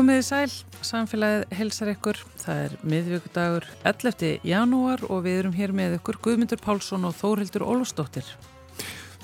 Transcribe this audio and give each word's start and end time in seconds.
Komiði 0.00 0.22
sæl, 0.24 0.52
samfélagið 0.80 1.50
helsar 1.58 1.90
ykkur, 1.90 2.16
það 2.40 2.60
er 2.62 2.74
miðvíkudagur 2.88 3.64
11. 3.84 4.30
janúar 4.48 5.02
og 5.12 5.26
við 5.26 5.34
erum 5.42 5.52
hér 5.52 5.74
með 5.76 5.98
ykkur 5.98 6.16
Guðmundur 6.24 6.62
Pálsson 6.64 7.04
og 7.04 7.12
Þórildur 7.18 7.66
Ólustóttir. 7.68 8.24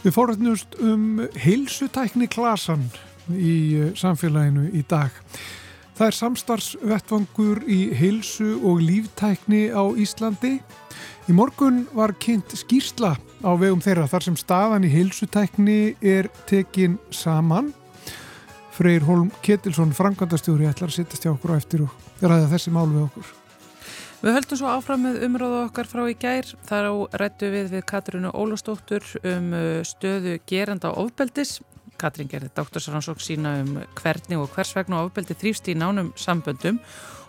Við 0.02 0.12
fórhættnumst 0.12 0.76
um 0.84 1.22
heilsutækni 1.40 2.28
klasan 2.28 2.84
í 3.32 3.54
eh, 3.78 3.94
samfélaginu 3.96 4.66
í 4.76 4.82
dag. 4.84 5.16
Það 5.96 6.10
er 6.10 6.18
samstarfsvettvangur 6.18 7.62
í 7.64 7.80
heilsu 7.96 8.58
og 8.60 8.84
líftækni 8.84 9.70
á 9.72 9.80
Íslandi. 9.96 10.58
Í 11.24 11.38
morgun 11.40 11.86
var 11.96 12.12
kynnt 12.20 12.52
skýrsla 12.52 13.14
á 13.16 13.50
vegum 13.56 13.80
þeirra 13.80 14.04
þar 14.12 14.28
sem 14.28 14.36
staðan 14.44 14.84
í 14.84 14.92
heilsutækni 14.92 15.80
er 16.04 16.28
tekin 16.44 17.00
saman 17.08 17.72
Freyr 18.76 19.06
Holm 19.08 19.30
Ketilsson, 19.40 19.94
frangandastjóri, 19.96 20.66
ætlar 20.68 20.90
að 20.90 20.98
sittast 20.98 21.24
hjá 21.24 21.30
okkur 21.32 21.54
á 21.54 21.56
eftir 21.56 21.86
og 21.86 22.20
ræða 22.20 22.50
þessi 22.50 22.72
mál 22.74 22.90
við 22.90 23.06
okkur. 23.06 23.30
Við 24.20 24.34
höldum 24.36 24.58
svo 24.60 24.68
áfram 24.68 25.02
með 25.06 25.22
umráðu 25.24 25.62
okkar 25.62 25.88
frá 25.88 26.02
í 26.10 26.16
gær. 26.20 26.50
Þar 26.68 26.88
á 26.88 26.94
rættu 27.22 27.48
við 27.52 27.72
við 27.72 27.86
Katrinu 27.88 28.34
Ólastóttur 28.36 29.06
um 29.22 29.48
uh, 29.56 29.80
stöðu 29.80 30.36
geranda 30.48 30.92
ofbeldis. 30.92 31.60
Katrin 31.96 32.28
gerði 32.28 32.52
doktorsrannsók 32.56 33.24
sína 33.24 33.54
um 33.62 33.78
hvernig 33.96 34.42
og 34.42 34.52
hvers 34.52 34.74
vegna 34.76 35.00
ofbeldi 35.06 35.38
þrýfst 35.40 35.72
í 35.72 35.78
nánum 35.80 36.12
samböndum 36.20 36.82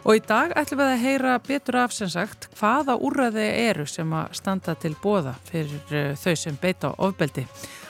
og 0.04 0.20
í 0.20 0.24
dag 0.28 0.52
ætlum 0.60 0.82
við 0.82 0.92
að 0.92 1.04
heyra 1.06 1.38
betur 1.48 1.78
af 1.80 1.96
sem 1.96 2.12
sagt 2.12 2.50
hvaða 2.60 2.98
úrraði 3.00 3.48
eru 3.70 3.88
sem 3.88 4.12
að 4.12 4.36
standa 4.42 4.76
til 4.76 4.96
bóða 5.00 5.38
fyrir 5.48 5.96
uh, 5.96 6.12
þau 6.20 6.36
sem 6.36 6.60
beita 6.60 6.92
ofbeldi. 6.98 7.48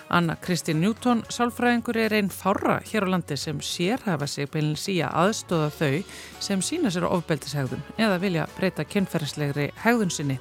Anna 0.09 0.37
Kristín 0.39 0.79
Njúton, 0.79 1.23
sálfræðingur 1.27 1.97
er 1.99 2.13
einn 2.15 2.29
fára 2.31 2.77
hér 2.87 3.03
á 3.03 3.11
landi 3.11 3.35
sem 3.35 3.59
sérhafa 3.59 4.27
sig 4.27 4.47
beinins 4.51 4.85
í 4.87 5.01
að 5.03 5.17
aðstóða 5.23 5.67
þau 5.75 5.97
sem 6.39 6.63
sína 6.63 6.91
sér 6.93 7.09
á 7.11 7.15
ofbeldishegðun 7.17 7.83
eða 7.99 8.21
vilja 8.23 8.45
breyta 8.55 8.85
kynferðislegri 8.87 9.67
hegðun 9.83 10.13
sinni 10.13 10.39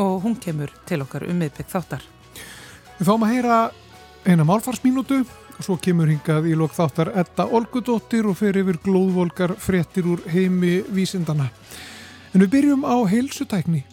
og 0.00 0.24
hún 0.24 0.38
kemur 0.40 0.72
til 0.88 1.02
okkar 1.04 1.28
um 1.28 1.36
miðbygg 1.44 1.68
þáttar. 1.68 2.08
Við 2.96 3.10
fáum 3.10 3.26
að 3.26 3.34
heyra 3.36 3.60
eina 4.24 4.48
málfarsmínútu 4.48 5.20
og 5.58 5.62
svo 5.66 5.76
kemur 5.76 6.08
hingað 6.08 6.48
í 6.48 6.56
lok 6.56 6.72
þáttar 6.72 7.12
Edda 7.12 7.50
Olgudóttir 7.52 8.26
og 8.30 8.40
fer 8.40 8.56
yfir 8.62 8.80
glóðvolkar 8.80 9.58
fréttir 9.60 10.08
úr 10.08 10.24
heimi 10.32 10.80
vísindana. 10.88 11.50
En 12.32 12.40
við 12.40 12.54
byrjum 12.56 12.88
á 12.88 12.96
heilsutækni. 13.12 13.84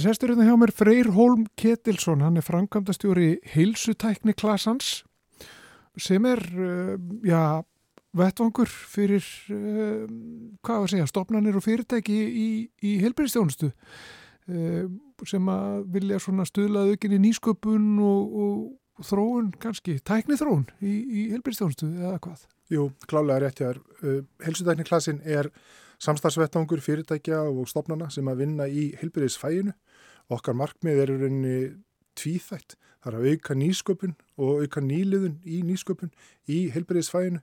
Hann 0.00 0.14
sestur 0.14 0.30
hérna 0.32 0.46
hjá 0.48 0.54
mér 0.56 0.70
Freyr 0.72 1.08
Holm 1.12 1.42
Ketilsson, 1.60 2.22
hann 2.24 2.40
er 2.40 2.44
framkvæmdastjóri 2.46 3.42
heilsutækni 3.52 4.32
klassans 4.32 5.02
sem 6.00 6.24
er, 6.24 6.40
uh, 6.56 6.94
já, 7.20 7.60
vettvangur 8.16 8.70
fyrir, 8.70 9.26
uh, 9.52 10.06
hvað 10.64 10.86
að 10.86 10.88
segja, 10.94 11.08
stopnarnir 11.10 11.58
og 11.60 11.66
fyrirtæki 11.66 12.16
í, 12.16 12.46
í 12.80 12.94
heilbyrjastjónustu 13.02 13.68
uh, 13.68 14.88
sem 15.28 15.52
að 15.52 15.84
vilja 15.98 16.22
svona 16.24 16.48
stuðlað 16.48 16.94
aukinni 16.94 17.20
nýsköpun 17.26 17.92
og, 18.00 18.40
og 18.46 19.04
þróun 19.10 19.52
kannski, 19.60 19.98
tækni 20.00 20.40
þróun 20.40 20.64
í, 20.80 20.94
í 20.96 21.26
heilbyrjastjónustu 21.34 21.90
eða 21.90 22.16
hvað? 22.24 22.48
Jú, 22.72 22.88
klálega 23.04 23.44
rétt 23.44 23.60
hér. 23.66 23.84
Heilsutækni 24.46 24.88
klassin 24.88 25.20
er 25.28 25.52
samstagsvettangur 26.00 26.80
fyrirtækja 26.80 27.42
og 27.50 27.68
stopnana 27.68 28.08
sem 28.12 28.28
að 28.32 28.46
vinna 28.46 28.68
í 28.70 28.90
heilbyrðisfæinu. 29.00 29.74
Okkar 30.30 30.54
markmið 30.54 31.02
er 31.02 31.10
rauninni 31.10 31.56
tvíþætt. 32.18 32.76
Það 33.00 33.10
er 33.10 33.18
að 33.18 33.28
auka 33.32 33.56
nýsköpun 33.56 34.16
og 34.38 34.64
auka 34.64 34.82
nýliðun 34.84 35.38
í 35.48 35.60
nýsköpun 35.66 36.12
í 36.52 36.66
heilbyrðisfæinu 36.74 37.40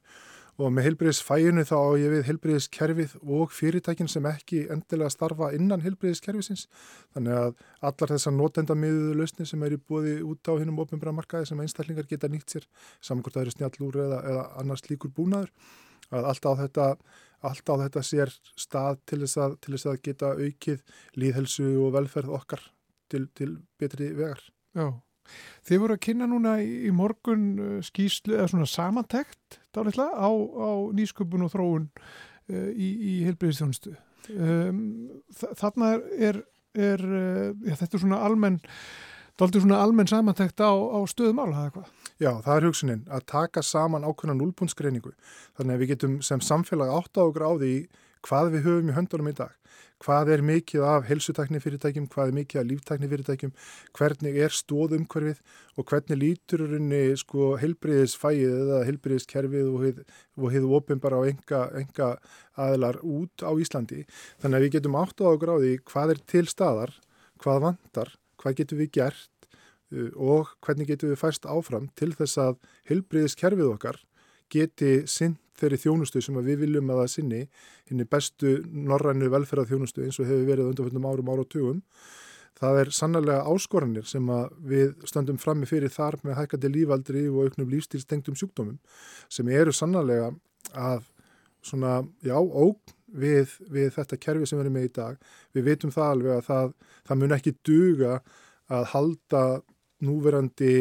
og 0.58 0.72
með 0.74 0.88
heilbyrðisfæinu 0.88 1.64
þá 1.70 1.76
á 1.78 1.90
ég 2.02 2.14
við 2.14 2.24
heilbyrðiskerfið 2.32 3.12
og 3.22 3.52
fyrirtækin 3.54 4.10
sem 4.10 4.26
ekki 4.30 4.64
endilega 4.74 5.12
starfa 5.14 5.52
innan 5.58 5.84
heilbyrðiskerfisins. 5.86 6.66
Þannig 7.14 7.38
að 7.42 7.52
allar 7.90 8.14
þessar 8.14 8.36
notendamiðuðu 8.38 9.18
lausni 9.20 9.50
sem 9.50 9.68
eru 9.68 9.82
búið 9.90 10.24
út 10.26 10.50
á 10.50 10.54
hinnum 10.58 10.82
ofinbæra 10.82 11.14
markaði 11.18 11.52
sem 11.52 11.62
einstaklingar 11.62 12.10
geta 12.10 12.30
nýtt 12.32 12.56
sér, 12.56 12.66
samankvæmt 13.06 13.38
að 13.38 13.46
eru 13.46 13.56
snjallúr 13.58 14.00
eða, 14.06 14.24
eða 14.32 14.48
annars 14.64 14.88
líkur 14.90 15.14
búnaður, 15.14 15.54
að 16.10 16.32
allt 16.32 16.50
á 16.50 16.52
þetta 16.64 16.90
allt 17.46 17.70
á 17.70 17.76
þetta 17.84 18.02
sér 18.02 18.34
stað 18.58 19.04
til 19.06 19.20
þess 19.22 19.38
að, 19.44 19.60
til 19.62 19.76
þess 19.76 19.90
að 19.92 20.02
geta 20.08 20.34
aukið 20.34 20.98
líðhelsu 21.22 21.68
og 21.84 21.94
velferð 21.94 22.34
okkar 22.34 22.64
til, 23.12 23.28
til 23.38 23.58
betri 23.80 24.12
vegar. 24.18 24.42
Já, 24.78 24.92
þið 25.68 25.84
voru 25.84 25.98
að 25.98 26.04
kynna 26.08 26.28
núna 26.30 26.58
í 26.64 26.92
morgun 26.96 27.48
uh, 27.58 27.74
skýslu 27.86 28.38
eða 28.38 28.52
svona 28.54 28.70
samantekt 28.72 29.60
dálitla 29.76 30.10
á, 30.14 30.30
á 30.30 30.72
nýsköpun 30.98 31.48
og 31.48 31.54
þróun 31.56 31.90
uh, 31.90 32.70
í, 32.72 32.92
í 32.94 33.18
helbriðistjónustu. 33.28 33.96
Um, 34.28 34.80
þarna 35.56 35.94
er, 35.96 36.08
er, 36.18 36.42
er 36.76 37.06
uh, 37.08 37.52
já, 37.64 37.78
þetta 37.80 37.94
er 37.96 38.04
svona 38.04 38.24
almenn 38.28 38.60
Dálítið 39.38 39.68
svona 39.68 39.84
almenn 39.86 40.10
samantækt 40.10 40.62
á, 40.66 40.74
á 40.74 40.98
stöðum 41.06 41.44
ála, 41.44 41.68
eða 41.68 41.74
hvað? 41.76 41.90
Já, 42.18 42.30
það 42.42 42.56
er 42.56 42.66
hugsunin 42.66 43.02
að 43.14 43.26
taka 43.30 43.62
saman 43.62 44.08
ákveðna 44.08 44.34
núlbúnskreiningu. 44.40 45.12
Þannig 45.60 45.76
að 45.76 45.84
við 45.84 45.92
getum 45.92 46.16
sem 46.26 46.42
samfélag 46.42 46.90
átt 46.90 47.20
á 47.22 47.22
okkur 47.22 47.46
á 47.46 47.52
því 47.62 47.74
hvað 48.26 48.52
við 48.56 48.68
höfum 48.68 48.92
í 48.92 48.98
höndunum 48.98 49.32
í 49.32 49.36
dag. 49.38 49.54
Hvað 49.98 50.30
er 50.36 50.44
mikið 50.46 50.84
af 50.86 51.08
helsutakni 51.08 51.62
fyrirtækjum, 51.62 52.06
hvað 52.14 52.30
er 52.30 52.36
mikið 52.38 52.60
af 52.62 52.68
líftakni 52.70 53.10
fyrirtækjum, 53.10 53.54
hvernig 53.98 54.38
er 54.46 54.54
stóðumhverfið 54.54 55.40
og 55.78 55.88
hvernig 55.90 56.20
lítur 56.22 56.66
sko, 57.18 57.48
heilbriðisfæið 57.62 58.54
eða 58.60 58.84
heilbriðiskerfið 58.92 59.72
og 59.74 60.54
hefðu 60.54 60.78
ofinbara 60.78 61.18
á 61.18 61.24
enga, 61.26 61.64
enga 61.82 62.12
aðlar 62.54 63.02
út 63.02 63.42
á 63.42 63.50
Íslandi. 63.58 64.06
Þannig 64.38 64.60
að 64.60 64.68
við 64.68 64.78
getum 64.78 65.02
átt 65.02 65.18
á 65.18 65.34
því 65.34 65.74
hvað 65.90 66.14
er 66.14 66.24
til 66.30 66.46
staðar, 66.46 66.94
hvað 67.42 67.62
vantar 67.66 68.14
hvað 68.42 68.60
getum 68.62 68.82
við 68.82 68.94
gert 69.00 69.48
uh, 69.94 70.12
og 70.16 70.54
hvernig 70.66 70.92
getum 70.92 71.12
við 71.12 71.22
færst 71.22 71.48
áfram 71.50 71.90
til 72.00 72.14
þess 72.18 72.40
að 72.42 72.60
helbriðiskerfið 72.92 73.74
okkar 73.74 74.02
geti 74.54 74.92
sinn 75.10 75.38
þeirri 75.58 75.80
þjónustu 75.82 76.22
sem 76.22 76.38
við 76.46 76.64
viljum 76.66 76.92
að 76.94 77.02
það 77.02 77.12
sinni 77.14 77.42
hinn 77.90 78.04
er 78.04 78.10
bestu 78.12 78.54
norrænu 78.68 79.30
velferðað 79.34 79.74
þjónustu 79.74 80.06
eins 80.06 80.20
og 80.22 80.30
hefur 80.30 80.48
verið 80.48 80.72
undanfjöndum 80.72 81.08
árum 81.10 81.32
ára 81.34 81.46
og 81.46 81.52
tugum. 81.52 81.82
Það 82.58 82.80
er 82.82 82.92
sannlega 82.98 83.46
áskoranir 83.52 84.08
sem 84.10 84.30
við 84.66 84.96
stöndum 85.06 85.38
frammi 85.42 85.70
fyrir 85.70 85.94
þar 85.94 86.18
með 86.26 86.40
hækkandi 86.40 86.72
lífaldri 86.74 87.28
og 87.30 87.46
auknum 87.46 87.70
lífstílstengtum 87.74 88.38
sjúkdómum 88.38 88.80
sem 89.30 89.50
eru 89.54 89.74
sannlega 89.76 90.32
að 90.74 91.06
svona, 91.66 92.00
já, 92.26 92.38
ógn 92.38 92.96
við, 93.08 93.54
við 93.72 93.92
þetta 93.96 94.20
kerfi 94.22 94.50
sem 94.50 94.60
við 94.60 94.66
erum 94.66 94.78
með 94.78 94.88
í 94.88 94.94
dag. 94.98 95.20
Við 95.56 95.68
veitum 95.70 95.94
það 95.94 96.14
alveg 96.14 96.34
að 96.38 96.48
það, 96.48 96.74
það 97.10 97.22
mun 97.22 97.38
ekki 97.38 97.56
duga 97.68 98.14
að 98.68 98.90
halda 98.94 99.44
núverandi, 100.08 100.74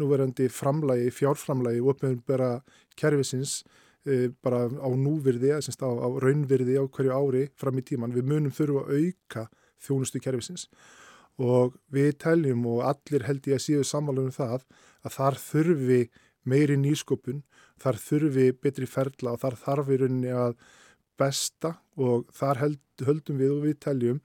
núverandi 0.00 0.48
framlægi, 0.50 1.12
fjárframlægi 1.14 1.82
og 1.82 1.94
uppmeðumbera 1.94 2.50
kerfisins 2.98 3.62
e, 4.06 4.30
bara 4.42 4.66
á 4.68 4.88
núvirði, 4.90 5.54
á, 5.54 5.60
á 5.60 6.08
raunvirði 6.22 6.78
á 6.80 6.84
hverju 6.84 7.14
ári 7.14 7.46
fram 7.58 7.78
í 7.78 7.86
tíman. 7.86 8.14
Við 8.14 8.28
munum 8.30 8.54
þurfa 8.54 8.84
að 8.84 9.00
auka 9.00 9.48
þjónustu 9.84 10.22
kerfisins 10.24 10.68
og 11.42 11.74
við 11.90 12.14
teljum 12.22 12.66
og 12.70 12.84
allir 12.86 13.26
held 13.26 13.46
ég 13.50 13.58
að 13.58 13.64
síðu 13.64 13.88
samvalið 13.88 14.30
um 14.30 14.36
það 14.36 14.66
að 15.04 15.16
þar 15.16 15.40
þurfi 15.42 16.00
meiri 16.44 16.76
nýskopun, 16.78 17.42
þar 17.80 17.98
þurfi 17.98 18.48
betri 18.62 18.86
ferla 18.86 19.34
og 19.34 19.40
þar 19.42 19.56
þarf 19.62 19.90
í 19.90 20.00
rauninni 20.00 20.34
að 20.34 20.58
besta 21.18 21.76
og 21.96 22.28
þar 22.34 22.60
held, 22.62 22.82
höldum 23.06 23.40
við 23.40 23.54
og 23.54 23.64
við 23.64 23.78
teljum 23.82 24.20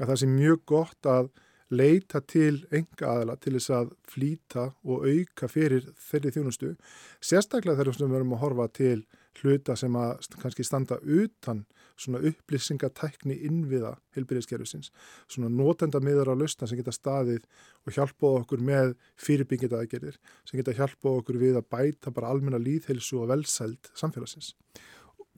að 0.00 0.10
það 0.10 0.20
sé 0.20 0.28
mjög 0.30 0.62
gott 0.68 1.08
að 1.08 1.30
leita 1.74 2.20
til 2.20 2.62
enga 2.74 3.10
aðala 3.10 3.36
til 3.40 3.56
þess 3.56 3.74
að 3.74 3.92
flýta 4.10 4.70
og 4.84 5.06
auka 5.08 5.50
fyrir 5.50 5.90
þeirri 6.08 6.32
þjónustu. 6.34 6.72
Sérstaklega 7.20 7.80
þegar 7.80 8.00
við 8.00 8.16
verum 8.16 8.34
að 8.36 8.42
horfa 8.44 8.70
til 8.80 9.04
hluta 9.42 9.76
sem 9.78 9.94
að 9.98 10.28
kannski 10.40 10.64
standa 10.66 11.00
utan 11.02 11.64
svona 11.98 12.20
upplýsingatækni 12.26 13.36
innviða 13.46 13.94
heilbyrðiskerfisins, 14.16 14.90
svona 15.30 15.50
notenda 15.52 16.00
miður 16.02 16.32
á 16.32 16.38
lausna 16.38 16.66
sem 16.66 16.78
geta 16.78 16.94
staðið 16.94 17.44
og 17.86 17.94
hjálpað 17.94 18.38
okkur 18.40 18.64
með 18.66 18.94
fyrirbyggita 19.20 19.78
aðgerðir, 19.78 20.18
sem 20.42 20.58
geta 20.58 20.74
hjálpað 20.74 21.20
okkur 21.20 21.38
við 21.42 21.60
að 21.60 21.68
bæta 21.70 22.14
bara 22.14 22.32
almenna 22.34 22.58
líðheilsu 22.62 23.20
og 23.22 23.30
velsæld 23.30 23.92
samfélagsins. 23.94 24.54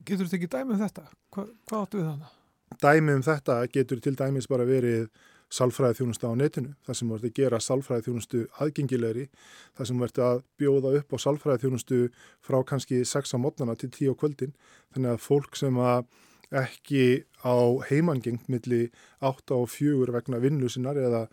Getur 0.05 0.25
þetta 0.25 0.39
ekki 0.39 0.51
dæmið 0.55 0.75
um 0.77 0.83
þetta? 0.85 1.07
Hva, 1.33 1.47
hvað 1.69 1.85
áttu 1.85 2.01
við 2.01 2.09
þannig? 2.09 2.35
Dæmið 2.83 3.19
um 3.19 3.25
þetta 3.25 3.57
getur 3.73 4.03
til 4.03 4.15
dæmis 4.17 4.49
bara 4.49 4.67
verið 4.67 5.07
sálfræði 5.53 6.01
þjónustu 6.01 6.27
á 6.27 6.33
netinu, 6.35 6.73
það 6.85 6.99
sem 6.99 7.11
verður 7.13 7.29
að 7.29 7.37
gera 7.39 7.59
sálfræði 7.63 8.05
þjónustu 8.07 8.43
aðgengilegri, 8.63 9.27
það 9.77 9.89
sem 9.89 10.01
verður 10.03 10.25
að 10.27 10.41
bjóða 10.59 10.93
upp 10.99 11.13
á 11.15 11.17
sálfræði 11.23 11.63
þjónustu 11.63 11.99
frá 12.43 12.57
kannski 12.67 13.03
6 13.07 13.35
á 13.35 13.37
mótnana 13.39 13.77
til 13.79 13.89
10 13.89 14.11
á 14.11 14.19
kvöldin, 14.19 14.55
þannig 14.95 15.13
að 15.15 15.23
fólk 15.23 15.59
sem 15.59 15.79
að 15.79 16.07
ekki 16.55 17.23
á 17.43 17.55
heimangengt 17.89 18.47
milli 18.47 18.87
8 19.19 19.55
og 19.55 19.67
4 19.71 20.13
vegna 20.15 20.39
vinnu 20.39 20.69
sinnar 20.71 20.95
eða, 20.95 21.25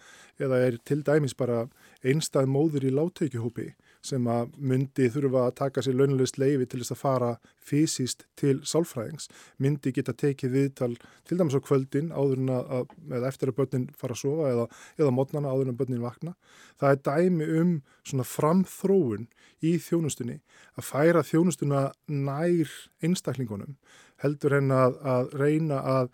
eða 0.42 0.58
er 0.66 0.78
til 0.82 1.02
dæmis 1.06 1.36
bara 1.38 1.68
einstað 2.02 2.50
móður 2.50 2.88
í 2.88 2.94
láttökjuhópi 2.94 3.70
sem 4.04 4.26
að 4.28 4.52
myndi 4.60 5.08
þurfa 5.12 5.46
að 5.48 5.54
taka 5.60 5.84
sér 5.84 5.96
launalist 5.96 6.36
leifi 6.40 6.66
til 6.68 6.82
þess 6.82 6.94
að 6.94 7.00
fara 7.00 7.30
fysiskt 7.64 8.26
til 8.40 8.58
sálfræðings, 8.68 9.30
myndi 9.62 9.94
geta 9.96 10.12
tekið 10.12 10.52
viðtal 10.58 10.90
til 11.24 11.38
dæmis 11.40 11.56
á 11.56 11.64
kvöldin 11.64 12.12
áður 12.12 12.42
en 12.42 12.52
að, 12.52 12.92
eða 13.08 13.30
eftir 13.30 13.52
að 13.52 13.58
börnin 13.62 13.86
fara 13.96 14.16
að 14.16 14.20
sofa 14.20 14.50
eða, 14.52 14.66
eða 15.00 15.14
mótnana 15.16 15.52
áður 15.54 15.68
en 15.68 15.74
að 15.74 15.80
börnin 15.80 16.04
vakna. 16.04 16.34
Það 16.82 16.94
er 16.94 17.02
dæmi 17.08 17.50
um 17.62 17.74
svona 18.04 18.28
framþróun 18.28 19.28
í 19.64 19.76
þjónustunni 19.80 20.40
að 20.76 20.88
færa 20.90 21.24
þjónustuna 21.24 21.84
nær 22.12 22.74
einstaklingunum 23.04 23.78
heldur 24.24 24.58
en 24.58 24.72
að, 24.74 24.98
að 25.00 25.32
reyna 25.40 25.80
að 25.94 26.10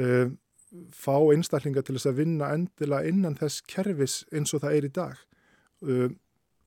uh, 0.00 0.32
fá 0.94 1.14
einstaklinga 1.34 1.82
til 1.84 1.96
þess 1.96 2.10
að 2.10 2.20
vinna 2.22 2.50
endilega 2.54 3.10
innan 3.10 3.38
þess 3.38 3.64
kerfis 3.68 4.22
eins 4.32 4.54
og 4.54 4.64
það 4.64 4.76
er 4.76 4.88
í 4.88 4.92
dag. 5.00 5.22
Uh, 5.84 6.08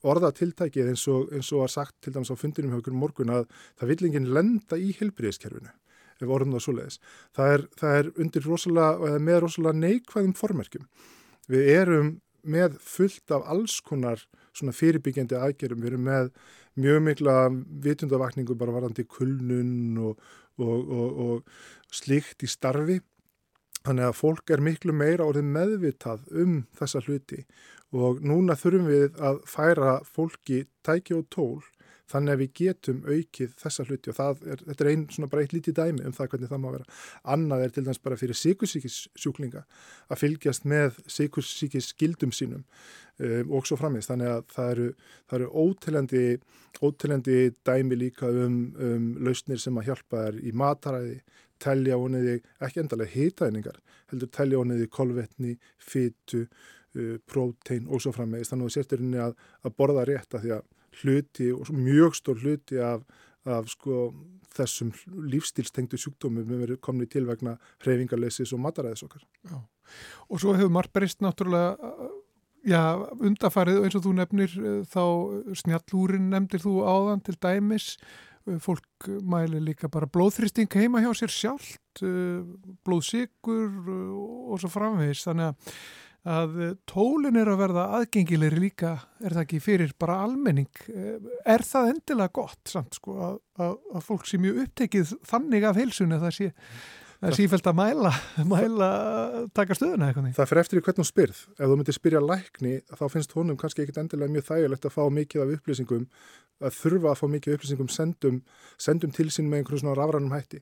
orðatiltækið 0.04 0.92
eins 0.92 1.06
og, 1.12 1.32
eins 1.34 1.52
og 1.54 1.64
var 1.64 1.72
sagt 1.72 1.96
til 2.04 2.14
dæmis 2.16 2.32
á 2.34 2.38
fundinum 2.40 2.74
hjá 2.74 2.82
okkur 2.82 2.98
morgun 2.98 3.34
að 3.34 3.48
það 3.80 3.94
vil 3.94 4.10
enginn 4.10 4.34
lenda 4.36 4.80
í 4.80 4.92
heilbriðiskerfinu 5.00 5.72
ef 6.24 6.32
orðum 6.32 6.56
það 6.56 6.66
svo 6.66 6.76
leiðis. 6.78 7.00
Það 7.36 7.54
er, 7.54 7.64
það 7.80 7.98
er 8.00 8.10
undir 8.24 8.48
rosalega, 8.48 9.10
eða 9.10 9.24
með 9.28 9.40
rosalega 9.44 9.80
neikvæðum 9.80 10.36
formerkjum. 10.40 10.86
Við 11.52 11.72
erum 11.74 12.12
með 12.54 12.78
fullt 12.84 13.34
af 13.36 13.48
alls 13.52 13.80
konar 13.84 14.22
svona 14.54 14.76
fyrirbyggjandi 14.76 15.40
aðgerum, 15.40 15.82
við 15.82 15.94
erum 15.94 16.08
með 16.08 16.30
mjög 16.84 17.02
mikla 17.08 17.36
vitundavakningu 17.84 18.58
bara 18.60 18.76
varandi 18.76 19.06
kulnun 19.10 20.00
og, 20.10 20.22
og, 20.62 20.94
og 21.26 21.94
slíkt 21.94 22.46
í 22.46 22.50
starfi 22.50 23.00
Þannig 23.84 24.08
að 24.08 24.16
fólk 24.16 24.52
er 24.56 24.62
miklu 24.64 24.94
meira 24.96 25.26
orðið 25.28 25.50
meðvitað 25.58 26.28
um 26.44 26.60
þessa 26.80 27.02
hluti 27.04 27.42
og 27.94 28.22
núna 28.26 28.56
þurfum 28.58 28.88
við 28.90 29.18
að 29.30 29.42
færa 29.50 29.98
fólki 30.08 30.64
tæki 30.88 31.18
og 31.18 31.26
tól 31.34 31.60
þannig 32.14 32.34
að 32.36 32.42
við 32.44 32.52
getum 32.60 33.00
aukið 33.08 33.54
þessa 33.60 33.86
hluti 33.88 34.12
og 34.14 34.20
er, 34.46 34.64
þetta 34.68 34.84
er 34.86 34.90
einn 34.92 35.06
svona 35.14 35.30
bara 35.32 35.44
eitt 35.44 35.56
lítið 35.56 35.78
dæmi 35.80 36.06
um 36.08 36.16
það 36.16 36.30
hvernig 36.34 36.52
það 36.52 36.62
má 36.64 36.68
vera. 36.76 36.98
Annað 37.36 37.64
er 37.66 37.74
til 37.74 37.86
dæmis 37.88 38.02
bara 38.04 38.20
fyrir 38.20 38.40
sikursíkissjúklinga 38.40 39.64
að 40.10 40.22
fylgjast 40.22 40.68
með 40.70 41.00
sikursíkisskildum 41.16 42.36
sínum 42.36 42.62
um, 42.64 43.56
og 43.58 43.70
svo 43.70 43.80
framins. 43.80 44.10
Þannig 44.12 44.34
að 44.34 44.44
það 44.54 44.74
eru, 44.76 44.90
það 45.30 45.40
eru 45.40 45.64
ótilandi, 45.64 46.26
ótilandi 46.84 47.40
dæmi 47.66 48.00
líka 48.04 48.30
um, 48.30 48.60
um 48.78 49.10
lausnir 49.26 49.62
sem 49.62 49.82
að 49.82 49.90
hjálpa 49.92 50.28
þær 50.28 50.40
í 50.44 50.54
mataræði, 50.64 51.18
telja 51.64 51.98
óniði 51.98 52.38
ekki 52.66 52.84
endalega 52.84 53.14
hitaðningar, 53.14 53.82
heldur 54.12 54.32
telja 54.36 54.62
óniði 54.62 54.90
kolvetni, 54.92 55.58
fytu, 55.82 56.46
uh, 56.46 57.18
prótein 57.30 57.90
og 57.90 58.04
svo 58.04 58.14
frammeðist. 58.16 58.54
Þannig 58.54 58.70
að 58.70 58.78
sérsturinni 58.78 59.24
að 59.24 59.76
borða 59.78 60.06
rétt 60.10 60.38
að 60.38 60.46
því 60.46 60.56
að 60.60 60.72
hluti 61.02 61.52
og 61.56 61.70
mjög 61.74 62.18
stór 62.20 62.42
hluti 62.42 62.80
af, 62.84 63.04
af 63.46 63.70
sko, 63.72 64.10
þessum 64.54 64.92
lífstílstengtu 65.34 65.98
sjúkdómum 66.00 66.46
við 66.48 66.66
verðum 66.66 66.84
komni 66.84 67.08
til 67.10 67.26
vegna 67.30 67.56
hreyfingarleisis 67.84 68.54
og 68.54 68.62
mataræðis 68.66 69.06
okkar. 69.08 69.24
Já. 69.50 69.58
Og 70.30 70.42
svo 70.42 70.54
hefur 70.56 70.72
margt 70.72 70.94
breyst 70.96 71.24
náttúrulega 71.24 71.74
já, 72.64 72.84
undafarið 73.20 73.82
eins 73.84 73.98
og 73.98 74.06
þú 74.06 74.14
nefnir 74.20 74.54
þá 74.92 75.04
snjallúrin 75.64 76.30
nefndir 76.32 76.64
þú 76.64 76.78
áðan 76.88 77.24
til 77.26 77.36
dæmis 77.42 77.96
fólk 78.64 79.08
mæli 79.24 79.62
líka 79.64 79.88
bara 79.92 80.10
blóðþristing 80.12 80.72
heima 80.76 81.02
hjá 81.04 81.12
sér 81.16 81.32
sjálft 81.32 82.04
blóðsikur 82.84 83.92
og 83.94 84.60
svo 84.60 84.72
framvegis 84.72 85.24
þannig 85.28 85.52
að 85.52 85.78
að 86.24 86.58
tólin 86.88 87.36
er 87.40 87.52
að 87.52 87.60
verða 87.60 87.84
aðgengilegri 88.00 88.62
líka, 88.64 88.96
er 89.20 89.36
það 89.36 89.44
ekki 89.44 89.62
fyrir 89.64 89.94
bara 90.00 90.22
almenning, 90.24 90.72
er 91.44 91.64
það 91.68 91.94
endilega 91.94 92.36
gott 92.40 92.72
samt 92.72 93.00
sko 93.00 93.16
að, 93.20 93.38
að, 93.60 93.78
að 93.92 94.06
fólk 94.08 94.28
sé 94.30 94.40
mjög 94.40 94.62
upptekið 94.64 95.16
þannig 95.28 95.68
af 95.68 95.80
heilsunni 95.82 96.20
það 96.22 96.36
sé, 96.38 96.48
það 97.18 97.30
er 97.30 97.38
sífælt 97.40 97.68
að 97.72 97.78
mæla 97.82 98.14
mæla, 98.54 98.90
taka 99.56 99.76
stöðuna 99.76 100.10
eitthvað 100.10 100.32
Það 100.40 100.50
fyrir 100.54 100.64
eftir 100.64 100.80
í 100.80 100.86
hvernig 100.88 101.02
þú 101.02 101.10
spyrð, 101.12 101.44
ef 101.58 101.66
þú 101.66 101.78
myndir 101.82 102.00
spyrja 102.00 102.24
lækni 102.24 102.74
þá 102.94 103.06
finnst 103.12 103.36
honum 103.36 103.60
kannski 103.60 103.84
ekkit 103.84 104.02
endilega 104.06 104.38
mjög 104.38 104.48
þægilegt 104.52 104.88
að 104.88 104.96
fá 104.96 105.04
mikið 105.20 105.44
af 105.44 105.56
upplýsingum 105.58 106.08
að 106.64 106.78
þurfa 106.78 107.12
að 107.12 107.20
fá 107.20 107.26
mikið 107.34 107.58
upplýsingum 107.58 107.90
sendum, 107.92 108.38
sendum 108.80 109.12
til 109.12 109.28
sín 109.34 109.50
með 109.52 109.64
einhverjum 109.64 109.84
svona 109.84 109.98
rafrænum 110.00 110.32
hætti. 110.32 110.62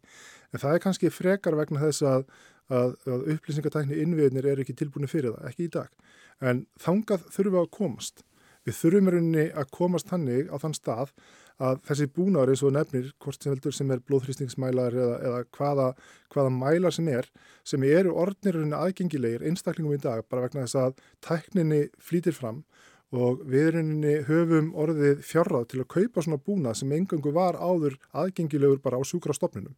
En 0.51 0.61
það 0.61 0.73
er 0.73 0.83
kannski 0.85 1.11
frekar 1.13 1.57
vegna 1.59 1.83
þess 1.83 2.05
að 2.07 2.25
að, 2.71 2.97
að 3.05 3.29
upplýsingatækni 3.35 4.01
innviðinir 4.01 4.49
er 4.51 4.63
ekki 4.63 4.75
tilbúinu 4.79 5.09
fyrir 5.11 5.35
það, 5.35 5.47
ekki 5.51 5.67
í 5.67 5.71
dag. 5.77 5.93
En 6.41 6.65
þangað 6.81 7.27
þurfum 7.29 7.55
við 7.55 7.61
að 7.61 7.71
komast. 7.77 8.25
Við 8.61 8.77
þurfum 8.77 9.09
rauninni 9.09 9.45
að 9.57 9.71
komast 9.73 10.11
hannig 10.13 10.51
á 10.53 10.55
þann 10.61 10.77
stað 10.77 11.13
að 11.61 11.79
þessi 11.85 12.07
búnaður 12.15 12.51
eins 12.53 12.63
og 12.65 12.73
nefnir, 12.75 13.09
hvort 13.21 13.43
sem 13.43 13.53
veldur 13.53 13.75
sem 13.75 13.91
er 13.93 14.01
blóðhrýstingsmælar 14.05 14.97
eða, 14.97 15.17
eða 15.27 15.41
hvaða, 15.57 15.87
hvaða 16.33 16.53
mælar 16.55 16.95
sem 16.95 17.09
er, 17.11 17.27
sem 17.67 17.83
eru 17.85 18.13
orðnirunni 18.21 18.77
aðgengilegir 18.77 19.45
einstaklingum 19.49 19.97
í 19.97 20.01
dag 20.01 20.23
bara 20.29 20.47
vegna 20.47 20.65
þess 20.65 20.79
að 20.81 21.03
tækninni 21.25 21.83
flýtir 22.01 22.37
fram 22.37 22.63
og 23.11 23.43
við 23.49 23.73
rauninni 23.75 24.15
höfum 24.29 24.71
orðið 24.79 25.21
fjárrað 25.27 25.67
til 25.73 25.83
að 25.83 25.91
kaupa 25.97 26.23
svona 26.23 26.41
búnað 26.41 26.79
sem 26.81 26.95
engangu 26.95 27.33
var 27.35 27.59
áður 27.59 27.97
aðgengilegur 28.15 28.81
bara 28.81 29.01
á 29.01 29.03
sjúkrastofnunum. 29.05 29.75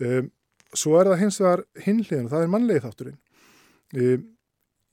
Um, 0.00 0.30
Svo 0.76 0.98
er 1.00 1.10
það 1.10 1.22
hins 1.24 1.40
vegar 1.42 1.64
hinliðin, 1.84 2.28
það 2.30 2.44
er 2.44 2.52
mannlegið 2.54 2.86
þátturinn. 2.86 3.18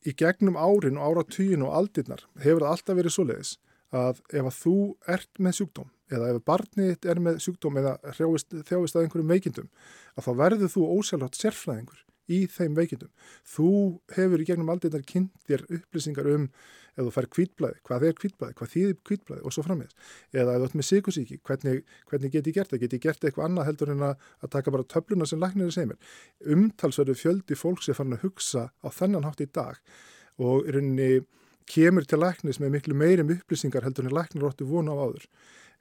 Í 0.08 0.14
gegnum 0.18 0.58
árin 0.58 0.98
og 0.98 1.12
áratugin 1.12 1.66
og 1.66 1.76
aldirnar 1.78 2.24
hefur 2.42 2.64
það 2.64 2.74
alltaf 2.74 2.98
verið 2.98 3.14
svo 3.14 3.26
leiðis 3.28 3.54
að 3.96 4.20
ef 4.36 4.48
að 4.50 4.58
þú 4.58 4.76
ert 5.16 5.42
með 5.44 5.58
sjúkdóm 5.60 5.90
eða 6.12 6.30
ef 6.32 6.42
barnið 6.48 7.08
er 7.12 7.22
með 7.24 7.40
sjúkdóm 7.44 7.80
eða 7.82 7.94
þjáist 8.16 8.56
að 8.98 9.04
einhverjum 9.04 9.32
veikindum 9.32 9.70
að 10.16 10.28
þá 10.28 10.32
verður 10.42 10.74
þú 10.74 10.88
ósælhátt 10.98 11.40
sérfræðingur 11.40 12.02
í 12.32 12.44
þeim 12.52 12.76
veikindum. 12.78 13.12
Þú 13.48 13.70
hefur 14.18 14.44
í 14.44 14.48
gegnum 14.50 14.74
aldirnar 14.74 15.06
kynntir 15.08 15.64
upplýsingar 15.68 16.30
um 16.34 16.50
ef 16.98 17.06
þú 17.06 17.14
fær 17.14 17.28
kvítblæði, 17.34 17.80
hvað 17.86 18.06
er 18.08 18.16
kvítblæði, 18.18 18.56
hvað 18.58 18.72
þýðir 18.74 18.96
kvítblæði 19.06 19.44
og 19.46 19.54
svo 19.54 19.64
frammeðis. 19.66 19.98
Eða 20.34 20.56
ef 20.56 20.62
þú 20.62 20.68
ert 20.68 20.78
með 20.80 20.88
síkusíki, 20.88 21.40
hvernig, 21.46 21.82
hvernig 22.10 22.34
get 22.34 22.50
ég 22.50 22.58
gert 22.58 22.74
það? 22.74 22.82
Get 22.84 22.96
ég 22.98 23.04
gert 23.04 23.28
eitthvað 23.28 23.48
annað 23.48 23.70
heldur 23.70 23.94
en 23.94 24.06
að, 24.08 24.26
að 24.42 24.54
taka 24.56 24.74
bara 24.74 24.88
töfluna 24.96 25.30
sem 25.30 25.42
læknir 25.44 25.70
er 25.70 25.76
semir. 25.76 26.16
Umtalsverðu 26.56 27.18
fjöldi 27.20 27.58
fólks 27.60 27.92
er 27.92 28.00
farin 28.00 28.18
að 28.18 28.26
hugsa 28.26 28.68
á 28.82 28.88
þennan 28.98 29.28
hátt 29.30 29.46
í 29.46 29.50
dag 29.54 29.78
og 30.42 30.66
í 30.66 30.74
rauninni 30.74 31.12
kemur 31.70 32.08
til 32.08 32.22
læknis 32.24 32.62
með 32.64 32.78
miklu 32.78 32.98
meirum 32.98 33.34
upplýsingar 33.36 33.86
heldur 33.86 34.08
en 34.08 34.18
læknir 34.18 34.48
óttu 34.48 34.66
vona 34.66 34.96
á 34.96 35.02
áður. 35.06 35.26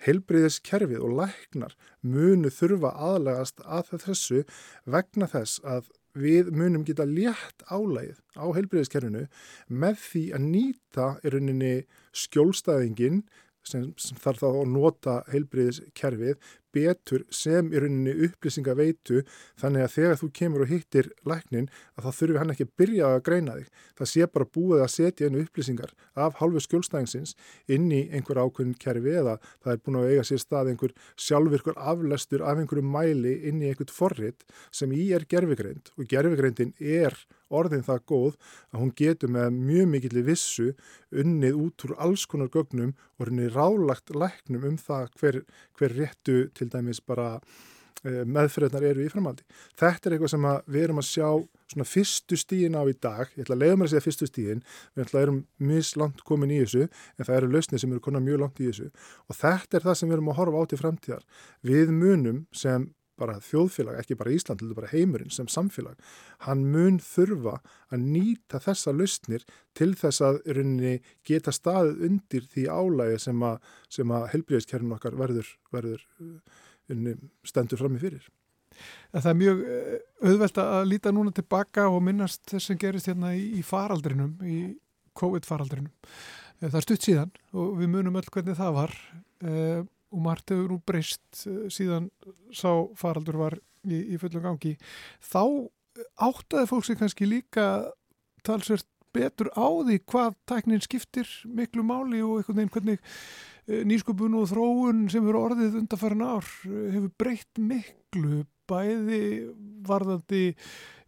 Helbriðiskerfið 0.05 1.01
og 1.01 1.15
læknar 1.23 1.77
munu 2.05 2.51
þurfa 2.53 2.93
aðlegast 2.93 3.63
að 3.65 3.95
þessu 4.03 4.43
vegna 4.85 5.29
þess 5.31 5.63
að 5.65 5.89
við 6.17 6.51
munum 6.57 6.85
geta 6.87 7.07
létt 7.09 7.65
álægið 7.69 8.21
á 8.41 8.47
heilbreyðiskerfinu 8.57 9.27
með 9.69 9.99
því 10.07 10.23
að 10.37 10.47
nýta 10.47 11.09
í 11.23 11.33
rauninni 11.35 11.75
skjólstæðingin 12.17 13.23
sem, 13.67 13.91
sem 14.01 14.19
þarf 14.23 14.43
þá 14.43 14.49
að 14.51 14.73
nota 14.73 15.17
heilbreyðiskerfið 15.33 16.39
betur 16.77 17.25
sem 17.33 17.73
í 17.73 17.81
rauninni 17.81 18.15
upplýsinga 18.29 18.77
veitu 18.77 19.23
þannig 19.61 19.87
að 19.87 19.95
þegar 19.97 20.21
þú 20.21 20.31
kemur 20.41 20.65
og 20.67 20.73
hittir 20.73 21.11
læknin 21.27 21.71
að 21.97 22.07
þá 22.07 22.21
þurfi 22.21 22.41
hann 22.43 22.55
ekki 22.55 22.69
að 22.69 22.75
byrja 22.83 23.13
að 23.15 23.23
greina 23.29 23.57
þig. 23.57 23.71
Það 23.97 24.11
sé 24.13 24.29
bara 24.37 24.51
búið 24.59 24.85
að 24.85 24.93
setja 24.95 25.31
einu 25.31 25.43
upplýsingar 25.47 25.95
af 26.27 26.41
hálfu 26.41 26.63
skjólstæðingsins 26.67 27.35
inn 27.73 27.89
í 27.91 28.03
einhver 28.13 28.43
ákveðin 28.45 28.77
kerfi 28.83 29.17
eða 29.23 29.39
það 29.65 29.73
er 29.73 29.83
búin 29.87 30.01
að 30.03 30.11
eiga 30.13 30.27
sér 30.29 30.43
stað 30.43 30.73
einhver 30.73 30.95
sjálfvirkur 31.27 31.81
aflestur 31.93 32.45
af 32.45 32.61
einhverju 32.61 32.85
mæli 32.85 33.35
inn 33.49 33.65
í 33.65 33.71
einhvert 33.73 33.95
forrit 33.95 34.47
sem 34.75 34.93
í 34.93 35.09
er 35.17 35.27
gerfigreind 35.31 35.93
og 35.97 36.09
gerfigreindin 36.11 36.75
er 36.79 37.17
orðin 37.53 37.85
það 37.87 38.03
góð 38.11 38.37
að 38.73 38.81
hún 38.81 38.93
getur 38.99 39.33
með 39.33 39.57
mjög 39.57 39.91
mikill 39.93 40.23
vissu 40.27 40.69
unnið 41.15 41.61
út 41.63 41.85
úr 41.87 41.95
alls 42.03 42.27
konar 42.31 42.51
gögnum 42.53 42.95
og 43.17 43.29
henni 43.29 43.49
rálagt 43.53 44.13
læknum 44.15 44.67
um 44.71 44.79
það 44.81 45.07
hver, 45.21 45.39
hver 45.79 45.97
réttu 46.01 46.39
til 46.57 46.66
dæmis 46.73 47.01
bara 47.05 47.37
e, 47.37 48.25
meðfyrirnar 48.25 48.87
eru 48.91 49.05
í 49.05 49.11
framaldi. 49.13 49.47
Þetta 49.79 50.09
er 50.09 50.17
eitthvað 50.17 50.33
sem 50.35 50.49
við 50.67 50.87
erum 50.87 51.03
að 51.03 51.09
sjá 51.11 51.29
svona 51.67 51.89
fyrstu 51.89 52.39
stíðin 52.39 52.79
á 52.79 52.83
í 52.87 52.95
dag, 52.95 53.31
ég 53.35 53.47
ætla 53.47 53.57
að 53.57 53.63
leiða 53.65 53.79
mér 53.79 53.89
að 53.89 53.95
segja 53.95 54.07
fyrstu 54.07 54.29
stíðin, 54.31 54.63
við 54.95 55.17
erum 55.23 55.41
mislangt 55.59 56.23
komin 56.27 56.55
í 56.55 56.61
þessu 56.63 56.87
en 56.87 57.25
það 57.27 57.39
eru 57.41 57.53
lausnið 57.55 57.83
sem 57.83 57.95
eru 57.95 58.05
konar 58.05 58.25
mjög 58.27 58.43
langt 58.45 58.63
í 58.63 58.69
þessu 58.71 58.91
og 59.27 59.41
þetta 59.41 59.79
er 59.79 59.89
það 59.89 59.99
sem 60.01 60.11
við 60.11 60.19
erum 60.19 60.31
að 60.31 60.39
horfa 60.41 60.63
á 60.63 60.65
til 60.71 60.81
framtíðar. 60.83 61.27
Við 61.67 61.93
munum 61.97 62.45
sem 62.55 62.91
bara 63.21 63.39
þjóðfélag, 63.45 63.99
ekki 64.01 64.19
bara 64.21 64.35
Ísland, 64.35 64.61
þetta 64.61 64.73
er 64.75 64.81
bara 64.81 64.93
heimurinn 64.93 65.35
sem 65.35 65.49
samfélag, 65.51 65.99
hann 66.47 66.65
mun 66.73 67.01
þurfa 67.03 67.59
að 67.93 68.07
nýta 68.07 68.61
þessa 68.63 68.95
lausnir 68.97 69.47
til 69.77 69.93
þess 69.99 70.25
að 70.25 70.41
runni 70.59 70.95
geta 71.27 71.55
staðið 71.55 72.07
undir 72.11 72.49
því 72.53 72.69
álægi 72.69 73.21
sem 73.29 73.45
að, 73.49 73.61
að 74.07 74.31
helbriðiskerfin 74.35 74.97
okkar 74.99 75.19
verður, 75.19 75.53
verður 75.75 76.07
unni, 76.93 77.17
stendur 77.47 77.81
fram 77.81 77.97
í 77.99 78.03
fyrir. 78.03 78.27
Það 79.15 79.29
er 79.31 79.39
mjög 79.41 79.61
eh, 79.73 79.93
auðvelt 80.29 80.59
að 80.61 80.89
líta 80.91 81.13
núna 81.15 81.33
tilbaka 81.35 81.87
og 81.89 82.03
minnast 82.05 82.43
þess 82.51 82.71
sem 82.71 82.81
gerist 82.81 83.09
hérna 83.09 83.33
í 83.37 83.63
faraldrinum, 83.65 84.35
í 84.45 84.59
COVID-faraldrinum. 85.17 85.93
Eh, 86.61 86.69
það 86.69 86.79
er 86.81 86.87
stutt 86.87 87.07
síðan 87.07 87.33
og 87.57 87.77
við 87.81 87.93
munum 87.95 88.19
öll 88.21 88.29
hvernig 88.33 88.59
það 88.59 88.77
var 88.77 88.97
eh, 89.41 89.81
og 90.17 90.25
margt 90.25 90.51
hefur 90.53 90.73
nú 90.73 90.81
breyst 90.89 91.45
eh, 91.45 91.67
síðan 91.73 92.09
sá 92.57 92.71
faraldur 92.97 93.41
var 93.45 93.59
í, 93.85 94.17
í 94.17 94.21
fullum 94.21 94.45
gangi. 94.49 94.77
Þá 95.21 95.45
áttaði 96.21 96.69
fólk 96.71 96.89
sig 96.89 96.99
kannski 97.01 97.29
líka 97.29 97.67
talsvert 98.47 98.89
betur 99.17 99.51
á 99.57 99.67
því 99.87 100.01
hvað 100.05 100.35
tæknin 100.49 100.85
skiptir 100.85 101.29
miklu 101.49 101.85
máli 101.87 102.21
og 102.25 102.41
einhvern 102.41 102.59
veginn 102.59 102.75
hvernig 102.75 103.01
eh, 103.01 103.83
nýsköpun 103.89 104.37
og 104.41 104.51
þróun 104.53 105.07
sem 105.13 105.27
eru 105.29 105.43
orðið 105.49 105.81
undarfærin 105.83 106.27
ár 106.27 106.47
eh, 106.69 106.91
hefur 106.97 107.13
breytt 107.21 107.63
miklu 107.63 108.45
bæði 108.67 109.23
varðandi 109.87 110.45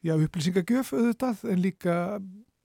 já, 0.07 0.15
upplýsingagjöf 0.15 0.95
auðvitað 0.95 1.45
en 1.53 1.65
líka 1.65 1.97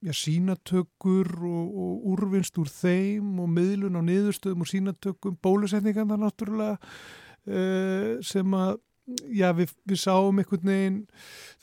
já, 0.03 0.13
sínatökur 0.17 1.29
og, 1.48 1.75
og 1.83 2.07
úrvinst 2.13 2.57
úr 2.62 2.72
þeim 2.72 3.38
og 3.43 3.51
miðlun 3.53 4.00
á 4.00 4.01
niðurstöðum 4.03 4.65
og 4.65 4.72
sínatökum, 4.72 5.38
bólusetningarna 5.43 6.19
náttúrulega 6.19 6.77
uh, 6.79 8.17
sem 8.25 8.57
að 8.57 8.75
já, 9.36 9.50
við, 9.55 9.74
við 9.89 10.00
sáum 10.00 10.39
einhvern 10.39 10.69
veginn 10.69 11.00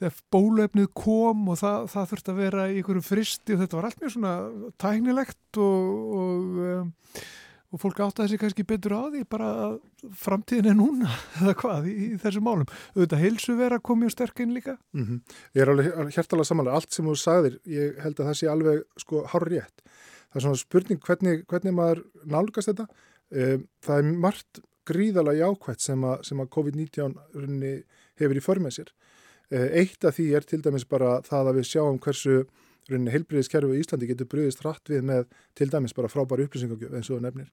þegar 0.00 0.16
bólefnið 0.34 0.88
kom 0.96 1.46
og 1.52 1.60
það, 1.60 1.86
það 1.92 2.08
þurfti 2.12 2.32
að 2.32 2.40
vera 2.44 2.66
í 2.68 2.80
einhverju 2.80 3.04
fristi 3.04 3.54
og 3.54 3.62
þetta 3.62 3.78
var 3.78 3.88
allt 3.88 4.02
mjög 4.02 4.14
svona 4.16 4.34
tæknilegt 4.84 5.60
og, 5.64 6.16
og 6.20 6.60
um, 6.66 6.90
og 7.70 7.78
fólk 7.78 8.00
áttaði 8.02 8.32
sig 8.32 8.40
kannski 8.42 8.64
betur 8.66 8.96
á 8.98 9.02
því 9.12 9.22
bara 9.30 9.48
framtíðin 10.18 10.72
er 10.72 10.78
núna 10.78 11.10
eða 11.40 11.54
hvað 11.60 11.90
í, 11.90 11.96
í 12.14 12.18
þessu 12.22 12.42
málum. 12.42 12.66
Auðvitað 12.96 13.22
heilsu 13.24 13.56
vera 13.58 13.78
komið 13.78 14.14
sterk 14.16 14.42
inn 14.42 14.54
líka? 14.56 14.76
Mm 14.96 15.04
-hmm. 15.06 15.20
Ég 15.54 15.62
er 15.62 15.70
alveg 15.70 16.14
hjertalega 16.16 16.48
samanlega. 16.48 16.76
Allt 16.76 16.92
sem 16.92 17.06
þú 17.06 17.16
sagðir, 17.16 17.60
ég 17.64 18.00
held 18.02 18.20
að 18.20 18.26
það 18.26 18.38
sé 18.40 18.48
alveg 18.50 18.82
sko 18.96 19.24
hár 19.26 19.46
rétt. 19.46 19.84
Það 20.30 20.36
er 20.36 20.42
svona 20.46 20.62
spurning 20.64 21.00
hvernig, 21.00 21.46
hvernig 21.46 21.74
maður 21.74 22.02
nálgast 22.24 22.70
þetta. 22.70 22.86
Um, 23.30 23.68
það 23.82 23.98
er 23.98 24.12
margt 24.26 24.60
gríðalega 24.90 25.46
jákvægt 25.46 25.80
sem 25.80 26.04
að, 26.04 26.18
að 26.32 26.50
COVID-19 26.56 27.14
hefur 28.18 28.36
í 28.36 28.42
förmið 28.42 28.74
sér. 28.74 28.90
Um, 29.50 29.68
eitt 29.70 30.04
af 30.04 30.16
því 30.18 30.34
er 30.34 30.42
til 30.42 30.62
dæmis 30.62 30.84
bara 30.84 31.20
það 31.22 31.50
að 31.50 31.56
við 31.60 31.70
sjáum 31.70 31.98
hversu 31.98 32.46
heilbriðiskerfi 32.90 33.76
í 33.76 33.84
Íslandi 33.84 34.08
getur 34.10 34.28
bröðist 34.30 34.64
hratt 34.64 34.90
við 34.90 35.06
með 35.06 35.26
til 35.58 35.70
dæmis 35.70 35.94
bara 35.96 36.10
frábæri 36.10 36.48
upplýsingagjöf 36.48 36.96
eins 36.96 37.10
og 37.14 37.22
nefnir. 37.24 37.50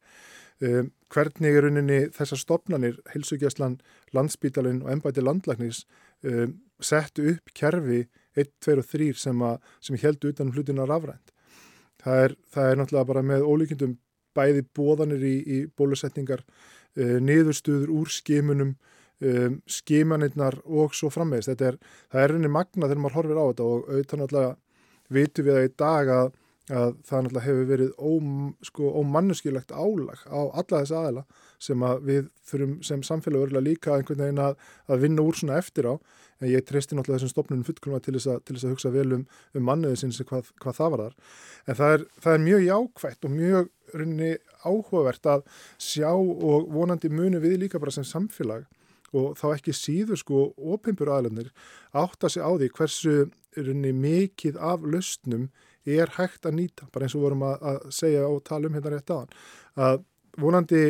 Um, 0.57 0.89
hvernig 1.13 1.53
er 1.53 1.67
rauninni 1.67 1.97
þessar 2.15 2.39
stopnarnir, 2.41 2.95
heilsugjastlan, 3.13 3.75
landsbítalinn 4.17 4.79
og 4.81 4.89
ennbæti 4.89 5.21
landlagnis 5.21 5.83
um, 6.25 6.55
settu 6.81 7.27
upp 7.35 7.53
kerfi 7.53 8.07
1, 8.37 8.49
2 8.65 8.79
og 8.81 8.89
3 8.89 9.11
sem, 9.21 9.43
sem 9.85 9.99
heldur 10.01 10.33
utan 10.33 10.49
hlutina 10.55 10.87
rafrænt. 10.89 11.29
Það 12.01 12.23
er, 12.23 12.35
það 12.53 12.71
er 12.71 12.81
náttúrulega 12.81 13.09
bara 13.11 13.25
með 13.25 13.45
ólíkjendum 13.45 13.95
bæði 14.37 14.65
bóðanir 14.77 15.25
í, 15.25 15.35
í 15.45 15.57
bólusetningar, 15.77 16.41
uh, 16.97 17.17
niðurstuður 17.21 17.93
úr 17.93 18.13
skimunum, 18.13 18.73
um, 19.21 19.59
skimanirnar 19.69 20.57
og 20.65 20.97
svo 20.97 21.13
frammeðist. 21.13 21.53
Það 21.53 21.69
er 22.23 22.33
rauninni 22.33 22.53
magna 22.53 22.89
þegar 22.89 23.03
maður 23.05 23.19
horfir 23.21 23.41
á 23.41 23.45
þetta 23.45 23.69
og 23.69 23.91
auðvitað 23.91 24.23
náttúrulega 24.23 24.55
vitum 25.13 25.47
við 25.47 25.57
það 25.57 25.67
í 25.67 25.73
dag 25.81 26.11
að, 26.13 26.29
að 26.67 26.93
það 27.07 27.25
náttúrulega 27.25 27.45
hefur 27.47 27.67
verið 27.71 27.91
ómanneskilegt 29.01 29.71
sko, 29.71 29.83
álag 29.83 30.23
á 30.27 30.39
alla 30.41 30.81
þess 30.83 30.95
aðela 30.99 31.25
sem 31.67 31.83
að 31.87 32.05
við 32.09 32.29
þurfum 32.49 32.77
sem 32.85 33.03
samfélag 33.05 33.47
örgulega 33.47 33.69
líka 33.69 33.95
einhvern 33.95 34.23
veginn 34.25 34.43
að, 34.43 34.57
að 34.87 35.03
vinna 35.05 35.25
úr 35.25 35.37
svona 35.37 35.57
eftir 35.57 35.89
á. 35.89 35.93
En 36.37 36.51
ég 36.51 36.61
treysti 36.61 36.93
náttúrulega 36.93 37.23
þessum 37.23 37.33
stopnunum 37.33 37.65
fullkomlega 37.65 38.03
til 38.05 38.13
þess 38.13 38.29
að, 38.29 38.41
til 38.45 38.55
þess 38.55 38.67
að 38.67 38.73
hugsa 38.75 38.91
vel 38.93 39.07
um, 39.15 39.23
um 39.57 39.63
manniði 39.65 40.03
sinns 40.03 40.19
hvað, 40.21 40.51
hvað 40.61 40.77
það 40.77 40.91
var 40.93 41.01
þar 41.01 41.15
en 41.67 41.79
það 41.79 41.93
er, 41.95 42.03
það 42.23 42.35
er 42.35 42.43
mjög 42.43 42.65
jákvægt 42.67 43.25
og 43.25 43.33
mjög 43.33 43.71
runni 43.97 44.31
áhugavert 44.61 45.29
að 45.31 45.45
sjá 45.81 46.11
og 46.13 46.67
vonandi 46.73 47.09
munu 47.09 47.41
við 47.43 47.57
líka 47.63 47.81
bara 47.81 47.95
sem 47.95 48.05
samfélag 48.07 48.67
og 49.15 49.37
þá 49.39 49.47
ekki 49.53 49.75
síður 49.75 50.19
sko 50.19 50.43
opimbur 50.75 51.11
aðlunir 51.15 51.51
átta 51.95 52.29
sig 52.31 52.43
á 52.43 52.51
því 52.51 52.71
hversu 52.75 53.15
runni 53.57 53.93
mikið 53.95 54.59
af 54.61 54.85
lausnum 54.85 55.49
er 55.87 56.11
hægt 56.17 56.45
að 56.45 56.57
nýta, 56.59 56.87
bara 56.91 57.07
eins 57.07 57.15
og 57.15 57.23
vorum 57.23 57.45
að, 57.47 57.57
að 57.71 57.91
segja 57.95 58.27
og 58.27 58.41
tala 58.47 58.67
um 58.67 58.75
hérna 58.75 58.93
rétt 58.93 59.13
aðan 59.13 59.35
að 59.87 60.01
vonandi, 60.41 60.83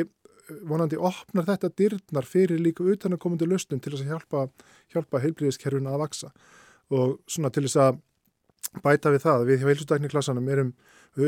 vonandi 0.68 0.98
opnar 0.98 1.48
þetta 1.48 1.72
dyrnar 1.78 2.28
fyrir 2.28 2.62
líka 2.64 2.86
utan 2.86 3.16
að 3.16 3.24
komandi 3.24 3.48
lausnum 3.50 3.82
til 3.84 3.94
þess 3.94 4.06
að 4.06 4.14
hjálpa, 4.16 4.48
hjálpa 4.96 5.22
heilbríðiskerfuna 5.24 5.94
að 5.94 6.04
vaksa 6.06 6.34
og 6.98 7.18
svona 7.30 7.52
til 7.54 7.68
þess 7.68 7.82
að 7.84 8.02
bæta 8.84 9.14
við 9.14 9.24
það, 9.24 9.46
við 9.48 9.62
hjá 9.62 9.70
heilsutækniklassanum 9.72 10.50
erum, 10.52 10.74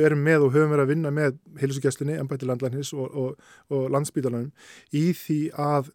erum 0.02 0.26
með 0.26 0.48
og 0.48 0.54
höfum 0.56 0.74
verið 0.74 0.84
að 0.84 0.92
vinna 0.92 1.14
með 1.14 1.38
heilsugjastinni, 1.62 2.18
ennbætti 2.20 2.50
landlæknis 2.50 2.92
og, 2.94 3.16
og, 3.16 3.54
og 3.74 3.88
landsbítalanum 3.94 4.52
í 4.96 5.10
því 5.18 5.40
að 5.56 5.94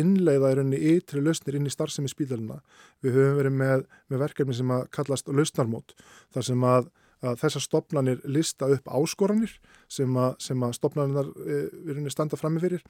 innleiða 0.00 0.52
í 0.52 0.58
rauninni 0.58 0.82
ytri 0.94 1.22
lausnir 1.22 1.58
inn 1.58 1.68
í 1.68 1.72
starfsemi 1.72 2.10
spítalina. 2.10 2.60
Við 3.04 3.18
höfum 3.18 3.40
verið 3.40 3.56
með, 3.60 3.86
með 4.10 4.22
verkefni 4.26 4.58
sem 4.58 4.74
að 4.74 4.84
kallast 4.94 5.30
lausnarmót 5.30 5.96
þar 6.34 6.48
sem 6.50 6.68
að, 6.68 6.90
að 7.24 7.40
þessar 7.44 7.66
stopnarnir 7.68 8.22
lista 8.28 8.68
upp 8.74 8.92
áskoranir 9.00 9.56
sem 9.88 10.20
að, 10.20 10.36
að 10.54 10.76
stopnarnir 10.78 11.32
e, 11.46 12.12
standa 12.12 12.40
framifyrir 12.40 12.84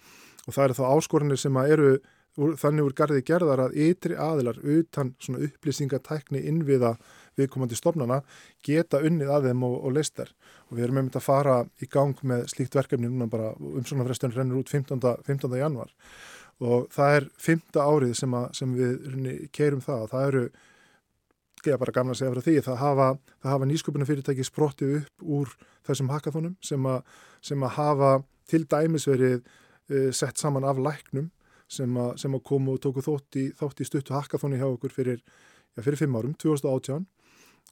og 0.47 0.57
það 0.57 0.69
eru 0.69 0.79
þá 0.81 0.85
áskoranir 0.91 1.41
sem 1.41 1.61
að 1.61 1.77
eru 1.77 1.97
þannig 2.35 2.89
úr 2.89 2.95
gardi 2.99 3.23
gerðar 3.23 3.63
að 3.69 3.77
ytri 3.79 4.17
aðilar 4.19 4.57
utan 4.59 5.13
svona 5.23 5.45
upplýsingatækni 5.47 6.41
innviða 6.51 6.97
viðkomandi 7.39 7.79
stopnana 7.79 8.21
geta 8.67 8.99
unnið 9.07 9.31
að 9.31 9.49
þeim 9.49 9.63
og, 9.69 9.77
og 9.87 9.95
leistar 9.95 10.33
og 10.69 10.77
við 10.77 10.87
erum 10.89 10.99
með 10.99 11.21
að 11.21 11.27
fara 11.29 11.61
í 11.79 11.89
gang 11.91 12.19
með 12.27 12.49
slíkt 12.51 12.75
verkefni 12.75 13.11
núna 13.11 13.31
bara 13.31 13.53
um 13.55 13.87
svona 13.87 14.07
frestunir 14.09 14.41
rennur 14.41 14.65
út 14.65 14.73
15. 14.73 14.99
15. 15.29 15.55
januar 15.61 15.95
og 16.65 16.87
það 16.95 17.19
er 17.19 17.27
fymta 17.41 17.85
árið 17.85 18.15
sem, 18.19 18.37
að, 18.37 18.47
sem 18.59 18.75
við 18.79 19.29
keirum 19.55 19.83
það 19.85 20.05
og 20.07 20.13
það 20.13 20.29
eru, 20.31 20.43
ég 21.65 21.73
er 21.75 21.81
bara 21.81 21.95
gamla 21.97 22.15
að 22.15 22.21
segja 22.21 22.35
frá 22.35 22.45
því, 22.47 22.57
það 22.67 22.81
hafa, 22.83 23.09
hafa 23.49 23.69
nýsköpunum 23.71 24.09
fyrirtæki 24.09 24.47
sprottið 24.47 24.99
upp 25.01 25.27
úr 25.39 25.55
þessum 25.87 26.13
hackathonum 26.13 26.57
sem, 26.65 26.91
sem 27.45 27.65
að 27.65 27.77
hafa 27.79 28.13
til 28.51 28.65
dæmis 28.71 29.09
verið 29.09 29.41
uh, 29.41 30.11
sett 30.13 30.41
saman 30.41 30.67
af 30.69 30.81
læknum 30.81 31.31
sem 31.71 31.97
að, 31.99 32.15
sem 32.21 32.37
að 32.37 32.45
komu 32.47 32.77
og 32.77 32.85
tóku 32.85 33.03
þótt 33.05 33.41
í, 33.41 33.49
í 33.51 33.89
stuttu 33.89 34.15
hackathoni 34.15 34.61
hjá 34.61 34.69
okkur 34.69 34.93
fyrir, 34.93 35.21
já, 35.75 35.83
fyrir 35.83 36.01
fimm 36.01 36.17
árum, 36.19 36.37
2018. 36.41 37.07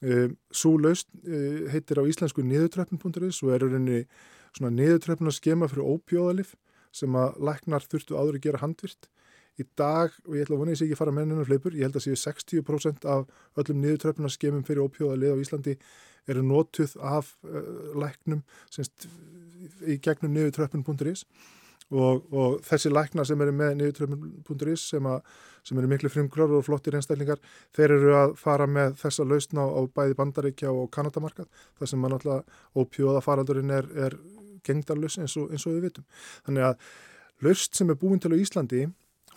Uh, 0.03 0.29
Svo 0.51 0.75
laust 0.81 1.09
uh, 1.23 1.69
heitir 1.73 2.01
á 2.01 2.05
íslensku 2.09 2.45
niðurtröppin.is 2.45 3.43
og 3.45 3.55
er 3.55 3.67
rauninni 3.67 4.05
svona 4.57 4.73
niðurtröppin 4.75 5.31
að 5.31 5.39
skema 5.39 5.69
fyrir 5.71 5.93
ópjóðalif 5.95 6.57
sem 6.93 7.19
að 7.19 7.41
læknar 7.49 7.89
þurftu 7.89 8.19
áður 8.19 8.39
að 8.39 8.47
gera 8.47 8.63
handvirt. 8.63 9.09
Í 9.61 9.67
dag, 9.77 10.15
og 10.25 10.37
ég 10.37 10.47
ætla 10.47 10.57
að 10.57 10.63
vona 10.63 10.73
ég 10.73 10.81
sé 10.81 10.87
ekki 10.87 10.97
fara 10.97 11.13
með 11.13 11.27
hennar 11.27 11.49
fleipur, 11.49 11.75
ég 11.77 11.85
held 11.85 11.99
að 11.99 12.07
séu 12.07 12.17
60% 12.17 13.05
af 13.13 13.27
öllum 13.61 13.83
niðurtröfnarskemum 13.83 14.65
fyrir 14.65 14.87
ópjóða 14.87 15.19
lið 15.21 15.35
á 15.37 15.43
Íslandi 15.43 15.75
eru 16.31 16.45
nótuð 16.47 16.95
af 17.05 17.35
uh, 17.45 17.91
læknum 18.01 18.41
semst, 18.73 19.09
í 19.85 19.99
gegnum 20.01 20.33
niðurtröfnun.is 20.37 21.27
og, 21.93 22.25
og 22.33 22.61
þessi 22.65 22.93
lækna 22.93 23.25
sem 23.29 23.41
eru 23.45 23.53
með 23.57 23.75
niðurtröfum.is 23.81 24.87
sem, 24.95 25.09
sem 25.67 25.81
eru 25.81 25.91
miklu 25.91 26.11
frumklar 26.13 26.55
og 26.57 26.65
flottir 26.67 26.97
einstaklingar, 26.97 27.43
þeir 27.77 27.97
eru 27.99 28.15
að 28.17 28.37
fara 28.41 28.69
með 28.71 28.97
þessa 29.03 29.27
lausna 29.29 29.67
á, 29.67 29.69
á 29.69 29.81
bæði 29.93 30.17
bandaríkja 30.19 30.73
og 30.73 30.89
kanadamarkað, 30.95 31.51
það 31.79 31.93
sem 31.93 32.03
mann 32.03 32.17
alltaf 32.17 32.63
ópjóða 32.79 33.25
faraldurinn 33.25 33.75
er, 33.77 33.91
er 34.07 34.17
gengdarlaus 34.67 35.19
eins, 35.19 35.37
eins 35.37 35.67
og 35.67 35.77
við 35.77 35.89
vitum. 35.89 36.09
Þannig 36.47 36.69
að 36.71 36.91
laust 37.47 37.79
sem 37.79 37.91
er 37.91 37.99
búin 37.99 38.23
til 38.23 38.35
á 38.35 38.39
Íslandi 38.39 38.87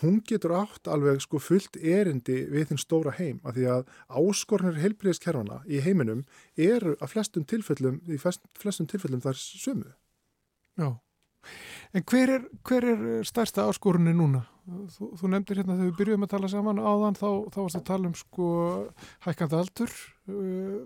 hún 0.02 0.20
getur 0.28 0.56
átt 0.58 0.90
alveg 0.92 1.22
sko 1.24 1.40
fullt 1.40 1.78
erindi 1.80 2.42
við 2.52 2.72
þinn 2.72 2.82
stóra 2.82 3.14
heim 3.16 3.40
af 3.44 3.56
því 3.56 3.68
að 3.72 3.86
áskornir 4.12 4.82
heilbríðiskerfana 4.82 5.62
í 5.72 5.80
heiminum 5.86 6.26
eru 6.60 6.98
að 7.00 7.14
flestum 7.14 7.46
tilfellum, 7.48 8.02
í 8.12 8.20
flestum 8.20 8.90
tilfellum 8.92 9.24
þar 9.24 9.40
sömu. 9.40 9.94
Já, 10.76 10.90
en 11.96 12.04
hver 12.12 12.34
er, 12.36 12.50
hver 12.68 12.90
er 12.92 13.06
stærsta 13.28 13.70
áskorunni 13.70 14.16
núna? 14.16 14.44
Þú, 14.66 15.12
þú 15.20 15.32
nefndir 15.32 15.62
hérna 15.62 15.78
þegar 15.78 15.92
við 15.92 15.98
byrjuðum 16.00 16.28
að 16.28 16.34
tala 16.34 16.52
saman 16.52 16.82
áðan 16.82 17.20
þá, 17.20 17.30
þá 17.54 17.60
varst 17.62 17.80
að 17.80 17.88
tala 17.92 18.10
um 18.10 18.18
sko 18.18 18.50
hækkandi 19.28 19.60
aldur. 19.60 19.96
Uh, 20.28 20.80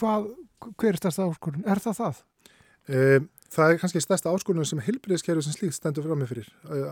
hvað, 0.00 0.30
hver 0.68 0.92
er 0.92 1.00
stærsta 1.00 1.26
áskorun? 1.26 1.66
Er 1.66 1.82
það 1.82 2.00
það? 2.02 2.22
Um, 2.84 3.28
það 3.52 3.72
er 3.72 3.80
kannski 3.82 4.02
stærsta 4.02 4.32
áskorunum 4.32 4.66
sem 4.68 4.80
helbriðskerfi 4.82 5.44
sem 5.44 5.54
slíkt 5.54 5.76
stendur 5.76 6.06
fram 6.06 6.22
með 6.22 6.32
fyrir, 6.32 6.48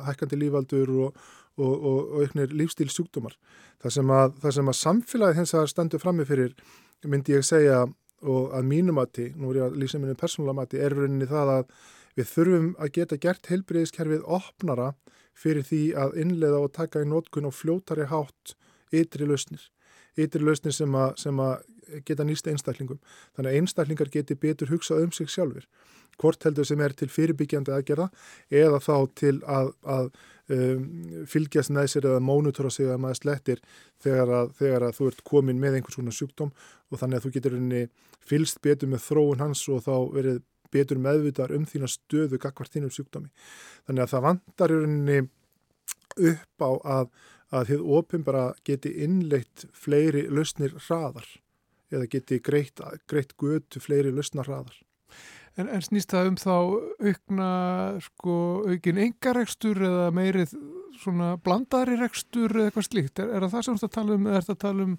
hækkandi 0.06 0.38
lífaldur 0.38 0.92
og, 1.06 1.24
og, 1.56 1.72
og, 1.72 1.98
og 2.12 2.26
ykkur 2.26 2.54
lífstíl 2.58 2.90
sjúkdómar. 2.92 3.34
Það 3.82 3.96
sem 3.96 4.14
að, 4.14 4.36
það 4.44 4.56
sem 4.58 4.70
að 4.72 4.78
samfélagið 4.82 5.40
hins 5.40 5.54
að 5.58 5.66
stendur 5.72 6.02
fram 6.02 6.20
með 6.20 6.30
fyrir 6.32 6.54
myndi 7.08 7.34
ég 7.34 7.46
segja 7.46 7.82
og 8.22 8.52
að 8.54 8.68
mínumati, 8.70 9.32
nú 9.34 9.50
er 9.50 9.58
ég 9.58 9.66
að 9.66 9.78
lýsa 9.82 9.98
minni 9.98 10.18
persónulega 10.18 10.60
mati, 10.60 10.78
er 10.78 10.94
rauninni 10.94 11.26
það 11.26 11.52
að 11.56 11.76
við 12.18 12.28
þurfum 12.30 12.68
að 12.78 12.92
geta 12.98 13.18
gert 13.18 13.48
helbriðskerfið 13.50 14.26
opnara 14.30 14.92
fyrir 15.34 15.66
því 15.66 15.82
að 15.98 16.18
innleiða 16.22 16.60
og 16.62 16.74
taka 16.76 17.02
í 17.02 17.08
nótkun 17.08 17.48
og 17.48 17.56
fljótari 17.56 18.06
hátt 18.10 18.54
ytri 18.94 19.26
lausnir. 19.26 19.64
Ytri 20.20 20.44
lausnir 20.44 20.76
sem 20.76 20.94
að, 20.94 21.16
sem 21.18 21.40
að 21.40 22.02
geta 22.06 22.26
nýst 22.28 22.46
einstaklingum. 22.46 23.00
Þannig 23.34 23.50
að 23.50 23.58
einstaklingar 23.58 24.12
geti 24.12 24.36
betur 24.38 24.70
hugsað 24.70 25.06
um 25.06 25.14
sig 25.16 25.32
sjálfur 25.32 25.66
hvort 26.20 26.44
heldur 26.46 26.66
sem 26.68 26.80
er 26.84 26.94
til 26.96 27.10
fyrirbyggjandi 27.12 27.72
aðgerða 27.74 28.08
eða 28.50 28.80
þá 28.82 28.94
til 29.18 29.34
að, 29.48 29.72
að 29.82 30.10
um, 30.52 30.86
fylgjast 31.30 31.72
næsir 31.74 32.06
eða 32.08 32.22
mónutora 32.24 32.70
sig 32.72 32.90
að 32.90 33.02
maður 33.02 33.20
slettir 33.22 33.62
þegar 34.02 34.34
að, 34.38 34.54
þegar 34.60 34.88
að 34.88 34.96
þú 34.98 35.10
ert 35.10 35.26
komin 35.28 35.60
með 35.62 35.78
einhvers 35.78 35.98
svona 35.98 36.16
sjúkdóm 36.16 36.54
og 36.92 37.00
þannig 37.00 37.20
að 37.20 37.26
þú 37.26 37.34
getur 37.36 37.58
henni 37.58 37.84
fylst 38.22 38.62
betur 38.62 38.90
með 38.92 39.06
þróun 39.08 39.42
hans 39.42 39.66
og 39.72 39.84
þá 39.86 39.94
verið 40.14 40.42
betur 40.72 41.00
meðvitar 41.02 41.52
um 41.52 41.66
þína 41.68 41.90
stöðu 41.90 42.40
gagvart 42.40 42.72
þínum 42.72 42.92
sjúkdómi. 42.94 43.28
Þannig 43.86 44.06
að 44.06 44.12
það 44.14 44.26
vandar 44.28 44.74
henni 44.78 45.18
upp 46.32 46.64
á 46.64 46.70
að, 46.96 47.10
að 47.52 47.72
þið 47.72 47.86
opimbara 47.98 48.44
geti 48.64 48.94
innleitt 49.04 49.66
fleiri 49.76 50.24
lausnir 50.32 50.76
hraðar 50.86 51.28
eða 51.92 52.08
geti 52.08 52.40
greitt, 52.40 52.80
greitt 53.08 53.36
götu 53.36 53.82
fleiri 53.82 54.12
lausnar 54.14 54.48
hraðar. 54.48 54.78
En, 55.60 55.68
en 55.68 55.82
snýst 55.84 56.12
það 56.14 56.30
um 56.30 56.38
þá 56.40 56.54
aukna, 57.10 57.48
sko, 58.00 58.36
aukin 58.72 59.00
engarekstur 59.04 59.82
eða 59.84 60.06
meirið 60.16 60.54
svona 61.02 61.34
blandari 61.44 61.98
rekstur 62.00 62.54
eða 62.56 62.70
eitthvað 62.70 62.88
slíkt? 62.88 63.20
Er, 63.20 63.34
er 63.36 63.44
það 63.44 63.54
það 63.56 63.66
sem 63.66 63.76
þú 63.76 63.78
ert 63.78 63.88
að 63.88 63.96
tala 63.98 64.16
um 64.16 64.28
eða 64.28 64.38
er 64.38 64.46
það 64.46 64.54
að 64.56 64.62
tala 64.64 64.86
um 64.86 64.94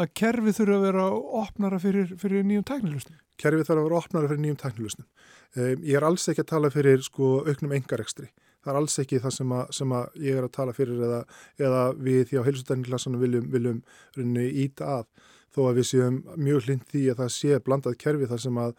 að 0.00 0.12
kerfið 0.20 0.56
þurfa 0.60 0.76
að 0.76 0.86
vera 0.86 1.06
opnara 1.40 1.80
fyrir, 1.82 2.12
fyrir 2.20 2.46
nýjum 2.46 2.66
tæknilusnum? 2.70 3.18
Kerfið 3.40 3.66
þarf 3.68 3.80
að 3.82 3.88
vera 3.88 3.98
opnara 4.00 4.30
fyrir 4.30 4.42
nýjum 4.44 4.60
tæknilusnum. 4.60 5.08
Um, 5.56 5.82
ég 5.82 5.98
er 5.98 6.06
alls 6.06 6.28
ekki 6.30 6.44
að 6.44 6.52
tala 6.52 6.70
fyrir 6.72 7.04
sko 7.04 7.32
auknum 7.48 7.74
engarekstri. 7.76 8.30
Það 8.60 8.72
er 8.72 8.78
alls 8.80 8.96
ekki 9.00 9.20
það 9.24 9.34
sem 9.36 9.52
að, 9.56 9.74
sem 9.74 9.92
að 9.96 10.16
ég 10.20 10.38
er 10.38 10.46
að 10.46 10.54
tala 10.54 10.76
fyrir 10.76 11.04
eða, 11.08 11.20
eða 11.60 11.84
við 11.96 12.22
því 12.30 12.40
á 12.40 12.46
heilsutækniklassanum 12.48 13.22
viljum, 13.24 13.46
viljum 13.52 14.40
íta 14.62 14.96
að 15.00 15.06
þó 15.50 15.62
að 15.66 15.80
við 15.80 15.88
séum 15.90 16.18
mjög 16.38 16.66
hlind 16.66 16.84
því 16.92 17.04
að 17.10 17.22
það 17.22 17.30
sé 17.36 17.60
blandað 17.66 17.96
kerfi 18.04 18.28
þar 18.30 18.42
sem 18.44 18.60
að 18.60 18.74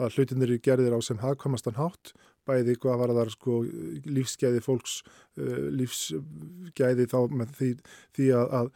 að 0.00 0.16
hlutinir 0.16 0.50
eru 0.50 0.62
gerðir 0.64 0.96
á 0.96 1.00
sem 1.04 1.20
hafðkomastan 1.22 1.78
hátt, 1.78 2.12
bæði 2.48 2.76
hvað 2.82 3.00
var 3.00 3.14
þar 3.18 3.30
sko 3.32 3.60
lífsgæði 4.08 4.64
fólks, 4.64 4.98
uh, 5.38 5.70
lífsgæði 5.78 7.08
þá 7.12 7.18
með 7.30 7.54
því, 7.58 7.70
því 8.16 8.28
að, 8.40 8.58
að, 8.58 8.70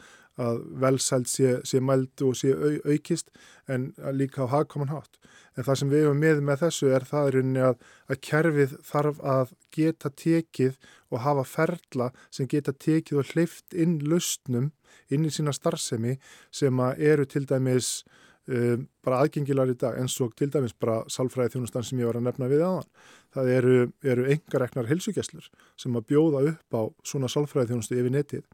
að 0.48 0.62
velsælt 0.84 1.30
sé, 1.32 1.56
sé 1.66 1.82
mæld 1.82 2.24
og 2.24 2.38
sé 2.38 2.54
au, 2.54 2.78
aukist 2.86 3.32
en 3.68 3.90
líka 4.14 4.46
á 4.46 4.52
hafðkoman 4.54 4.94
hátt. 4.94 5.18
En 5.58 5.66
það 5.66 5.80
sem 5.80 5.92
við 5.92 6.04
hefum 6.06 6.22
með 6.22 6.42
með 6.46 6.62
þessu 6.62 6.92
er 6.94 7.06
það 7.08 7.32
rauninni 7.34 7.64
að, 7.66 7.80
að 8.06 8.20
kerfið 8.28 8.76
þarf 8.86 9.22
að 9.34 9.54
geta 9.74 10.12
tekið 10.14 10.78
og 11.10 11.22
hafa 11.24 11.44
ferla 11.48 12.10
sem 12.30 12.48
geta 12.50 12.72
tekið 12.72 13.22
og 13.22 13.32
hleyft 13.34 13.74
inn 13.74 13.98
lausnum 14.06 14.70
inn 15.12 15.26
í 15.26 15.32
sína 15.32 15.54
starfsemi 15.56 16.16
sem 16.54 16.80
eru 16.96 17.26
til 17.28 17.44
dæmis 17.48 18.04
um, 18.48 18.86
bara 19.04 19.20
aðgengilar 19.24 19.72
í 19.72 19.76
dag 19.78 19.98
eins 20.00 20.16
og 20.24 20.34
til 20.38 20.50
dæmis 20.52 20.74
bara 20.80 21.00
salfræði 21.12 21.56
þjónustan 21.56 21.86
sem 21.86 22.00
ég 22.00 22.08
var 22.10 22.18
að 22.20 22.28
nefna 22.28 22.50
við 22.50 22.64
aðan. 22.66 22.88
Það 23.36 23.52
eru, 23.54 23.76
eru 24.14 24.26
engareknar 24.34 24.88
helsugesslur 24.88 25.50
sem 25.78 25.98
að 25.98 26.08
bjóða 26.12 26.44
upp 26.52 26.78
á 26.78 26.82
svona 27.06 27.30
salfræði 27.32 27.72
þjónustu 27.72 27.98
yfir 27.98 28.14
netið. 28.14 28.46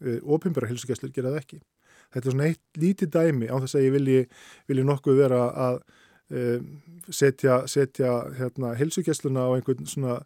Uh, 0.00 0.18
Ópimbara 0.24 0.70
helsugesslur 0.70 1.12
gera 1.14 1.34
það 1.34 1.42
ekki. 1.42 1.60
Þetta 2.14 2.28
er 2.28 2.36
svona 2.36 2.48
eitt 2.50 2.80
lítið 2.80 3.12
dæmi 3.16 3.50
á 3.50 3.56
þess 3.60 3.78
að 3.78 3.86
ég 3.86 3.94
vilji, 3.96 4.18
vilji 4.70 4.88
nokkuð 4.88 5.20
vera 5.20 5.44
að 5.66 5.78
um, 6.30 6.66
setja, 7.10 7.60
setja 7.70 8.18
hérna, 8.38 8.74
helsugessluna 8.78 9.46
á 9.46 9.50
einhvern 9.56 9.88
svona 9.90 10.20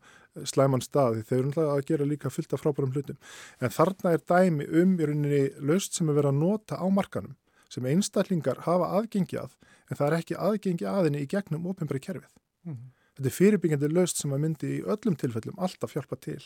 slæman 0.46 0.82
stað 0.84 1.16
því 1.18 1.22
þau 1.26 1.36
eru 1.38 1.64
að 1.66 1.84
gera 1.88 2.06
líka 2.06 2.30
fullt 2.30 2.52
af 2.54 2.62
frábærum 2.62 2.92
hlutum. 2.94 3.18
En 3.58 3.72
þarna 3.74 4.14
er 4.14 4.22
dæmi 4.22 4.68
um 4.82 4.92
í 4.94 5.08
rauninni 5.08 5.40
löst 5.66 5.96
sem 5.96 6.08
er 6.08 6.20
verið 6.20 6.34
að 6.34 6.42
nota 6.44 6.78
á 6.78 6.86
markanum 6.86 7.34
sem 7.70 7.86
einstaklingar 7.86 8.64
hafa 8.66 8.90
aðgengjað 8.98 9.56
en 9.90 9.98
það 9.98 10.06
er 10.06 10.18
ekki 10.18 10.38
aðgengi 10.48 10.88
aðinni 10.90 11.24
í 11.24 11.30
gegnum 11.30 11.68
ofinbæri 11.70 12.02
kerfið. 12.02 12.32
Mm 12.66 12.74
-hmm. 12.74 12.92
Þetta 13.16 13.28
er 13.28 13.36
fyrirbyggjandi 13.36 13.90
löst 13.92 14.20
sem 14.20 14.32
að 14.32 14.42
myndi 14.44 14.68
í 14.78 14.82
öllum 14.82 15.16
tilfellum 15.16 15.58
alltaf 15.58 15.92
hjálpa 15.92 16.16
til. 16.16 16.40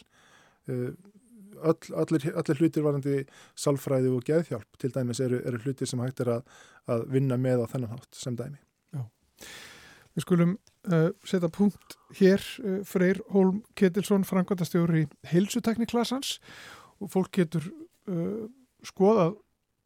Uh, 0.68 0.90
öll, 1.62 1.94
allir, 1.94 2.26
allir 2.34 2.60
hlutir 2.60 2.84
varandi 2.84 3.20
salfræði 3.54 4.10
og 4.14 4.24
geðhjálp 4.26 4.80
til 4.80 4.90
dæmis 4.94 5.20
eru, 5.20 5.40
eru 5.46 5.60
hlutir 5.64 5.86
sem 5.86 6.00
hægt 6.02 6.20
er 6.24 6.32
að, 6.38 6.42
að 6.90 7.06
vinna 7.14 7.38
með 7.40 7.64
á 7.64 7.66
þennan 7.74 7.94
hátt 7.94 8.18
sem 8.18 8.36
dæmi. 8.36 8.58
Já. 8.94 9.04
Við 10.14 10.26
skulum 10.26 10.56
uh, 10.90 11.10
setja 11.26 11.50
punkt 11.52 11.96
hér 12.18 12.42
uh, 12.64 12.80
Freyr 12.86 13.22
Holm 13.34 13.62
Ketilsson, 13.78 14.26
frangvandastjóri 14.26 15.06
heilsutekniklassans 15.30 16.38
og 17.02 17.10
fólk 17.14 17.32
getur 17.38 17.70
uh, 18.10 18.46
skoðað 18.84 19.38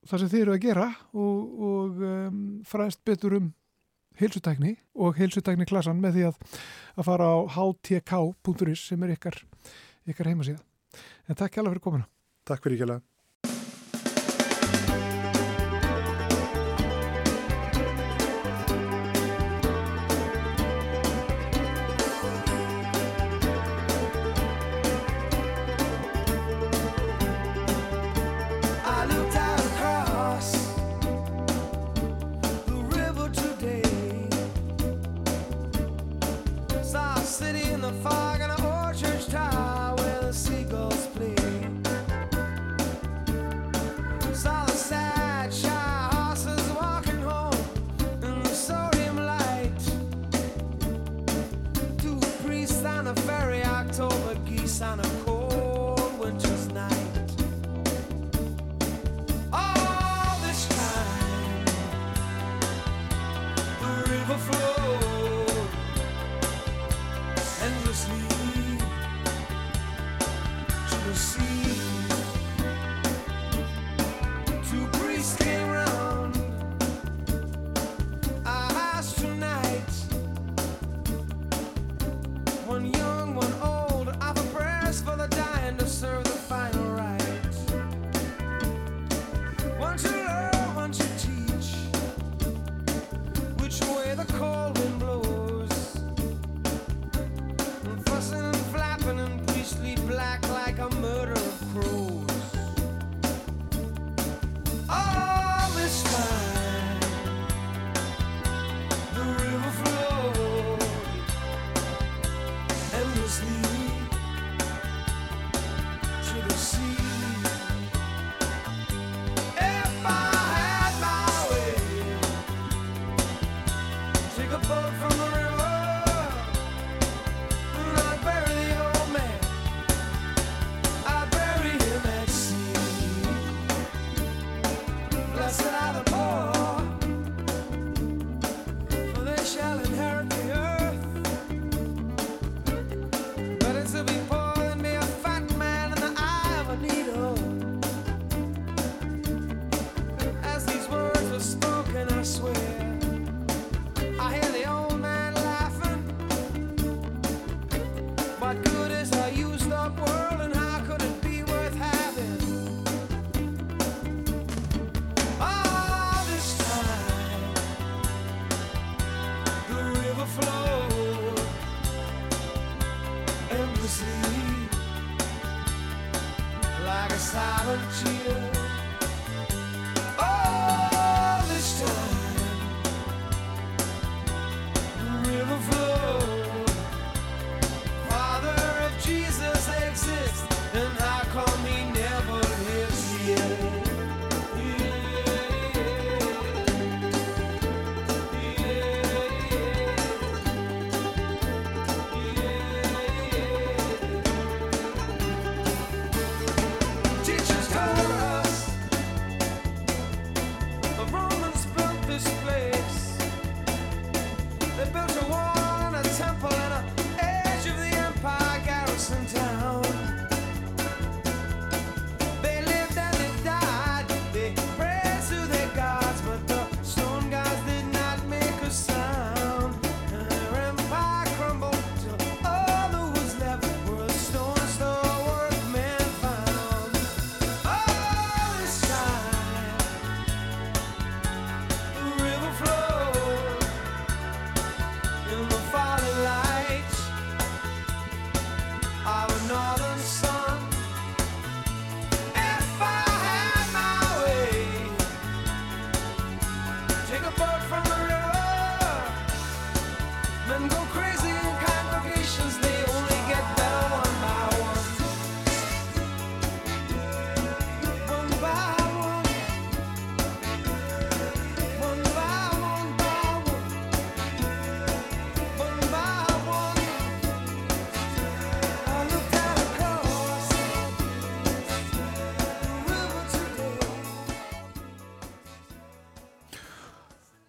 það 0.09 0.23
sem 0.23 0.31
þið 0.33 0.44
eru 0.44 0.55
að 0.55 0.64
gera 0.64 0.88
og, 1.12 1.64
og 1.68 2.03
um, 2.09 2.42
fræðist 2.68 3.03
betur 3.07 3.37
um 3.38 3.51
heilsutækni 4.18 4.75
og 4.99 5.18
heilsutækni 5.18 5.68
klassan 5.68 6.01
með 6.03 6.16
því 6.16 6.25
að, 6.31 6.40
að 6.99 7.09
fara 7.11 7.29
á 7.29 7.37
htk.is 7.55 8.88
sem 8.90 9.05
er 9.07 9.14
ykkar, 9.14 9.38
ykkar 10.09 10.33
heimasíða. 10.33 10.64
En 11.29 11.38
takk 11.38 11.55
hjá 11.55 11.62
það 11.62 11.73
fyrir 11.75 11.85
komina. 11.85 12.09
Takk 12.49 12.64
fyrir 12.64 12.81
hjá 12.81 12.88
það. 12.88 13.07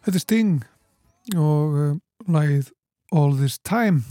Þetta 0.10 0.18
er 0.18 0.24
Sting 0.24 0.54
og 1.38 1.76
uh, 1.78 1.90
lagið 2.34 2.72
All 3.14 3.36
This 3.38 3.60
Time 3.62 4.02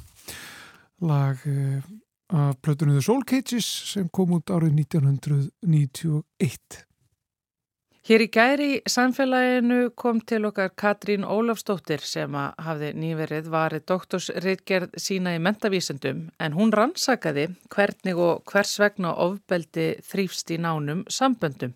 lag 1.03 1.43
uh, 1.43 1.83
af 2.31 2.55
plötunum 2.63 2.95
The 2.95 3.03
Soul 3.03 3.25
Cages 3.27 3.67
sem 3.97 4.07
kom 4.15 4.37
út 4.37 4.47
árið 4.47 4.79
1991 4.79 6.85
Hér 8.09 8.23
í 8.25 8.29
gæri 8.33 8.69
samfélaginu 8.89 9.91
kom 9.99 10.23
til 10.25 10.47
okkar 10.49 10.71
Katrín 10.79 11.27
Ólafstóttir 11.29 12.01
sem 12.01 12.33
að 12.41 12.55
hafði 12.65 12.93
nýverið 13.03 13.51
varið 13.53 13.85
doktorsritgerð 13.91 14.95
sína 15.03 15.35
í 15.37 15.43
mentavísendum 15.45 16.23
en 16.41 16.57
hún 16.57 16.73
rannsakaði 16.73 17.51
hvernig 17.75 18.23
og 18.23 18.49
hvers 18.49 18.79
vegna 18.81 19.13
ofbeldi 19.27 19.91
þrýfst 20.09 20.55
í 20.55 20.61
nánum 20.63 21.03
samböndum. 21.13 21.75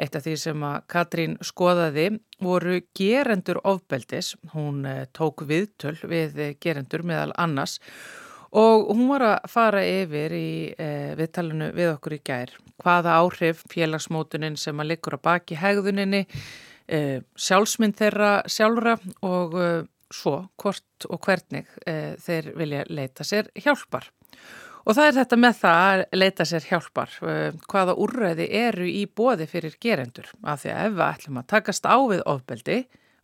Eitt 0.00 0.16
af 0.16 0.24
því 0.24 0.34
sem 0.40 0.62
að 0.64 0.76
Katrín 0.88 1.36
skoðaði 1.44 2.06
voru 2.40 2.78
gerendur 2.96 3.60
ofbeldis, 3.68 4.32
hún 4.54 4.86
eh, 4.88 5.04
tók 5.12 5.44
viðtöl 5.48 5.98
við 6.08 6.40
gerendur 6.62 7.04
meðal 7.04 7.34
annars 7.36 7.78
Og 8.50 8.88
hún 8.96 9.06
var 9.12 9.22
að 9.22 9.44
fara 9.46 9.80
yfir 9.86 10.32
í 10.34 10.46
eh, 10.74 11.12
viðtalinu 11.14 11.68
við 11.76 11.92
okkur 11.92 12.16
í 12.16 12.22
gær. 12.26 12.50
Hvaða 12.82 13.20
áhrif 13.20 13.60
félagsmótunin 13.70 14.56
sem 14.58 14.82
að 14.82 14.88
liggur 14.90 15.14
á 15.14 15.20
baki 15.22 15.54
hegðuninni, 15.60 16.24
eh, 16.90 17.20
sjálfsmynd 17.38 17.94
þeirra 18.00 18.32
sjálfra 18.50 18.96
og 19.22 19.54
svo 20.10 20.34
hvort 20.58 21.06
og 21.06 21.20
hvernig 21.22 21.70
þeir 22.18 22.50
vilja 22.58 22.82
leita 22.90 23.22
sér 23.22 23.52
hjálpar. 23.54 24.08
Og 24.86 24.96
það 24.96 25.06
er 25.06 25.16
þetta 25.18 25.38
með 25.40 25.58
það 25.60 25.80
að 25.90 26.02
leita 26.16 26.46
sér 26.48 26.66
hjálpar. 26.70 27.18
Eh, 27.28 27.58
hvaða 27.68 27.96
úrræði 28.00 28.46
eru 28.62 28.86
í 28.88 29.04
bóði 29.06 29.46
fyrir 29.50 29.76
gerendur? 29.82 30.30
Af 30.42 30.62
því 30.62 30.72
að 30.72 30.86
ef 30.86 30.96
við 30.96 31.06
ætlum 31.08 31.40
að 31.40 31.50
takast 31.52 31.88
á 31.88 31.96
við 32.00 32.24
ofbeldi 32.30 32.78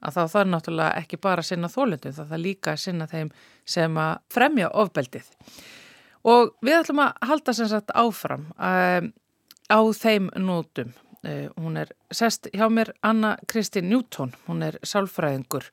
að 0.05 0.17
þá 0.17 0.23
þarf 0.35 0.51
náttúrulega 0.53 1.01
ekki 1.01 1.19
bara 1.23 1.43
að 1.43 1.49
sinna 1.51 1.71
þólundum, 1.73 2.15
það 2.15 2.31
þarf 2.33 2.43
líka 2.43 2.75
að 2.75 2.83
sinna 2.83 3.09
þeim 3.11 3.31
sem 3.77 3.99
að 4.01 4.13
fremja 4.33 4.71
ofbeldið. 4.83 5.31
Og 6.27 6.53
við 6.67 6.79
ætlum 6.81 7.03
að 7.07 7.29
halda 7.31 7.55
sem 7.57 7.71
sagt 7.71 7.95
áfram 7.97 8.49
um, 8.53 9.11
á 9.71 9.81
þeim 9.97 10.31
nótum. 10.43 10.93
Uh, 11.27 11.49
hún 11.59 11.81
er 11.81 11.91
sest 12.15 12.51
hjá 12.55 12.67
mér 12.71 12.93
Anna 13.07 13.35
Kristín 13.51 13.89
Newton, 13.91 14.35
hún 14.47 14.63
er 14.63 14.77
sálfræðingur 14.87 15.71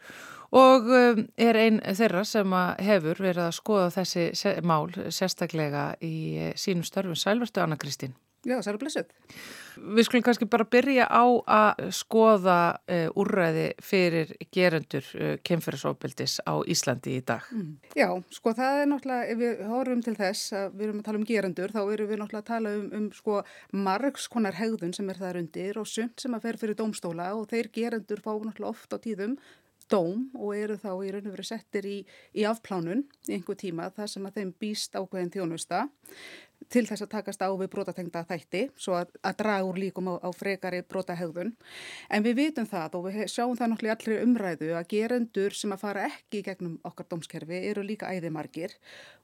og 0.53 0.89
um, 0.93 1.23
er 1.37 1.57
einn 1.57 1.79
þeirra 1.97 2.23
sem 2.27 2.57
hefur 2.85 3.23
verið 3.25 3.47
að 3.47 3.55
skoða 3.57 3.87
þessi 3.95 4.57
mál 4.61 4.91
sérstaklega 5.09 5.93
í 6.03 6.15
uh, 6.49 6.51
sínum 6.59 6.85
störfum. 6.87 7.17
Sælverstu 7.17 7.63
Anna 7.63 7.79
Kristín. 7.81 8.13
Já, 8.43 8.57
það 8.59 8.73
er 8.73 8.77
blessuð. 8.81 9.11
Við 9.95 10.05
skulum 10.05 10.23
kannski 10.25 10.45
bara 10.51 10.65
byrja 10.67 11.05
á 11.07 11.23
að 11.23 11.83
skoða 11.95 12.57
uh, 12.91 13.05
úrræði 13.19 13.69
fyrir 13.81 14.33
gerendur 14.53 15.07
uh, 15.15 15.37
kemfyrirsofbildis 15.47 16.41
á 16.43 16.59
Íslandi 16.67 17.15
í 17.21 17.23
dag. 17.23 17.47
Mm. 17.55 17.77
Já, 17.95 18.09
sko 18.35 18.53
það 18.57 18.81
er 18.81 18.91
náttúrulega, 18.91 19.29
ef 19.31 19.39
við 19.39 19.63
horfum 19.71 20.03
til 20.03 20.15
þess 20.19 20.57
að 20.59 20.75
við 20.75 20.85
erum 20.89 20.99
að 20.99 21.07
tala 21.07 21.21
um 21.21 21.25
gerendur, 21.31 21.73
þá 21.73 21.81
erum 21.85 22.11
við 22.11 22.21
náttúrulega 22.21 22.43
að 22.43 22.51
tala 22.51 22.75
um, 22.81 22.85
um 22.99 23.09
sko 23.15 23.39
margs 23.87 24.27
konar 24.35 24.59
hegðun 24.59 24.95
sem 24.99 25.09
er 25.13 25.23
þar 25.23 25.39
undir 25.39 25.79
og 25.79 25.89
sund 25.89 26.19
sem 26.19 26.35
að 26.35 26.49
fer 26.49 26.61
fyrir 26.65 26.79
domstóla 26.83 27.31
og 27.39 27.47
þeir 27.53 27.71
gerendur 27.79 28.23
fá 28.25 28.33
náttúrulega 28.35 28.73
oft 28.75 28.91
á 28.91 28.99
tíðum 28.99 29.39
dóm 29.93 30.25
og 30.33 30.55
eru 30.57 30.79
þá 30.81 30.91
í 30.93 31.11
raun 31.13 31.27
og 31.27 31.35
verið 31.35 31.49
settir 31.51 31.87
í, 31.89 31.97
í 32.33 32.47
afplánun 32.49 33.05
í 33.27 33.37
einhver 33.37 33.59
tíma 33.59 33.91
þar 33.93 34.09
sem 34.11 34.25
að 34.27 34.39
þeim 34.39 34.55
býst 34.63 34.97
ákveðin 34.97 35.33
þjónusta 35.33 35.85
til 36.71 36.85
þess 36.87 37.03
að 37.05 37.11
takast 37.11 37.43
á 37.43 37.49
við 37.59 37.69
brotatengta 37.73 38.23
þætti 38.27 38.63
svo 38.79 38.95
að, 38.97 39.11
að 39.25 39.37
draga 39.41 39.67
úr 39.67 39.79
líkum 39.81 40.09
á, 40.09 40.15
á 40.23 40.29
frekari 40.35 40.81
brotahegðun. 40.87 41.51
En 42.09 42.25
við 42.25 42.39
vitum 42.39 42.69
það 42.69 42.97
og 42.99 43.05
við 43.09 43.19
sjáum 43.31 43.57
það 43.59 43.73
náttúrulega 43.73 43.97
allir 43.97 44.23
umræðu 44.27 44.71
að 44.77 44.87
gerendur 44.93 45.57
sem 45.57 45.75
að 45.75 45.83
fara 45.83 46.07
ekki 46.09 46.43
gegnum 46.47 46.79
okkar 46.87 47.09
dómskerfi 47.11 47.61
eru 47.69 47.83
líka 47.85 48.11
æðimargir 48.13 48.77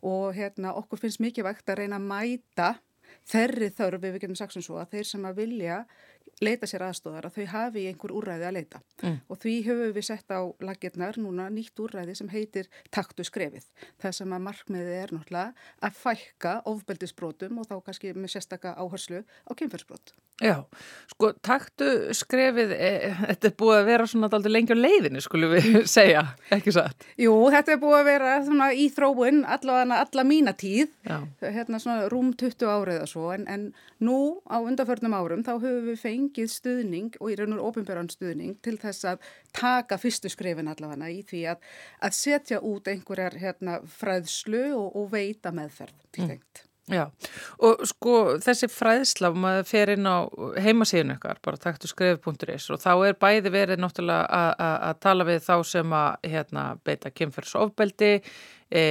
og 0.06 0.36
hérna 0.38 0.76
okkur 0.80 1.06
finnst 1.06 1.24
mikið 1.24 1.50
vægt 1.50 1.72
að 1.72 1.84
reyna 1.84 2.00
að 2.00 2.10
mæta 2.12 2.70
þerri 3.30 3.70
þörf 3.76 4.04
við 4.04 4.22
getum 4.22 4.38
sagt 4.38 4.56
sem 4.56 4.66
svo 4.66 4.80
að 4.82 4.96
þeir 4.96 5.10
sem 5.12 5.26
að 5.28 5.42
vilja 5.44 5.84
leita 6.44 6.70
sér 6.70 6.86
aðstóðar 6.88 7.30
að 7.30 7.40
þau 7.40 7.46
hafi 7.54 7.86
einhver 7.90 8.14
úrræði 8.16 8.48
að 8.48 8.56
leita 8.58 8.82
mm. 9.04 9.18
og 9.28 9.42
því 9.42 9.56
höfum 9.68 9.94
við 9.98 10.08
sett 10.10 10.32
á 10.32 10.42
lagirnar 10.64 11.20
núna 11.22 11.50
nýtt 11.54 11.84
úrræði 11.84 12.16
sem 12.20 12.32
heitir 12.32 12.70
taktu 12.96 13.26
skrefið. 13.28 13.68
Það 14.02 14.18
sem 14.22 14.36
að 14.38 14.46
markmiðið 14.48 14.96
er 15.02 15.14
náttúrulega 15.16 15.70
að 15.90 16.00
fækka 16.00 16.56
ofbeldisbrotum 16.72 17.62
og 17.62 17.70
þá 17.70 17.78
kannski 17.86 18.16
með 18.16 18.36
sérstaka 18.36 18.76
áherslu 18.80 19.24
á 19.24 19.52
kynferðsbrot. 19.52 20.16
Já, 20.40 20.56
sko 21.12 21.34
taktu 21.44 21.86
skrefið, 22.16 22.70
e, 22.72 22.90
þetta 23.18 23.50
er 23.50 23.56
búið 23.60 23.76
að 23.76 23.90
vera 23.90 24.06
svona 24.08 24.30
aldrei 24.38 24.54
lengi 24.54 24.72
á 24.72 24.80
leiðinu 24.80 25.24
skulum 25.24 25.52
við 25.52 25.68
segja, 25.98 26.22
ekki 26.56 26.72
satt? 26.76 27.04
Jú, 27.20 27.34
þetta 27.52 27.74
er 27.74 27.82
búið 27.82 27.98
að 27.98 28.08
vera 28.08 28.36
svona 28.46 28.70
í 28.72 28.86
þróun 28.96 29.42
allavega 29.44 29.98
alla 30.06 30.26
mína 30.30 30.54
tíð, 30.56 30.94
Já. 31.04 31.18
hérna 31.44 31.82
svona 31.84 32.08
rúm 32.14 32.32
20 32.40 32.72
árið 32.72 33.02
og 33.04 33.12
svo 33.12 33.34
en, 33.36 33.44
en 33.52 33.68
nú 34.00 34.40
á 34.48 34.64
undarförnum 34.64 35.18
árum 35.20 35.44
þá 35.44 35.52
höfum 35.58 35.92
við 35.92 36.00
fengið 36.06 36.56
stuðning 36.56 37.20
og 37.20 37.34
í 37.34 37.38
raun 37.42 37.58
og 37.58 37.68
ofinbjörðan 37.74 38.14
stuðning 38.16 38.56
til 38.64 38.78
þess 38.80 39.12
að 39.12 39.30
taka 39.60 40.00
fyrstu 40.00 40.32
skrefin 40.32 40.72
allavega 40.72 41.12
í 41.12 41.20
því 41.28 41.44
að, 41.52 41.70
að 42.00 42.16
setja 42.16 42.64
út 42.64 42.88
einhverjar 42.88 43.36
hérna, 43.44 43.82
fræðslu 44.00 44.70
og, 44.78 44.96
og 44.96 45.12
veita 45.12 45.52
meðferð 45.52 46.00
til 46.16 46.30
mm. 46.30 46.68
Já, 46.90 47.04
og 47.62 47.82
sko 47.86 48.14
þessi 48.42 48.70
fræðsla, 48.74 49.30
maður 49.38 49.68
fer 49.70 49.92
inn 49.94 50.08
á 50.10 50.26
heimasíðun 50.58 51.14
ykkar, 51.18 51.38
bara 51.46 51.60
taktu 51.62 51.90
skrif.is 51.90 52.66
og 52.74 52.82
þá 52.82 52.92
er 53.06 53.18
bæði 53.22 53.52
verið 53.54 53.84
náttúrulega 53.84 54.40
að 54.58 54.96
tala 55.06 55.28
við 55.28 55.44
þá 55.46 55.56
sem 55.70 55.94
að 55.94 56.30
hérna, 56.34 56.64
beita 56.82 57.12
kemferðsofbeldi 57.14 58.12
e, 58.74 58.84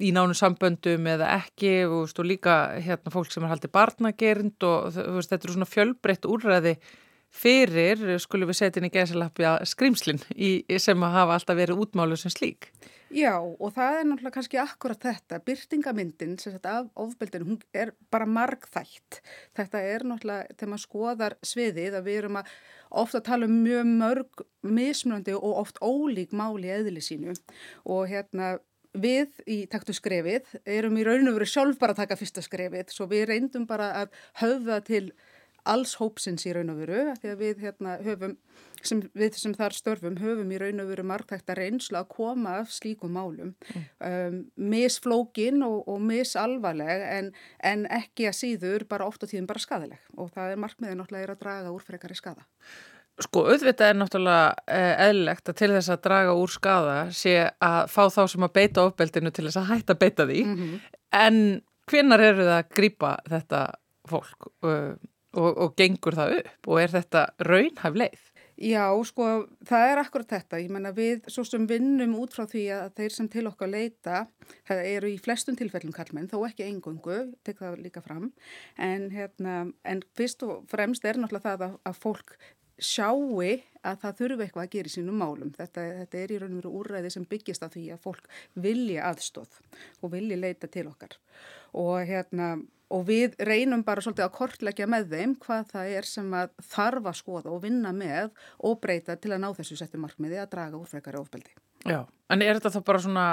í 0.00 0.12
nánu 0.16 0.36
samböndum 0.36 1.08
eða 1.14 1.32
ekki 1.38 1.74
og, 1.86 2.12
og 2.12 2.28
líka 2.28 2.58
hérna, 2.76 3.12
fólk 3.14 3.32
sem 3.32 3.46
er 3.46 3.54
haldið 3.54 3.74
barnagerind 3.76 4.68
og 4.68 5.00
veist, 5.16 5.32
þetta 5.32 5.48
eru 5.48 5.56
svona 5.56 5.72
fjölbreytt 5.72 6.28
úrræði 6.28 6.76
fyrir, 7.30 8.18
skulum 8.20 8.50
við 8.50 8.60
setja 8.60 8.82
inn 8.82 8.90
í 8.90 8.94
gæsalapja 8.94 9.58
skrýmslinn 9.68 10.20
sem 10.82 11.08
að 11.08 11.16
hafa 11.16 11.36
alltaf 11.38 11.56
verið 11.56 11.84
útmálu 11.86 12.20
sem 12.20 12.32
slík. 12.32 12.72
Já 13.10 13.40
og 13.42 13.72
það 13.74 13.96
er 13.96 14.04
náttúrulega 14.06 14.34
kannski 14.36 14.58
akkurat 14.62 15.02
þetta, 15.02 15.40
byrtingamyndin 15.42 16.36
sem 16.38 16.54
þetta 16.54 16.74
af 16.78 16.90
ofbeldinu, 17.02 17.48
hún 17.48 17.58
er 17.74 17.90
bara 18.12 18.28
margþætt. 18.30 19.18
Þetta 19.58 19.80
er 19.82 20.04
náttúrulega 20.06 20.54
þegar 20.54 20.70
maður 20.70 20.84
skoðar 20.84 21.36
sviðið 21.42 21.96
að 21.98 22.06
við 22.06 22.18
erum 22.20 22.38
að 22.38 22.52
ofta 23.02 23.22
tala 23.26 23.48
um 23.50 23.56
mjög 23.64 23.90
mörg 23.90 24.44
mismunandi 24.62 25.34
og 25.34 25.58
oft 25.64 25.82
ólík 25.82 26.36
máli 26.38 26.70
eðli 26.70 27.02
sínu. 27.02 27.34
Og 27.90 28.06
hérna 28.12 28.52
við 28.94 29.42
í 29.46 29.58
taktu 29.70 29.94
skrefið 29.94 30.46
erum 30.62 30.98
í 30.98 31.06
raun 31.06 31.28
og 31.30 31.40
veru 31.40 31.50
sjálf 31.50 31.82
bara 31.82 31.96
að 31.96 32.04
taka 32.04 32.18
fyrsta 32.20 32.46
skrefið. 32.46 32.94
Svo 32.94 33.10
við 33.10 33.26
reyndum 33.32 33.66
bara 33.66 33.90
að 34.04 34.14
höfða 34.38 34.80
til 34.86 35.04
alls 35.64 35.96
hópsins 36.00 36.46
í 36.46 36.54
raun 36.54 36.72
og 36.72 36.80
veru 36.82 37.14
því 37.20 37.32
að 37.32 37.42
við 37.44 37.64
hérna 37.64 37.96
höfum 38.04 38.36
sem 38.86 39.02
við 39.16 39.36
sem 39.36 39.54
þar 39.56 39.74
störfum 39.76 40.16
höfum 40.20 40.52
í 40.54 40.58
raun 40.60 40.82
og 40.82 40.90
veru 40.90 41.04
margtækta 41.08 41.56
reynsla 41.58 42.02
að 42.02 42.12
koma 42.14 42.56
af 42.62 42.70
slíkum 42.72 43.12
málum 43.16 43.52
mm. 43.52 43.88
um, 44.06 44.38
misflókin 44.72 45.64
og, 45.66 45.82
og 45.90 46.00
misalvarleg 46.04 47.04
en, 47.08 47.32
en 47.64 47.84
ekki 47.92 48.30
að 48.30 48.38
síður 48.40 48.86
bara 48.90 49.08
oft 49.08 49.24
og 49.24 49.32
tíðum 49.32 49.50
bara 49.50 49.62
skadaleg 49.62 50.16
og 50.16 50.32
það 50.34 50.54
er 50.54 50.64
markmiðið 50.64 51.00
náttúrulega 51.00 51.36
að 51.36 51.44
draga 51.44 51.74
úr 51.74 51.84
frekari 51.84 52.16
skada. 52.18 52.46
Sko 53.20 53.44
auðvitað 53.50 53.90
er 53.92 53.98
náttúrulega 54.00 54.44
eh, 54.72 54.94
eðlilegt 55.08 55.52
að 55.52 55.58
til 55.60 55.70
þess 55.74 55.92
að 55.92 56.04
draga 56.06 56.36
úr 56.40 56.52
skada 56.54 56.96
sé 57.12 57.34
að 57.52 57.80
fá 57.92 58.02
þá 58.08 58.22
sem 58.32 58.46
að 58.46 58.54
beita 58.56 58.86
ofbeldinu 58.88 59.34
til 59.34 59.48
þess 59.48 59.60
að 59.60 59.70
hætta 59.74 59.98
beita 60.00 60.28
því 60.30 60.44
mm 60.46 60.56
-hmm. 60.56 60.80
en 61.20 61.40
hvinnar 61.90 62.22
eru 62.24 62.46
það 62.46 62.56
að 62.56 62.72
grýpa 62.78 63.16
þetta 63.28 63.62
fólk 64.08 64.48
uh, 64.64 64.94
og, 65.36 65.50
og 65.50 65.78
gengur 65.78 66.16
það 66.18 66.36
upp 66.40 66.70
og 66.70 66.82
er 66.82 66.94
þetta 66.94 67.24
raunhæf 67.46 67.98
leið? 68.02 68.26
Já, 68.60 68.92
sko, 69.08 69.26
það 69.64 69.86
er 69.88 69.98
akkurat 70.02 70.32
þetta. 70.34 70.58
Ég 70.60 70.72
menna 70.74 70.90
við 70.92 71.22
svo 71.32 71.46
sem 71.48 71.62
vinnum 71.64 72.12
út 72.20 72.34
frá 72.36 72.44
því 72.44 72.66
að 72.76 72.90
þeir 72.98 73.14
sem 73.14 73.28
til 73.32 73.46
okkar 73.48 73.70
leita, 73.72 74.18
eru 74.68 75.08
í 75.08 75.16
flestum 75.22 75.56
tilfellum 75.56 75.94
kallmenn, 75.96 76.28
þó 76.28 76.42
ekki 76.44 76.66
engungu, 76.66 77.22
tek 77.46 77.62
það 77.62 77.78
líka 77.86 78.02
fram, 78.04 78.28
en, 78.76 79.06
hérna, 79.14 79.62
en 79.88 80.02
fyrst 80.18 80.44
og 80.44 80.66
fremst 80.68 81.08
er 81.08 81.16
náttúrulega 81.22 81.54
það 81.54 81.64
að, 81.70 81.78
að 81.88 82.02
fólk 82.02 82.36
sjáu 82.80 83.40
að 83.40 83.96
það 84.02 84.18
þurfu 84.18 84.44
eitthvað 84.44 84.66
að 84.66 84.74
gera 84.74 84.90
í 84.90 84.92
sínum 84.92 85.20
málum. 85.20 85.54
Þetta, 85.56 85.86
þetta 86.02 86.20
er 86.20 86.34
í 86.34 86.38
raun 86.40 86.52
og 86.52 86.60
veru 86.60 86.74
úrræði 86.82 87.14
sem 87.14 87.24
byggist 87.28 87.64
af 87.64 87.72
því 87.72 87.86
að 87.94 88.02
fólk 88.04 88.28
vilja 88.60 89.08
aðstóð 89.08 89.56
og 90.04 90.12
vilja 90.12 90.36
leita 90.40 90.68
til 90.68 90.84
okkar. 90.90 91.16
Og 91.80 91.96
hérna 92.08 92.58
og 92.90 93.06
við 93.08 93.38
reynum 93.46 93.84
bara 93.86 94.02
svolítið 94.04 94.26
að 94.26 94.36
kortleggja 94.36 94.90
með 94.90 95.10
þeim 95.14 95.34
hvað 95.44 95.66
það 95.72 95.96
er 95.96 96.10
sem 96.10 96.36
að 96.36 96.54
þarf 96.72 97.10
að 97.10 97.18
skoða 97.22 97.54
og 97.54 97.64
vinna 97.64 97.94
með 97.96 98.30
og 98.66 98.78
breyta 98.82 99.16
til 99.16 99.34
að 99.34 99.42
ná 99.44 99.50
þessu 99.58 99.78
settum 99.78 100.06
markmiði 100.06 100.40
að 100.42 100.54
draga 100.56 100.80
úr 100.80 100.88
frekari 100.90 101.20
ofbeldi. 101.20 101.54
Já, 101.88 102.02
en 102.28 102.42
er 102.44 102.58
þetta 102.58 102.74
þá 102.74 102.82
bara 102.84 103.00
svona 103.00 103.26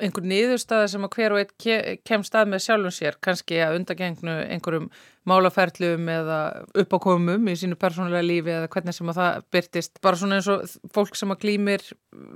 einhver 0.00 0.24
niðurstaði 0.24 0.86
sem 0.88 1.02
að 1.04 1.16
hver 1.18 1.34
og 1.34 1.40
einn 1.42 1.98
kem 2.08 2.22
stað 2.24 2.48
með 2.48 2.62
sjálfum 2.64 2.94
sér, 2.96 3.18
kannski 3.20 3.58
að 3.60 3.76
undagengnu 3.76 4.36
einhverjum 4.54 4.86
málaferðlum 5.28 6.08
eða 6.08 6.38
uppákomum 6.80 7.50
í 7.52 7.56
sínu 7.60 7.76
persónulega 7.80 8.24
lífi 8.24 8.54
eða 8.54 8.70
hvernig 8.72 8.96
sem 8.96 9.12
að 9.12 9.20
það 9.20 9.44
byrtist, 9.52 10.00
bara 10.00 10.20
svona 10.22 10.40
eins 10.40 10.48
og 10.48 10.64
fólk 10.96 11.18
sem 11.18 11.34
að 11.34 11.42
glýmir 11.44 11.84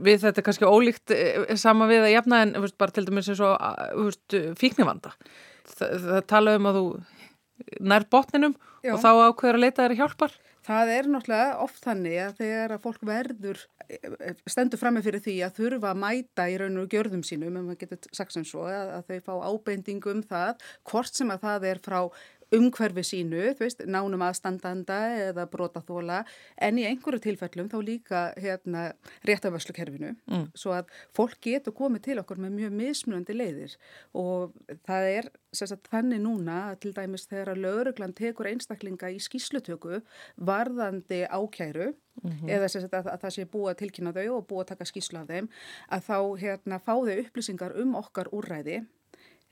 við 0.05 0.27
þetta 0.27 0.45
kannski 0.45 0.69
ólíkt 0.69 1.17
eh, 1.17 1.57
sama 1.57 1.89
við 1.89 2.11
að 2.11 2.15
jafna 2.19 2.45
en 2.45 2.55
veist, 2.61 2.77
bara 2.77 2.93
til 2.93 3.07
dæmis 3.09 3.33
eins 3.33 3.41
og 3.41 4.61
fíknivanda 4.61 5.15
það, 5.79 6.19
tala 6.31 6.57
um 6.59 6.71
að 6.71 6.81
þú 6.81 6.87
nær 7.85 8.09
botninum 8.11 8.57
Já. 8.85 8.95
og 8.95 9.03
þá 9.03 9.11
ákveður 9.31 9.59
að 9.59 9.65
leita 9.65 9.85
þeirra 9.85 10.01
hjálpar? 10.03 10.35
Það 10.65 10.91
er 10.95 11.09
náttúrulega 11.13 11.57
oft 11.61 11.81
þannig 11.85 12.19
að 12.25 12.37
þegar 12.41 12.73
að 12.73 12.85
fólk 12.87 13.03
verður 13.05 13.59
stendur 14.49 14.81
fram 14.81 14.97
með 14.97 15.09
fyrir 15.09 15.23
því 15.25 15.35
að 15.45 15.59
þurfa 15.59 15.91
að 15.91 16.01
mæta 16.01 16.47
í 16.49 16.55
raun 16.61 16.81
og 16.81 16.89
gjörðum 16.93 17.25
sínum, 17.27 17.59
en 17.59 17.67
maður 17.67 17.83
getur 17.83 18.17
sagt 18.17 18.33
sem 18.33 18.47
svo 18.49 18.65
að, 18.71 18.95
að 18.97 19.11
þau 19.11 19.27
fá 19.27 19.35
ábendingum 19.51 20.23
um 20.23 20.25
það, 20.25 20.65
hvort 20.89 21.21
sem 21.21 21.33
að 21.35 21.45
það 21.45 21.69
er 21.69 21.83
frá 21.85 21.99
umhverfi 22.57 23.05
sínu, 23.07 23.43
þú 23.55 23.65
veist, 23.65 23.85
nánum 23.91 24.25
aðstandanda 24.27 24.99
eða 25.29 25.47
brotaþóla 25.51 26.23
en 26.67 26.81
í 26.81 26.87
einhverju 26.89 27.23
tilfellum 27.27 27.71
þá 27.73 27.79
líka 27.85 28.25
hérna 28.41 28.87
réttaförslukerfinu 29.29 30.15
mm. 30.15 30.47
svo 30.59 30.75
að 30.77 30.93
fólk 31.17 31.41
getur 31.45 31.77
komið 31.77 32.07
til 32.09 32.19
okkur 32.23 32.43
með 32.45 32.59
mjög 32.59 32.77
mismunandi 32.81 33.37
leiðir 33.37 33.77
og 34.13 34.55
það 34.87 35.11
er 35.11 35.31
sagt, 35.55 35.89
þannig 35.93 36.23
núna 36.25 36.59
til 36.83 36.95
dæmis 36.97 37.29
þegar 37.31 37.53
að 37.55 37.63
lauruglan 37.65 38.17
tekur 38.17 38.49
einstaklinga 38.51 39.13
í 39.15 39.21
skýslutöku 39.23 40.01
varðandi 40.37 41.25
ákæru 41.29 41.93
mm 41.93 42.31
-hmm. 42.31 42.51
eða 42.51 42.69
sagt, 42.69 42.95
að, 42.95 43.07
að 43.13 43.21
það 43.23 43.35
sé 43.37 43.45
búið 43.45 43.71
að 43.71 43.79
tilkynna 43.83 44.13
þau 44.13 44.29
og 44.39 44.47
búið 44.49 44.65
að 44.65 44.71
taka 44.73 44.91
skýslu 44.91 45.19
af 45.19 45.29
þeim 45.29 45.49
að 45.89 46.05
þá 46.09 46.19
hérna 46.43 46.79
fá 46.79 46.95
þau 46.95 47.17
upplýsingar 47.25 47.77
um 47.81 47.95
okkar 47.95 48.29
úrræði 48.33 48.85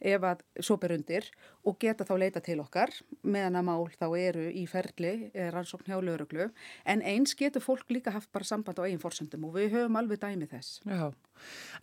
ef 0.03 0.27
að 0.27 0.43
svo 0.61 0.77
ber 0.83 0.95
undir 0.97 1.27
og 1.69 1.79
geta 1.81 2.07
þá 2.07 2.15
leita 2.19 2.43
til 2.45 2.59
okkar. 2.63 2.93
Meðan 3.23 3.61
að 3.61 3.67
mál 3.69 3.87
þá 3.95 4.07
eru 4.19 4.47
í 4.51 4.65
ferli 4.71 5.15
rannsókn 5.55 5.91
hjá 5.91 5.99
lauruglu 6.03 6.49
en 6.89 7.05
eins 7.07 7.37
getur 7.39 7.65
fólk 7.65 7.91
líka 7.95 8.15
haft 8.15 8.33
bara 8.35 8.49
samband 8.49 8.83
á 8.83 8.87
eigin 8.87 9.03
fórsöndum 9.03 9.47
og 9.49 9.57
við 9.59 9.77
höfum 9.77 9.99
alveg 10.01 10.23
dæmið 10.23 10.57
þess. 10.57 10.81
Já, 10.89 11.13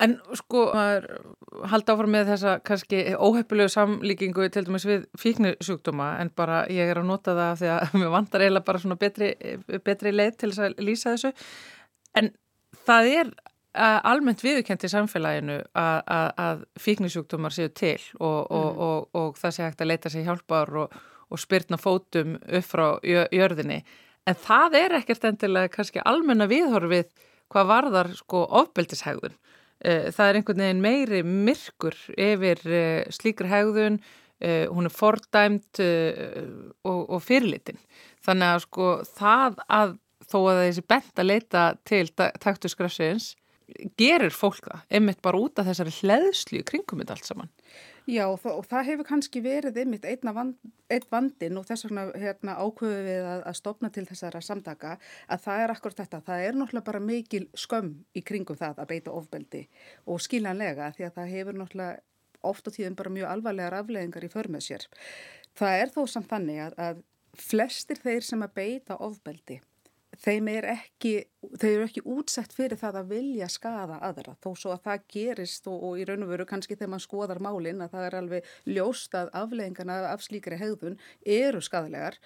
en 0.04 0.18
sko 0.40 0.66
haldi 1.72 1.94
áfram 1.94 2.14
með 2.14 2.34
þessa 2.34 2.56
kannski 2.66 3.02
óheppilegu 3.16 3.74
samlíkingu 3.74 4.50
til 4.54 4.66
dæmis 4.68 4.88
við 4.88 5.08
fíknisjúkdóma 5.20 6.12
en 6.24 6.34
bara 6.36 6.64
ég 6.72 6.92
er 6.92 7.02
að 7.02 7.10
nota 7.10 7.36
það 7.38 7.64
því 7.64 7.72
að 7.76 7.96
mér 8.02 8.14
vantar 8.16 8.46
eiginlega 8.46 8.70
bara 8.72 8.84
svona 8.84 9.00
betri, 9.00 9.34
betri 9.86 10.16
leið 10.16 10.38
til 10.38 10.52
þess 10.52 10.66
að 10.68 10.84
lýsa 10.90 11.16
þessu. 11.16 11.34
En 12.20 12.34
það 12.88 13.14
er 13.14 13.34
almennt 13.78 14.42
viðkjönd 14.42 14.84
í 14.84 14.90
samfélaginu 14.90 15.58
að, 15.78 15.98
að, 16.10 16.30
að 16.42 16.62
fíknisjúktumar 16.82 17.54
séu 17.54 17.70
til 17.70 18.00
og, 18.18 18.48
mm. 18.50 18.56
og, 18.58 18.80
og, 18.86 19.10
og 19.14 19.40
það 19.40 19.56
sé 19.56 19.66
hægt 19.68 19.84
að 19.84 19.92
leita 19.92 20.12
sér 20.12 20.26
hjálpar 20.26 20.72
og 20.80 21.38
spyrna 21.38 21.78
fótum 21.78 22.38
upp 22.42 22.66
frá 22.66 22.88
jörðinni. 23.06 23.84
En 24.28 24.38
það 24.38 24.78
er 24.80 24.96
ekkert 25.00 25.28
endilega 25.30 25.72
kannski 25.74 26.02
almenna 26.06 26.50
viðhorfið 26.50 27.08
hvað 27.50 27.70
varðar 27.70 28.12
sko 28.18 28.44
ofbeldishægðun. 28.62 29.38
Eh, 29.80 30.10
það 30.12 30.26
er 30.26 30.40
einhvern 30.40 30.64
veginn 30.64 30.84
meiri 30.84 31.22
myrkur 31.24 31.96
yfir 32.20 32.62
eh, 32.68 33.08
slíkri 33.16 33.50
hægðun, 33.50 34.00
eh, 34.44 34.66
hún 34.68 34.90
er 34.90 34.94
fordæmt 34.94 35.82
og 36.84 37.18
fyrirlitin. 37.24 37.80
Þannig 38.26 38.54
að 38.54 38.64
sko 38.68 38.90
það 39.08 39.62
að 39.66 39.98
þó 40.30 40.40
að 40.44 40.64
þessi 40.66 40.86
bent 40.92 41.22
að 41.22 41.30
leita 41.30 41.64
til 41.88 42.06
taktu 42.14 42.70
skrafsins 42.70 43.32
gerir 44.00 44.34
fólk 44.34 44.66
það, 44.66 44.84
einmitt 44.98 45.22
bara 45.26 45.40
út 45.40 45.60
af 45.62 45.70
þessari 45.70 45.94
hleðslu 46.00 46.62
kringum 46.68 47.02
þetta 47.02 47.16
allt 47.16 47.30
saman. 47.30 47.52
Já 48.10 48.24
og 48.26 48.40
það, 48.42 48.56
og 48.58 48.68
það 48.72 48.88
hefur 48.88 49.06
kannski 49.06 49.42
verið 49.46 49.78
einmitt 49.84 50.06
vand, 50.26 50.56
einn 50.90 51.08
vandin 51.12 51.60
og 51.60 51.68
þess 51.68 51.86
vegna 51.86 52.06
hérna, 52.18 52.56
ákveðu 52.58 53.04
við 53.06 53.28
að, 53.34 53.44
að 53.52 53.58
stopna 53.60 53.92
til 53.94 54.06
þessara 54.10 54.42
samtaka 54.42 54.96
að 55.28 55.44
það 55.46 55.64
er 55.64 55.74
akkur 55.76 55.98
þetta, 56.00 56.22
það 56.26 56.46
er 56.48 56.58
náttúrulega 56.58 56.90
bara 56.90 57.04
mikil 57.06 57.44
skömm 57.54 57.92
í 58.18 58.24
kringum 58.26 58.58
það 58.58 58.82
að 58.82 58.92
beita 58.94 59.14
ofbeldi 59.14 59.64
og 60.10 60.24
skiljanlega 60.26 60.90
því 60.98 61.06
að 61.06 61.16
það 61.20 61.34
hefur 61.36 61.62
náttúrulega 61.62 62.50
oft 62.50 62.72
og 62.72 62.76
tíðum 62.76 62.98
bara 62.98 63.14
mjög 63.14 63.34
alvarlegar 63.34 63.78
afleðingar 63.82 64.26
í 64.26 64.32
förmið 64.32 64.66
sér. 64.66 64.88
Það 65.60 65.82
er 65.84 65.94
þó 65.94 66.02
samt 66.08 66.30
þannig 66.32 66.62
að, 66.66 66.78
að 66.80 67.02
flestir 67.40 68.00
þeir 68.02 68.26
sem 68.26 68.46
að 68.46 68.56
beita 68.58 68.98
ofbeldi 69.06 69.60
þeim 70.20 70.50
er 70.52 70.68
ekki, 70.74 71.12
þeir 71.62 71.72
eru 71.72 71.86
ekki 71.88 72.04
útsett 72.12 72.54
fyrir 72.56 72.80
það 72.80 72.98
að 73.02 73.12
vilja 73.14 73.48
skada 73.52 74.00
aðra 74.04 74.36
þó 74.44 74.50
svo 74.58 74.74
að 74.74 74.82
það 74.88 75.06
gerist 75.14 75.70
og, 75.72 75.84
og 75.88 76.00
í 76.02 76.06
raun 76.08 76.26
og 76.26 76.32
veru 76.34 76.48
kannski 76.50 76.76
þegar 76.76 76.92
mann 76.94 77.04
skoðar 77.04 77.42
málinn 77.44 77.84
að 77.84 77.94
það 77.94 78.08
er 78.08 78.18
alveg 78.20 78.50
ljóst 78.68 79.16
að 79.16 79.32
afleggingana 79.40 80.00
af 80.12 80.26
slíkri 80.26 80.60
hegðun 80.60 80.98
eru 81.24 81.62
skadalegar 81.64 82.20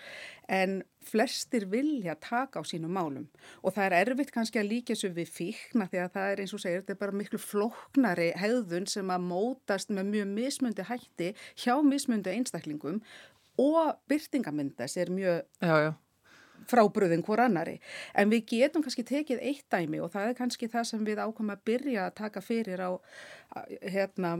en 0.51 0.81
flestir 1.03 1.67
vilja 1.71 2.15
taka 2.19 2.61
á 2.61 2.63
sínum 2.67 2.93
málum. 2.95 3.27
Og 3.61 3.75
það 3.75 3.85
er 3.89 4.11
erfitt 4.13 4.31
kannski 4.33 4.61
að 4.61 4.69
líka 4.71 4.93
þessu 4.93 5.11
við 5.15 5.33
fíkna 5.35 5.87
því 5.91 6.01
að 6.03 6.13
það 6.15 6.31
er 6.31 6.43
eins 6.43 6.55
og 6.55 6.63
segir 6.63 6.81
þetta 6.81 6.95
er 6.95 7.01
bara 7.03 7.17
miklu 7.19 7.41
floknari 7.41 8.29
hegðun 8.39 8.87
sem 8.89 9.11
að 9.13 9.27
mótast 9.27 9.93
með 9.93 10.13
mjög 10.15 10.33
mismundi 10.37 10.87
hætti 10.87 11.33
hjá 11.59 11.75
mismundi 11.85 12.33
einstaklingum 12.33 13.03
og 13.59 13.99
byrtingamyndas 14.09 14.97
er 14.97 15.11
mjög 15.13 15.43
já, 15.61 15.75
já 15.89 15.91
frábröðin 16.69 17.23
hvort 17.25 17.43
annari. 17.43 17.79
En 18.15 18.31
við 18.31 18.45
getum 18.53 18.83
kannski 18.85 19.05
tekið 19.07 19.41
eitt 19.41 19.65
dæmi 19.73 20.01
og 20.03 20.11
það 20.13 20.31
er 20.31 20.37
kannski 20.37 20.69
það 20.71 20.89
sem 20.89 21.05
við 21.07 21.21
ákvæmum 21.23 21.55
að 21.55 21.63
byrja 21.69 22.07
að 22.07 22.15
taka 22.19 22.43
fyrir 22.43 22.83
á, 22.83 22.91
hérna, 23.81 24.35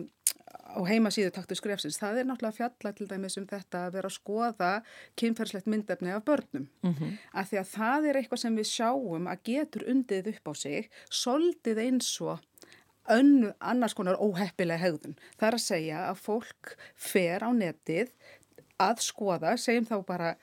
á 0.73 0.81
heimasíðu 0.87 1.33
taktu 1.33 1.57
skrefsins. 1.57 1.99
Það 2.01 2.21
er 2.21 2.29
náttúrulega 2.29 2.59
fjalla 2.59 2.93
til 2.97 3.09
dæmis 3.09 3.37
um 3.41 3.49
þetta 3.49 3.85
að 3.87 3.97
vera 3.97 4.11
að 4.11 4.17
skoða 4.17 4.71
kynferðslegt 5.19 5.69
myndefni 5.71 6.13
af 6.13 6.25
börnum. 6.25 6.69
Mm 6.83 6.93
-hmm. 6.93 7.17
Af 7.33 7.49
því 7.49 7.59
að 7.59 7.71
það 7.77 8.09
er 8.09 8.17
eitthvað 8.17 8.43
sem 8.43 8.57
við 8.57 8.71
sjáum 8.71 9.27
að 9.27 9.43
getur 9.43 9.89
undið 9.91 10.27
upp 10.33 10.47
á 10.49 10.53
sig, 10.53 10.89
soldið 11.09 11.77
eins 11.77 12.21
og 12.21 12.39
önnu 13.09 13.51
annars 13.59 13.93
konar 13.93 14.19
óheppilega 14.21 14.79
hegðun. 14.79 15.17
Það 15.37 15.47
er 15.47 15.57
að 15.57 15.65
segja 15.65 15.99
að 16.09 16.21
fólk 16.23 16.75
fer 16.95 17.43
á 17.43 17.49
netið 17.51 18.13
að 18.81 19.03
skoða, 19.05 19.57
segjum 19.59 19.87
þá 19.89 19.97
bara 20.07 20.35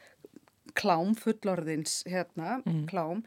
klám, 0.78 1.14
fullorðins 1.18 2.00
hérna, 2.10 2.60
mm. 2.64 2.84
klám, 2.90 3.24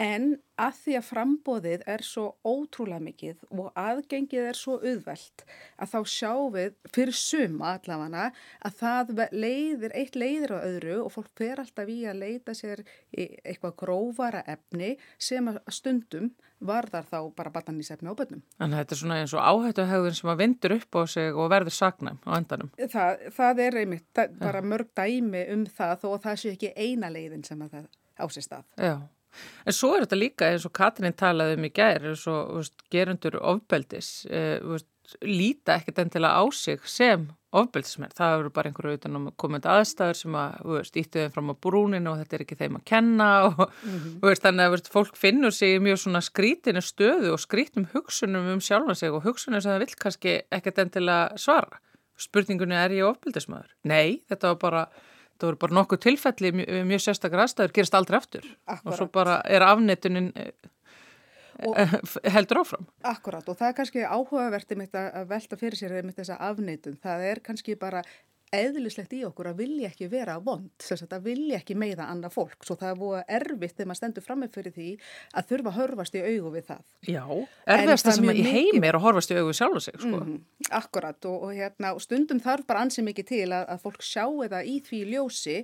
en 0.00 0.34
að 0.58 0.78
því 0.80 0.94
að 0.98 1.06
frambóðið 1.08 1.84
er 1.90 2.02
svo 2.06 2.24
ótrúlega 2.46 3.02
mikið 3.02 3.42
og 3.54 3.72
aðgengið 3.78 4.48
er 4.50 4.58
svo 4.58 4.76
auðvelt 4.82 5.44
að 5.78 5.92
þá 5.92 5.98
sjáum 6.14 6.54
við 6.54 6.76
fyrir 6.94 7.18
suma 7.18 7.74
allavega 7.74 8.28
að 8.66 8.78
það 8.80 9.12
leiðir, 9.34 9.94
eitt 9.94 10.18
leiðir 10.18 10.54
á 10.54 10.58
öðru 10.62 11.00
og 11.04 11.12
fólk 11.14 11.30
fer 11.38 11.62
alltaf 11.62 11.90
í 11.90 12.00
að 12.10 12.22
leita 12.22 12.54
sér 12.54 12.84
eitthvað 13.14 13.76
grófara 13.82 14.44
efni 14.50 14.94
sem 15.18 15.50
að 15.50 15.62
stundum 15.74 16.30
varðar 16.64 17.06
þá 17.08 17.18
bara 17.36 17.52
batanísefni 17.52 18.08
á 18.08 18.14
bönnum. 18.16 18.44
Þannig 18.58 18.76
að 18.78 18.82
þetta 18.82 18.94
er 18.94 19.00
svona 19.00 19.18
eins 19.20 19.34
og 19.34 19.42
áhættuhegðun 19.44 20.16
sem 20.18 20.30
að 20.32 20.40
vindur 20.40 20.76
upp 20.78 20.96
á 20.96 21.02
sig 21.14 21.34
og 21.34 21.50
verður 21.52 21.76
sagnam 21.76 22.22
á 22.24 22.30
endanum. 22.38 22.70
Það, 22.78 23.26
það 23.36 23.60
er 23.66 23.80
einmitt 23.82 24.06
það, 24.16 24.38
bara 24.40 24.62
mörg 24.64 24.94
dæmi 24.96 25.44
um 25.54 25.66
það 25.66 25.98
þó 26.04 26.08
að 26.14 26.22
það 26.24 26.40
sé 26.40 26.54
ekki 26.54 26.72
eina 26.78 27.10
leiðin 27.12 27.44
sem 27.44 27.66
að 27.66 27.76
það 27.76 27.90
á 28.14 28.24
sér 28.30 28.46
stað. 28.46 28.64
Já. 28.78 28.94
En 29.66 29.76
svo 29.76 29.94
er 29.94 30.04
þetta 30.04 30.20
líka 30.20 30.50
eins 30.50 30.66
og 30.68 30.74
Katrín 30.76 31.16
talaði 31.16 31.58
um 31.58 31.68
í 31.68 31.72
gæri 31.74 32.12
eins 32.12 32.26
og 32.30 32.58
veist, 32.58 32.76
gerundur 32.92 33.38
ofbeldis 33.40 34.10
eh, 34.30 34.58
veist, 34.64 34.90
líta 35.24 35.78
ekkert 35.78 36.00
endilega 36.00 36.40
á 36.40 36.44
sig 36.52 36.80
sem 36.88 37.26
ofbeldismenn. 37.54 38.12
Það 38.16 38.36
eru 38.38 38.50
bara 38.54 38.70
einhverju 38.70 38.98
utan 38.98 39.18
um 39.18 39.26
komandi 39.38 39.70
aðstæður 39.70 40.18
sem 40.18 40.36
að 40.38 40.80
stýttu 40.88 41.22
þeim 41.22 41.34
fram 41.36 41.52
á 41.52 41.62
brúninu 41.66 42.10
og 42.10 42.20
þetta 42.22 42.36
er 42.36 42.44
ekki 42.44 42.58
þeim 42.58 42.78
að 42.80 42.84
kenna 42.90 43.28
og 43.46 43.60
mm 43.60 43.94
-hmm. 43.94 44.16
veist, 44.24 44.42
þannig 44.42 44.66
að 44.66 44.90
fólk 44.96 45.16
finnur 45.16 45.52
sig 45.52 45.80
mjög 45.80 45.98
svona 46.02 46.22
skrítinu 46.24 46.82
stöðu 46.82 47.32
og 47.32 47.40
skrítum 47.40 47.86
hugsunum 47.92 48.52
um 48.54 48.60
sjálfa 48.60 48.94
sig 48.94 49.12
og 49.12 49.22
hugsunum 49.22 49.60
sem 49.60 49.72
það 49.72 49.78
vil 49.78 49.94
kannski 50.02 50.42
ekkert 50.50 50.78
endilega 50.78 51.36
svara. 51.36 51.78
Spurningunni 52.16 52.74
er 52.74 52.90
ég 52.90 53.06
ofbeldismæður? 53.06 53.70
Nei, 53.84 54.22
þetta 54.28 54.48
var 54.48 54.58
bara 54.58 54.88
það 55.38 55.48
voru 55.48 55.60
bara 55.64 55.78
nokkuð 55.80 56.02
tilfelli 56.06 56.52
mjög, 56.60 56.76
mjög 56.90 57.02
sérstakar 57.04 57.44
aðstæður 57.44 57.74
gerist 57.78 57.96
aldrei 57.98 58.18
aftur 58.20 58.46
Akkurat. 58.66 58.86
og 58.86 58.98
svo 58.98 59.08
bara 59.12 59.40
er 59.44 59.66
afnetunin 59.66 60.30
eh, 60.36 60.52
og, 61.62 61.78
eh, 61.78 61.96
heldur 62.34 62.62
áfram. 62.62 62.86
Akkurat 63.06 63.48
og 63.48 63.58
það 63.58 63.70
er 63.70 63.76
kannski 63.78 64.04
áhugavertið 64.04 64.80
mitt 64.80 64.96
að 64.98 65.26
velta 65.30 65.58
fyrir 65.60 65.78
sér 65.78 65.96
með 66.02 66.20
þessa 66.20 66.38
afnetun. 66.42 66.98
Það 67.02 67.26
er 67.30 67.42
kannski 67.44 67.76
bara 67.78 68.02
eðlislegt 68.54 69.12
í 69.16 69.20
okkur 69.26 69.48
að 69.50 69.60
vilja 69.62 69.90
ekki 69.90 70.08
vera 70.12 70.36
vond, 70.42 70.70
þess 70.82 71.06
að 71.08 71.26
vilja 71.28 71.58
ekki 71.60 71.76
meiða 71.78 72.06
annað 72.12 72.34
fólk, 72.36 72.64
svo 72.66 72.76
það 72.80 72.90
er 72.90 72.98
búið 73.00 73.32
erfitt 73.38 73.76
þegar 73.76 73.88
maður 73.90 74.00
stendur 74.00 74.24
fram 74.24 74.42
með 74.44 74.54
fyrir 74.58 74.74
því 74.74 74.88
að 75.34 75.48
þurfa 75.50 75.72
að 75.72 75.78
horfast 75.78 76.18
í 76.18 76.22
augu 76.24 76.52
við 76.54 76.66
það. 76.68 76.82
Já, 77.08 77.24
erfiðast 77.74 78.08
það 78.08 78.18
sem 78.18 78.30
í 78.30 78.46
heimi 78.48 78.88
er 78.88 78.98
að 78.98 79.04
horfast 79.06 79.34
í 79.34 79.38
augu 79.40 79.56
sjálf 79.56 79.78
og 79.80 79.84
sig, 79.86 79.98
sko. 80.00 80.20
Mm, 80.20 80.38
akkurat 80.80 81.28
og, 81.30 81.46
og, 81.48 81.54
hérna, 81.58 81.92
stundum 82.04 82.42
þarf 82.44 82.68
bara 82.68 82.84
ansið 82.86 83.08
mikið 83.08 83.28
til 83.32 83.48
að, 83.48 83.66
að 83.74 83.82
fólk 83.84 84.06
sjáu 84.06 84.44
það 84.44 84.70
í 84.70 84.76
því 84.88 85.02
ljósi, 85.12 85.58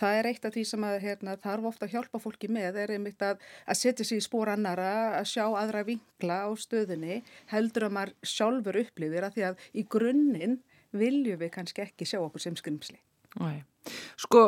það 0.00 0.20
er 0.20 0.30
eitt 0.30 0.48
af 0.48 0.56
því 0.56 0.66
sem 0.72 0.88
að, 0.90 0.96
hérna, 1.04 1.36
þarf 1.44 1.70
ofta 1.72 1.88
að 1.88 1.96
hjálpa 1.96 2.22
fólki 2.22 2.50
með, 2.52 2.80
er 2.84 2.94
einmitt 2.96 3.24
að, 3.26 3.44
að 3.66 3.80
setja 3.82 4.06
sér 4.06 4.22
í 4.22 4.26
spór 4.26 4.52
annara, 4.54 4.92
að 5.20 5.30
sjá 5.34 5.44
aðra 5.48 5.84
vinkla 5.88 6.42
á 6.46 6.50
stöðunni, 6.58 7.20
heldur 7.52 7.88
að 7.88 7.96
maður 7.96 8.16
sjálfur 8.34 8.82
upplifir 8.84 9.26
að 9.26 9.36
því 9.36 9.48
að 9.50 9.64
í 9.72 9.86
grunninn 9.90 10.60
viljum 10.92 11.40
við 11.40 11.52
kannski 11.54 11.84
ekki 11.84 12.08
sjá 12.08 12.20
okkur 12.20 12.42
sem 12.42 12.56
skrimsli. 12.58 12.98
Nei. 13.38 13.60
Sko, 14.20 14.40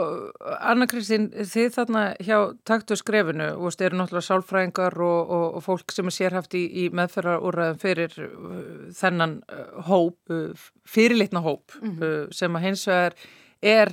Anna 0.60 0.86
Kristín, 0.90 1.30
þið 1.32 1.68
þarna 1.76 2.00
hjá 2.20 2.36
taktu 2.68 2.96
skrefinu, 2.98 3.46
þú 3.54 3.68
veist, 3.68 3.84
eru 3.86 3.98
náttúrulega 3.98 4.26
sálfræðingar 4.26 4.96
og, 5.00 5.30
og, 5.36 5.44
og 5.56 5.64
fólk 5.64 5.94
sem 5.94 6.10
er 6.10 6.16
sérhaft 6.16 6.56
í, 6.58 6.64
í 6.82 6.88
meðferðarúræðum 6.92 7.78
fyrir 7.80 8.16
uh, 8.26 8.58
þennan 8.98 9.38
uh, 9.46 9.78
hóp, 9.88 10.18
uh, 10.34 10.66
fyrirlitna 10.84 11.40
hóp, 11.46 11.72
mm 11.80 11.94
-hmm. 11.94 12.34
sem 12.36 12.58
að 12.58 12.66
hins 12.66 12.84
vegar 12.90 13.16
er 13.62 13.90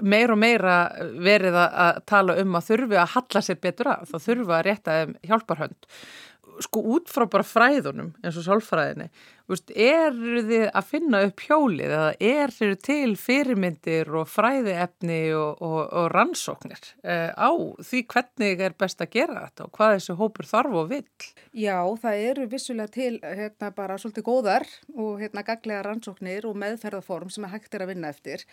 meir 0.00 0.30
og 0.30 0.38
meira 0.38 0.76
verið 1.18 1.58
að 1.58 2.00
tala 2.06 2.38
um 2.38 2.54
að 2.54 2.68
þurfi 2.70 2.98
að 3.02 3.14
halla 3.16 3.42
sér 3.42 3.60
betur 3.60 3.90
að, 3.90 4.04
þá 4.12 4.18
þurfi 4.28 4.54
að 4.54 4.66
rétta 4.68 4.98
hjálparhönd. 5.26 5.88
Sko, 6.62 6.82
út 6.94 7.10
frá 7.10 7.26
bara 7.30 7.46
fræðunum, 7.46 8.14
eins 8.22 8.38
og 8.38 8.46
sálfræðinni, 8.46 9.10
eru 9.48 10.42
þið 10.44 10.64
að 10.76 10.88
finna 10.90 11.20
upp 11.24 11.40
hjólið 11.40 11.94
eða 11.96 12.10
eru 12.20 12.76
til 12.84 13.14
fyrirmyndir 13.16 14.10
og 14.20 14.28
fræðiefni 14.28 15.20
og, 15.36 15.62
og, 15.64 15.78
og 15.88 16.08
rannsóknir 16.12 16.90
eh, 17.02 17.32
á 17.32 17.50
því 17.80 18.02
hvernig 18.12 18.64
er 18.66 18.76
best 18.78 19.00
að 19.00 19.14
gera 19.16 19.46
þetta 19.46 19.66
og 19.66 19.72
hvað 19.78 19.94
þessu 19.96 20.18
hópur 20.20 20.50
þarf 20.50 20.76
og 20.82 20.90
vill? 20.92 21.30
Já, 21.56 21.80
það 22.02 22.26
eru 22.28 22.48
vissulega 22.52 22.94
til 22.98 23.14
hérna 23.24 23.72
bara 23.74 23.96
svolítið 24.00 24.28
góðar 24.28 24.68
og 24.94 25.22
hérna 25.22 25.46
gaglega 25.46 25.86
rannsóknir 25.86 26.48
og 26.48 26.58
meðferðarform 26.60 27.32
sem 27.32 27.48
er 27.48 27.54
hægt 27.56 27.74
er 27.74 27.86
að 27.86 27.94
vinna 27.94 28.12
eftir. 28.12 28.44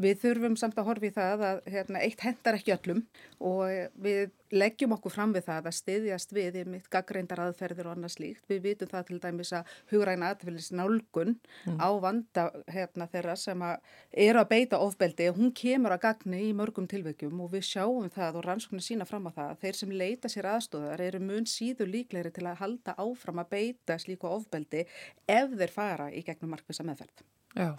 Við 0.00 0.20
þurfum 0.24 0.56
samt 0.56 0.80
að 0.80 0.88
horfi 0.88 1.12
það 1.12 1.46
að 1.52 1.62
hérna, 1.68 2.02
eitt 2.06 2.24
hendar 2.24 2.56
ekki 2.56 2.76
öllum 2.78 3.04
og 3.44 3.92
við 4.00 4.30
leggjum 4.54 4.94
okkur 4.96 5.12
fram 5.12 5.32
við 5.36 5.48
það 5.48 5.68
að 5.68 5.76
stiðjast 5.76 6.32
við 6.32 6.58
í 6.60 6.64
mitt 6.72 6.88
gaggreindar 6.92 7.42
aðferðir 7.44 7.88
og 7.88 7.96
annað 7.96 8.14
slíkt. 8.16 8.44
Við 8.48 8.62
vitum 8.64 8.90
það 8.90 9.08
til 9.08 9.18
dæmis 9.22 9.52
að 9.56 9.72
hugræna 9.92 10.30
atfélis 10.38 10.70
nálgun 10.72 11.34
mm. 11.66 11.76
á 11.82 11.88
vanda 12.00 12.46
hérna, 12.70 13.08
þeirra 13.12 13.36
sem 13.38 13.64
að 13.66 13.92
eru 14.26 14.42
að 14.42 14.50
beita 14.54 14.80
ofbeldi 14.82 15.28
og 15.32 15.40
hún 15.40 15.52
kemur 15.56 15.96
að 15.96 16.04
gagni 16.06 16.42
í 16.48 16.54
mörgum 16.56 16.88
tilvægjum 16.90 17.44
og 17.44 17.52
við 17.52 17.66
sjáum 17.68 18.08
það 18.14 18.40
og 18.40 18.46
rannsóknir 18.48 18.86
sína 18.86 19.08
fram 19.08 19.28
á 19.28 19.36
það 19.36 19.52
að 19.52 19.64
þeir 19.64 19.80
sem 19.80 19.96
leita 20.02 20.32
sér 20.32 20.50
aðstóðar 20.54 21.04
eru 21.08 21.22
mun 21.24 21.48
síður 21.50 21.92
líklegri 21.92 22.32
til 22.34 22.46
að 22.48 22.60
halda 22.62 22.96
áfram 22.98 23.42
að 23.42 23.50
beita 23.56 23.98
slíku 24.00 24.30
ofbeldi 24.30 24.86
ef 25.28 25.56
þeir 25.58 25.74
fara 25.74 26.12
í 26.14 26.24
gegnum 26.26 26.54
markvisa 26.54 26.86
meðferð. 26.86 27.26
Já. 27.58 27.74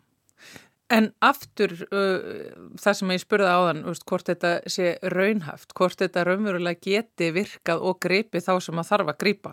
En 0.89 1.11
aftur 1.21 1.75
uh, 1.93 2.53
það 2.81 2.95
sem 2.97 3.11
ég 3.13 3.21
spurði 3.21 3.49
á 3.53 3.59
þann, 3.67 3.81
veist, 3.85 4.05
hvort 4.09 4.29
þetta 4.31 4.53
sé 4.73 4.95
raunhaft, 5.13 5.75
hvort 5.77 5.99
þetta 6.01 6.23
raunverulega 6.25 6.81
geti 6.81 7.27
virkað 7.35 7.83
og 7.85 7.99
greipi 8.01 8.41
þá 8.41 8.55
sem 8.65 8.81
að 8.81 8.89
þarf 8.89 9.11
að 9.13 9.19
greipa. 9.21 9.51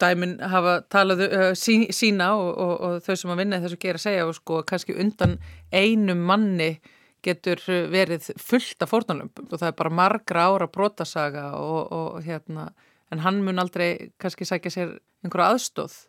Dæmin 0.00 0.38
hafa 0.40 0.78
talað 0.92 1.26
uh, 1.26 1.44
sí, 1.58 1.82
sína 1.92 2.30
og, 2.38 2.48
og, 2.54 2.72
og 2.86 3.04
þau 3.04 3.12
sem 3.12 3.34
að 3.34 3.42
vinna 3.42 3.60
þessu 3.60 3.80
gera 3.84 4.00
segja 4.00 4.24
og 4.24 4.32
sko 4.38 4.62
kannski 4.70 4.96
undan 4.96 5.36
einum 5.68 6.24
manni 6.30 6.72
getur 7.20 7.60
verið 7.92 8.30
fullt 8.40 8.80
af 8.80 8.94
fórnalömpum 8.94 9.50
og 9.50 9.60
það 9.60 9.68
er 9.68 9.78
bara 9.82 9.92
margra 9.92 10.46
ára 10.48 10.70
brotasaga 10.72 11.50
og, 11.60 11.92
og 11.92 12.22
hérna, 12.24 12.70
en 13.12 13.20
hann 13.26 13.42
mun 13.44 13.60
aldrei 13.60 14.14
kannski 14.16 14.48
sækja 14.48 14.72
sér 14.72 14.96
einhverja 15.20 15.52
aðstóð. 15.52 16.06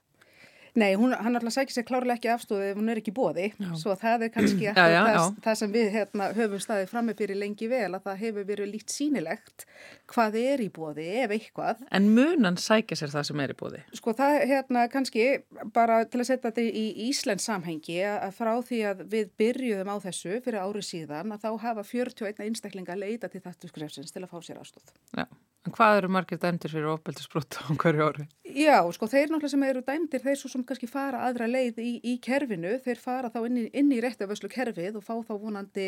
Nei, 0.79 0.93
hún, 0.95 1.11
hann 1.11 1.35
alltaf 1.35 1.51
sækir 1.51 1.75
sér 1.75 1.83
klárlega 1.87 2.15
ekki 2.15 2.29
afstóðið 2.31 2.69
ef 2.71 2.77
hún 2.79 2.91
er 2.93 2.99
ekki 3.01 3.11
bóði, 3.15 3.49
já. 3.59 3.71
svo 3.75 3.95
það 3.99 4.25
er 4.27 4.31
kannski 4.31 4.67
já, 4.69 4.71
já, 4.87 4.99
það, 5.03 5.33
það 5.43 5.57
sem 5.59 5.73
við 5.73 5.89
hérna, 5.97 6.27
höfum 6.37 6.61
staðið 6.63 6.91
framme 6.93 7.15
fyrir 7.19 7.39
lengi 7.41 7.67
vel 7.71 7.89
að 7.89 8.05
það 8.05 8.21
hefur 8.21 8.47
verið 8.47 8.71
lít 8.71 8.95
sínilegt 8.95 9.65
hvað 10.11 10.37
er 10.39 10.63
í 10.63 10.69
bóði 10.71 11.07
ef 11.25 11.35
eitthvað. 11.35 11.83
En 11.91 12.07
munan 12.15 12.59
sækir 12.61 12.99
sér 12.99 13.11
það 13.11 13.27
sem 13.31 13.43
er 13.43 13.55
í 13.55 13.59
bóði? 13.59 13.83
Sko 13.99 14.15
það 14.15 14.37
hérna 14.53 14.87
kannski 14.93 15.27
bara 15.75 16.01
til 16.07 16.23
að 16.23 16.29
setja 16.31 16.47
þetta 16.47 16.67
í 16.71 16.87
Íslands 17.09 17.47
samhengi 17.51 17.99
að 18.07 18.35
frá 18.39 18.53
því 18.71 18.81
að 18.93 19.05
við 19.11 19.31
byrjuðum 19.41 19.91
á 19.91 19.97
þessu 20.07 20.39
fyrir 20.39 20.61
árið 20.63 20.87
síðan 20.87 21.35
að 21.35 21.47
þá 21.47 21.51
hafa 21.67 21.87
41 21.91 22.43
einstaklinga 22.47 22.95
leita 22.95 23.31
til 23.31 23.43
þetta 23.43 23.71
skrefsins 23.71 24.15
til 24.15 24.23
að 24.23 24.31
fá 24.31 24.39
sér 24.45 24.63
afstóð. 24.63 24.95
Já. 25.19 25.27
En 25.61 25.73
hvað 25.75 25.99
eru 25.99 26.07
margir 26.09 26.39
dæmdir 26.41 26.71
fyrir 26.73 26.89
ofbeldisbrot 26.89 27.59
á 27.61 27.69
hverju 27.77 28.05
ári? 28.07 28.23
Já, 28.49 28.81
sko, 28.95 29.05
þeir 29.05 29.29
náttúrulega 29.29 29.51
sem 29.53 29.65
eru 29.67 29.83
dæmdir, 29.85 30.23
þeir 30.23 30.39
svo 30.39 30.49
sem 30.49 30.63
kannski 30.65 30.89
fara 30.89 31.19
aðra 31.27 31.45
leið 31.47 31.77
í, 31.83 31.91
í 32.01 32.15
kerfinu, 32.23 32.71
þeir 32.81 33.01
fara 33.03 33.29
þá 33.29 33.37
inn 33.45 33.59
í, 33.61 33.65
inn 33.77 33.93
í 33.93 33.99
réttaföslu 34.01 34.49
kerfið 34.51 34.97
og 34.97 35.05
fá 35.05 35.13
þá 35.27 35.31
vonandi 35.37 35.85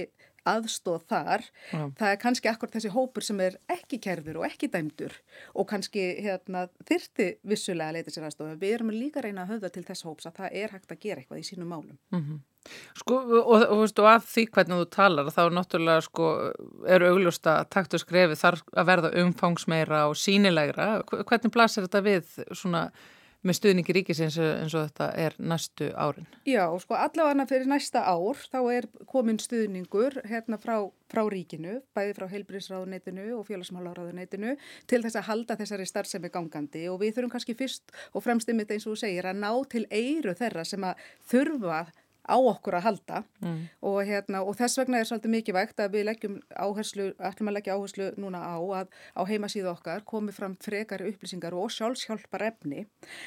aðstóð 0.47 1.07
þar. 1.09 1.47
Já. 1.71 1.82
Það 1.97 2.11
er 2.11 2.21
kannski 2.21 2.51
akkur 2.53 2.74
þessi 2.76 2.93
hópur 2.93 3.26
sem 3.26 3.41
er 3.41 3.57
ekki 3.74 3.97
kerfur 4.05 4.43
og 4.43 4.47
ekki 4.47 4.69
dæmdur 4.69 5.17
og 5.57 5.67
kannski 5.74 6.05
hérna, 6.21 6.67
þyrti 6.86 7.30
vissulega 7.41 7.89
að 7.89 7.97
leita 7.97 8.13
sér 8.13 8.30
aðstóð. 8.30 8.55
Við 8.61 8.78
erum 8.78 8.93
líka 8.93 9.26
reyna 9.26 9.47
að 9.47 9.55
höfða 9.55 9.74
til 9.74 9.88
þess 9.89 10.05
hóps 10.05 10.30
að 10.30 10.43
það 10.43 10.59
er 10.61 10.78
hægt 10.78 10.93
að 10.93 11.05
gera 11.07 11.24
eitthvað 11.24 11.41
í 11.41 11.47
sínum 11.49 11.74
málum. 11.74 11.97
Mm 12.13 12.21
-hmm. 12.21 12.41
Sko 12.97 13.18
og, 13.20 13.34
og, 13.39 13.66
og, 13.76 13.82
og 13.88 14.09
af 14.11 14.28
því 14.30 14.45
hvernig 14.55 14.84
þú 14.84 14.89
talar 14.93 15.32
þá 15.34 15.41
er 15.45 15.57
náttúrulega 15.57 16.05
sko 16.05 16.30
eru 16.95 17.09
augljóst 17.14 17.49
að 17.51 17.66
taktu 17.76 17.99
skrefi 18.01 18.39
þarf 18.39 18.64
að 18.72 18.89
verða 18.91 19.11
umfangsmeira 19.24 20.05
og 20.11 20.16
sínilegra. 20.20 20.93
Hvernig 21.11 21.53
blasir 21.53 21.88
þetta 21.88 22.05
við 22.05 22.39
svona 22.51 22.88
með 23.43 23.57
stuðningi 23.57 23.95
ríkisins 23.97 24.38
eins 24.39 24.74
og 24.74 24.86
þetta 24.88 25.09
er 25.20 25.36
næstu 25.43 25.89
árin. 25.99 26.28
Já, 26.47 26.64
sko 26.80 26.95
allavega 26.95 27.45
fyrir 27.49 27.68
næsta 27.68 28.03
ár 28.07 28.39
þá 28.39 28.59
er 28.72 28.88
komin 29.09 29.39
stuðningur 29.41 30.22
hérna 30.30 30.59
frá, 30.61 30.78
frá 31.11 31.24
ríkinu, 31.32 31.82
bæði 31.95 32.16
frá 32.18 32.28
heilbríðsráðuneytinu 32.32 33.28
og 33.38 33.47
félagsmálaráðuneytinu 33.49 34.55
til 34.88 35.01
þess 35.03 35.20
að 35.20 35.28
halda 35.32 35.59
þessari 35.59 35.89
starfsemi 35.89 36.32
gangandi 36.34 36.86
og 36.91 37.01
við 37.03 37.18
þurfum 37.18 37.36
kannski 37.36 37.57
fyrst 37.59 37.95
og 38.14 38.24
fremst 38.24 38.47
yfir 38.47 38.64
þetta 38.64 38.78
eins 38.78 38.88
og 38.88 38.95
þú 38.95 39.03
segir 39.03 39.28
að 39.28 39.43
ná 39.43 39.51
til 39.76 39.86
eiru 39.91 40.38
þeirra 40.39 40.66
sem 40.68 40.88
að 40.88 41.03
þurfa 41.34 41.84
á 42.24 42.38
okkur 42.39 42.78
að 42.78 42.86
halda. 42.88 43.24
Mm. 43.43 43.67
og, 43.84 43.97
hérna, 44.07 44.41
og 44.47 44.55
þess 44.55 44.80
vegna 44.80 44.99
er 44.99 45.07
svolítið 45.09 45.34
mikið 45.34 45.57
vægt 45.57 45.82
að 45.84 45.95
við 45.97 46.05
leggjum 46.07 46.38
áherslu, 46.55 47.07
ætlum 47.19 47.51
að 47.51 47.57
leggja 47.57 47.76
áherslu 47.76 48.09
núna 48.21 48.39
á 48.39 48.57
að 48.80 48.93
á 49.19 49.21
heimasíðu 49.28 49.71
okkar 49.74 50.05
komi 50.07 50.36
fram 50.36 50.55
frekari 50.63 51.11
upplýsingar 51.11 51.55
og 51.57 51.74
sjálfshjálpar 51.76 52.47
efni 52.47 52.86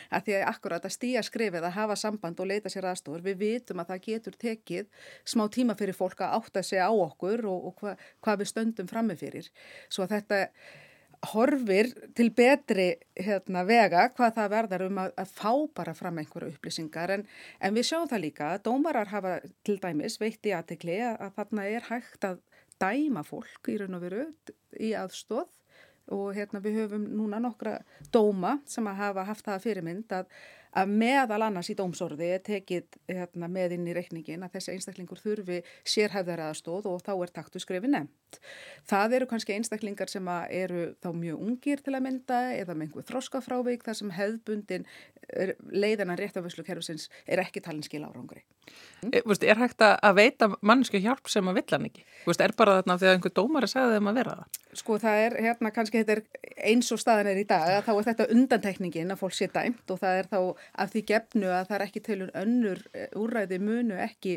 að 0.09 0.29
því 0.29 0.39
að 0.39 0.47
akkurat 0.53 0.89
að 0.89 0.97
stíja 0.97 1.25
skrifið 1.27 1.69
að 1.69 1.77
hafa 1.77 1.99
samband 2.01 2.41
og 2.41 2.49
leita 2.49 2.73
sér 2.73 2.89
aðstofur 2.93 3.25
við 3.27 3.39
vitum 3.45 3.83
að 3.83 3.93
það 3.93 4.03
getur 4.09 4.41
tekið 4.47 4.89
smá 5.29 5.45
tíma 5.53 5.77
fyrir 5.77 5.97
fólk 5.97 6.25
að 6.25 6.41
átta 6.41 6.65
sig 6.65 6.81
á 6.81 6.91
okkur 6.91 7.45
og, 7.51 7.71
og 7.71 7.79
hva, 7.83 7.97
hvað 8.25 8.43
við 8.43 8.53
stöndum 8.53 8.91
frammefyrir 8.91 9.53
svo 9.89 10.07
að 10.07 10.17
þetta 10.17 10.43
horfir 11.33 11.91
til 12.17 12.31
betri 12.37 12.89
hérna, 13.17 13.65
vega 13.69 14.07
hvað 14.17 14.35
það 14.39 14.53
verðar 14.53 14.85
um 14.87 15.01
að, 15.03 15.13
að 15.23 15.33
fá 15.39 15.53
bara 15.79 15.95
fram 15.97 16.21
einhverju 16.23 16.55
upplýsingar. 16.55 17.15
En, 17.17 17.27
en 17.61 17.77
við 17.77 17.89
sjáum 17.91 18.11
það 18.11 18.25
líka 18.27 18.51
að 18.53 18.65
dómarar 18.69 19.13
hafa 19.13 19.39
til 19.67 19.79
dæmis 19.83 20.21
veitt 20.23 20.47
í 20.47 20.55
aðtekli 20.57 21.01
að, 21.01 21.21
að 21.27 21.37
þarna 21.41 21.69
er 21.73 21.89
hægt 21.91 22.29
að 22.29 22.43
dæma 22.83 23.25
fólk 23.25 23.71
í 23.73 23.79
raun 23.81 23.97
og 23.97 24.05
veru 24.05 24.27
í 24.77 24.93
aðstóð 24.97 25.49
og 26.15 26.29
hérna 26.37 26.61
við 26.63 26.83
höfum 26.83 27.07
núna 27.19 27.41
nokkra 27.43 27.81
dóma 28.15 28.59
sem 28.69 28.87
að 28.87 29.01
hafa 29.01 29.25
haft 29.27 29.47
það 29.49 29.65
fyrirmynd 29.65 30.13
að 30.15 30.29
að 30.77 30.93
meðal 31.01 31.41
annars 31.47 31.71
í 31.73 31.77
dómsorði 31.79 32.29
er 32.37 32.43
tekið 32.45 32.99
hérna, 33.09 33.49
með 33.53 33.77
inn 33.79 33.89
í 33.89 33.95
reikningin 33.97 34.45
að 34.45 34.57
þessi 34.57 34.75
einstaklingur 34.75 35.21
þurfi 35.23 35.61
sérhæfðar 35.89 36.43
aðstóð 36.51 36.89
og 36.91 37.03
þá 37.07 37.13
er 37.15 37.33
taktu 37.39 37.63
skrefi 37.63 37.91
nefnt. 37.91 38.41
Það 38.89 39.17
eru 39.19 39.29
kannski 39.31 39.57
einstaklingar 39.57 40.13
sem 40.13 40.29
eru 40.51 40.89
þá 41.03 41.09
mjög 41.17 41.47
ungir 41.49 41.83
til 41.85 41.95
að 41.97 42.05
mynda 42.09 42.41
eða 42.59 42.77
með 42.77 42.89
einhver 42.89 43.09
þróskafrávik 43.11 43.87
þar 43.87 44.01
sem 44.01 44.13
hefðbundin 44.17 44.87
leiðanan 45.73 46.21
réttaföslukerfisins 46.21 47.09
er 47.27 47.43
ekki 47.43 47.63
talinskil 47.65 48.05
árangri. 48.05 48.45
Mm. 49.03 49.11
E, 49.13 49.23
veist, 49.27 49.45
er 49.47 49.59
hægt 49.61 49.83
að 49.83 50.21
veita 50.21 50.51
mannsku 50.61 51.01
hjálp 51.03 51.31
sem 51.31 51.49
að 51.49 51.61
vill 51.61 51.73
hann 51.73 51.89
ekki? 51.89 52.07
Veist, 52.27 52.43
er 52.43 52.55
bara 52.59 52.81
þarna 52.81 52.99
að 52.99 53.11
einhver 53.15 53.35
dómar 53.35 53.67
er 53.67 53.73
segðið 53.73 54.01
um 54.03 54.13
að 54.13 54.21
vera 54.21 54.39
það? 54.41 54.63
Sko 54.77 54.99
það 55.03 55.23
er 55.27 55.39
hérna 55.47 55.73
kannski 55.75 56.03
er 56.05 56.23
eins 56.57 56.91
og 56.93 57.01
staðan 57.01 57.31
er 57.33 57.41
í 57.41 57.47
dag 57.49 57.71
að 57.79 57.87
þá 57.87 57.93
er 57.95 58.09
þetta 58.11 58.29
undantekningin 58.35 59.15
að 59.15 59.23
fólk 59.23 59.37
sé 59.37 59.49
dæmt 59.53 59.95
og 59.95 60.03
það 60.03 60.21
er 60.21 60.29
þá 60.33 60.41
af 60.85 60.93
því 60.93 61.05
gefnu 61.13 61.49
að 61.53 61.71
það 61.71 61.79
er 61.79 61.87
ekki 61.87 62.05
tilun 62.09 62.37
önnur 62.43 62.83
e, 62.93 63.09
úræði 63.17 63.61
munu 63.63 63.97
ekki 64.03 64.37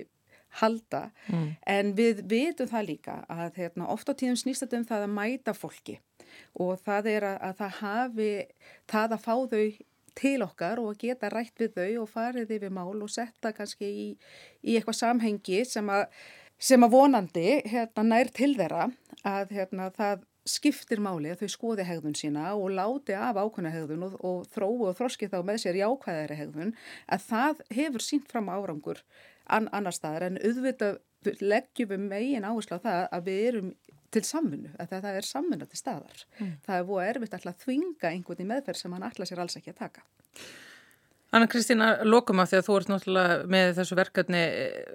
halda 0.62 1.10
mm. 1.30 1.50
en 1.70 1.92
við 1.98 2.24
vitum 2.30 2.70
það 2.70 2.88
líka 2.88 3.18
að 3.30 3.60
hérna, 3.62 3.90
ofta 3.94 4.16
tíðum 4.18 4.40
snýst 4.40 4.66
þetta 4.66 4.80
um 4.80 4.88
það 4.90 5.06
að 5.06 5.14
mæta 5.18 5.54
fólki 5.54 6.00
og 6.58 6.82
það 6.86 7.12
er 7.14 7.28
að, 7.28 7.38
að 7.50 7.60
það 7.60 7.78
hafi 7.80 8.32
það 8.90 9.16
að 9.16 9.24
fá 9.26 9.36
þau 9.54 9.64
til 10.20 10.36
okkar 10.44 10.82
og 10.82 10.94
að 10.94 11.04
geta 11.06 11.32
rætt 11.32 11.62
við 11.62 11.78
þau 11.78 12.04
og 12.04 12.12
farið 12.12 12.56
yfir 12.58 12.74
mál 12.74 12.98
og 12.98 13.12
setta 13.14 13.54
kannski 13.56 13.90
í, 13.90 14.08
í 14.66 14.76
eitthvað 14.76 15.00
samhengi 15.00 15.62
sem 15.68 15.92
að, 15.94 16.08
sem 16.58 16.84
að 16.84 16.96
vonandi 16.96 17.48
hérna, 17.70 18.06
nær 18.10 18.34
til 18.36 18.52
þeirra 18.58 18.90
að 19.28 19.54
hérna, 19.56 19.90
það 19.96 20.26
skiptir 20.48 21.02
máli 21.04 21.34
að 21.34 21.44
þau 21.44 21.54
skoði 21.56 21.86
hegðun 21.88 22.16
sína 22.18 22.54
og 22.56 22.72
láti 22.74 23.16
af 23.18 23.38
ákvæmna 23.38 23.74
hegðun 23.74 24.08
og, 24.08 24.16
og 24.26 24.48
þróu 24.54 24.88
og 24.90 24.96
þroski 24.98 25.30
þá 25.32 25.42
með 25.46 25.62
sér 25.66 25.82
jákvæðari 25.82 26.40
hegðun 26.40 26.74
að 27.12 27.28
það 27.28 27.62
hefur 27.76 28.06
sínt 28.06 28.32
fram 28.32 28.50
árangur 28.50 29.04
an, 29.46 29.70
annar 29.72 29.96
staðar 29.96 30.30
en 30.30 30.42
auðvitað 30.42 31.00
leggjum 31.44 31.92
við 31.92 32.06
megin 32.08 32.48
áherslu 32.48 32.80
á 32.80 32.86
það 32.86 33.06
að 33.18 33.28
við 33.28 33.46
erum 33.50 33.72
til 34.10 34.24
samfunnu, 34.26 34.72
að 34.82 34.96
það 34.96 35.20
er 35.20 35.28
samfunna 35.28 35.68
til 35.70 35.78
staðar. 35.78 36.24
Mm. 36.40 36.54
Það 36.66 36.80
er 36.80 36.88
búið 36.88 37.10
erfitt 37.12 37.36
alltaf 37.38 37.54
að 37.54 37.66
þvinga 37.66 38.10
einhvern 38.10 38.42
í 38.42 38.48
meðferð 38.50 38.82
sem 38.82 38.96
hann 38.96 39.06
alltaf 39.06 39.30
sér 39.30 39.44
alls 39.44 39.60
ekki 39.60 39.74
að 39.76 39.82
taka. 39.84 40.06
Anna 41.30 41.46
Kristína, 41.50 41.90
lokum 42.10 42.42
að 42.42 42.52
því 42.52 42.60
að 42.60 42.68
þú 42.68 42.76
ert 42.80 42.92
náttúrulega 42.92 43.34
með 43.54 43.74
þessu 43.78 43.98
verkefni 44.00 44.40
eh, 44.44 44.94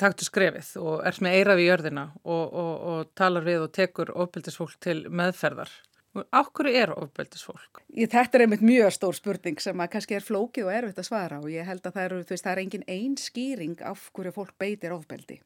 taktu 0.00 0.26
skrefið 0.26 0.70
og 0.80 1.02
ert 1.08 1.24
með 1.24 1.36
eiraf 1.38 1.60
í 1.60 1.66
jörðina 1.66 2.04
og, 2.22 2.44
og, 2.44 2.70
og 2.92 3.10
talar 3.18 3.44
við 3.44 3.66
og 3.66 3.74
tekur 3.76 4.14
ofbildisfólk 4.24 4.78
til 4.82 5.02
meðferðar. 5.12 5.72
Áhverju 6.14 6.78
er 6.78 6.92
ofbeldisfólk? 6.94 7.80
Ég, 7.90 8.08
þetta 8.12 8.38
er 8.38 8.44
einmitt 8.44 8.62
mjög 8.62 8.92
stór 8.94 9.16
spurning 9.18 9.58
sem 9.60 9.80
að 9.82 9.90
kannski 9.96 10.16
er 10.16 10.24
flókið 10.24 10.68
og 10.68 10.76
erfitt 10.76 11.00
að 11.02 11.08
svara 11.08 11.40
og 11.42 11.48
ég 11.50 11.66
held 11.66 11.82
að 11.82 11.96
það, 11.96 12.04
eru, 12.04 12.20
veist, 12.28 12.44
það 12.46 12.52
er 12.52 12.62
engin 12.62 12.86
einn 12.94 13.16
skýring 13.18 13.82
af 13.82 14.04
hverju 14.14 14.34
fólk 14.36 14.54
beitir 14.62 14.94
ofbeldi. 14.94 15.40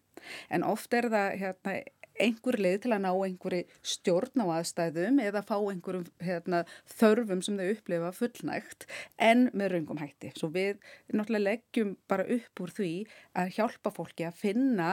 En 0.53 0.67
oft 0.69 0.93
er 0.93 1.09
það 1.09 1.39
hérna, 1.41 1.75
einhver 2.23 2.59
leið 2.61 2.81
til 2.85 2.95
að 2.95 3.05
ná 3.05 3.11
einhverju 3.13 3.79
stjórn 3.95 4.45
á 4.45 4.47
aðstæðum 4.59 5.23
eða 5.25 5.45
fá 5.47 5.57
einhverjum 5.59 6.09
hérna, 6.25 6.65
þörfum 6.99 7.45
sem 7.45 7.61
þau 7.61 7.71
upplifa 7.75 8.13
fullnægt 8.17 8.89
en 9.31 9.49
með 9.53 9.75
raungum 9.75 10.03
hætti. 10.03 10.33
Svo 10.37 10.51
við 10.55 10.77
náttúrulega 11.13 11.47
leggjum 11.47 11.97
bara 12.11 12.29
upp 12.39 12.65
úr 12.65 12.75
því 12.79 12.93
að 13.39 13.55
hjálpa 13.59 13.95
fólki 13.95 14.29
að 14.29 14.43
finna 14.43 14.91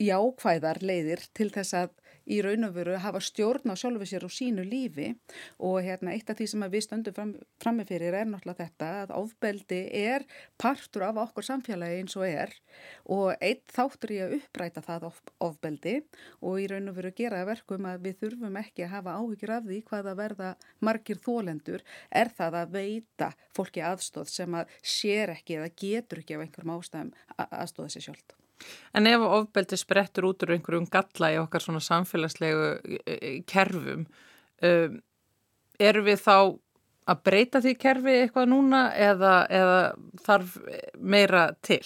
jákvæðar 0.00 0.80
leiðir 0.84 1.24
til 1.36 1.50
þess 1.52 1.76
að 1.76 1.96
í 2.30 2.40
raun 2.44 2.66
og 2.68 2.74
veru 2.76 2.96
hafa 3.02 3.20
stjórn 3.24 3.72
á 3.72 3.74
sjálfu 3.78 4.06
sér 4.08 4.26
og 4.26 4.32
sínu 4.34 4.64
lífi 4.66 5.10
og 5.66 5.80
hérna 5.84 6.14
eitt 6.14 6.30
af 6.30 6.38
því 6.38 6.46
sem 6.52 6.64
við 6.72 6.84
stöndum 6.86 7.16
fram, 7.16 7.32
frammefyrir 7.62 8.16
er 8.20 8.28
náttúrulega 8.30 8.66
þetta 8.66 8.90
að 9.02 9.14
ofbeldi 9.18 9.80
er 10.00 10.26
partur 10.60 11.06
af 11.08 11.20
okkur 11.24 11.46
samfélagi 11.46 12.00
eins 12.00 12.16
og 12.18 12.26
er 12.28 12.54
og 13.10 13.34
eitt 13.40 13.66
þáttur 13.74 14.14
í 14.14 14.20
að 14.24 14.36
uppræta 14.40 14.84
það 14.86 15.08
of, 15.10 15.22
ofbeldi 15.50 15.96
og 16.40 16.60
í 16.62 16.68
raun 16.70 16.92
og 16.92 16.98
veru 16.98 17.14
gera 17.16 17.44
verkum 17.48 17.88
að 17.90 18.06
við 18.08 18.18
þurfum 18.24 18.60
ekki 18.62 18.86
að 18.86 18.94
hafa 18.96 19.16
áhyggjur 19.18 19.54
af 19.56 19.68
því 19.68 19.80
hvað 19.90 20.10
að 20.12 20.20
verða 20.24 20.50
margir 20.80 21.22
þólendur 21.24 21.86
er 22.10 22.34
það 22.36 22.60
að 22.62 22.76
veita 22.76 23.32
fólki 23.56 23.84
aðstóð 23.84 24.30
sem 24.32 24.60
að 24.60 24.76
sér 24.82 25.34
ekki 25.36 25.58
eða 25.60 25.72
getur 25.84 26.22
ekki 26.22 26.36
af 26.36 26.46
einhverjum 26.46 26.76
ástæðum 26.78 27.16
aðstóða 27.50 27.96
sér 27.96 28.08
sjálf. 28.10 28.39
En 28.96 29.06
ef 29.06 29.22
ofbeldi 29.26 29.78
sprettur 29.78 30.28
út 30.30 30.44
úr 30.44 30.54
einhverjum 30.56 30.88
galla 30.92 31.32
í 31.34 31.38
okkar 31.40 31.64
svona 31.64 31.82
samfélagslegu 31.84 32.66
e, 32.74 33.00
e, 33.04 33.32
kerfum, 33.48 34.06
um, 34.66 34.98
eru 35.80 36.04
við 36.06 36.20
þá 36.24 36.36
að 37.10 37.22
breyta 37.26 37.62
því 37.64 37.74
kerfi 37.80 38.16
eitthvað 38.24 38.50
núna 38.52 38.82
eða, 38.94 39.34
eða 39.50 39.80
þarf 40.26 40.58
meira 41.00 41.48
til? 41.66 41.84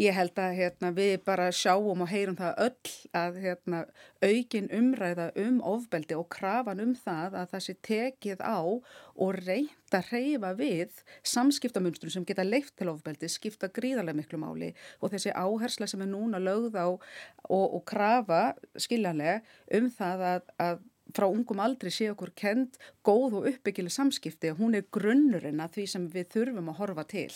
Ég 0.00 0.14
held 0.16 0.38
að 0.40 0.56
hérna, 0.58 0.90
við 0.96 1.16
bara 1.26 1.50
sjáum 1.54 2.04
og 2.04 2.10
heyrum 2.10 2.38
það 2.38 2.62
öll 2.66 2.94
að 3.20 3.40
hérna, 3.44 3.82
aukin 4.20 4.68
umræða 4.76 5.30
um 5.40 5.60
ofbeldi 5.64 6.16
og 6.18 6.28
krafan 6.32 6.82
um 6.84 6.94
það 6.98 7.38
að 7.40 7.54
það 7.54 7.64
sé 7.66 7.76
tekið 7.88 8.44
á 8.44 8.60
og 8.60 9.40
reynda 9.40 10.00
að 10.00 10.12
reyfa 10.14 10.52
við 10.58 11.00
samskiptamunstrum 11.26 12.12
sem 12.14 12.26
geta 12.28 12.46
leift 12.46 12.76
til 12.78 12.90
ofbeldi, 12.92 13.30
skipta 13.30 13.70
gríðarlega 13.72 14.20
miklu 14.20 14.40
máli. 14.40 14.70
Og 15.00 15.12
þessi 15.14 15.34
áhersla 15.34 15.88
sem 15.90 16.04
er 16.04 16.12
núna 16.12 16.40
lögð 16.42 16.78
á 16.78 16.88
og, 16.90 17.00
og 17.48 17.82
krafa 17.88 18.54
skiljanlega 18.78 19.40
um 19.78 19.90
það 19.96 20.26
að, 20.34 20.54
að 20.62 20.86
frá 21.16 21.26
ungum 21.28 21.60
aldrei 21.62 21.90
sé 21.94 22.10
okkur 22.12 22.32
kend 22.38 22.78
góð 23.06 23.40
og 23.40 23.48
uppbyggileg 23.50 23.94
samskipti 23.94 24.52
og 24.52 24.62
hún 24.62 24.76
er 24.78 24.86
grunnurinn 24.92 25.62
að 25.62 25.78
því 25.78 25.86
sem 25.94 26.06
við 26.12 26.30
þurfum 26.36 26.70
að 26.72 26.80
horfa 26.82 27.06
til. 27.10 27.32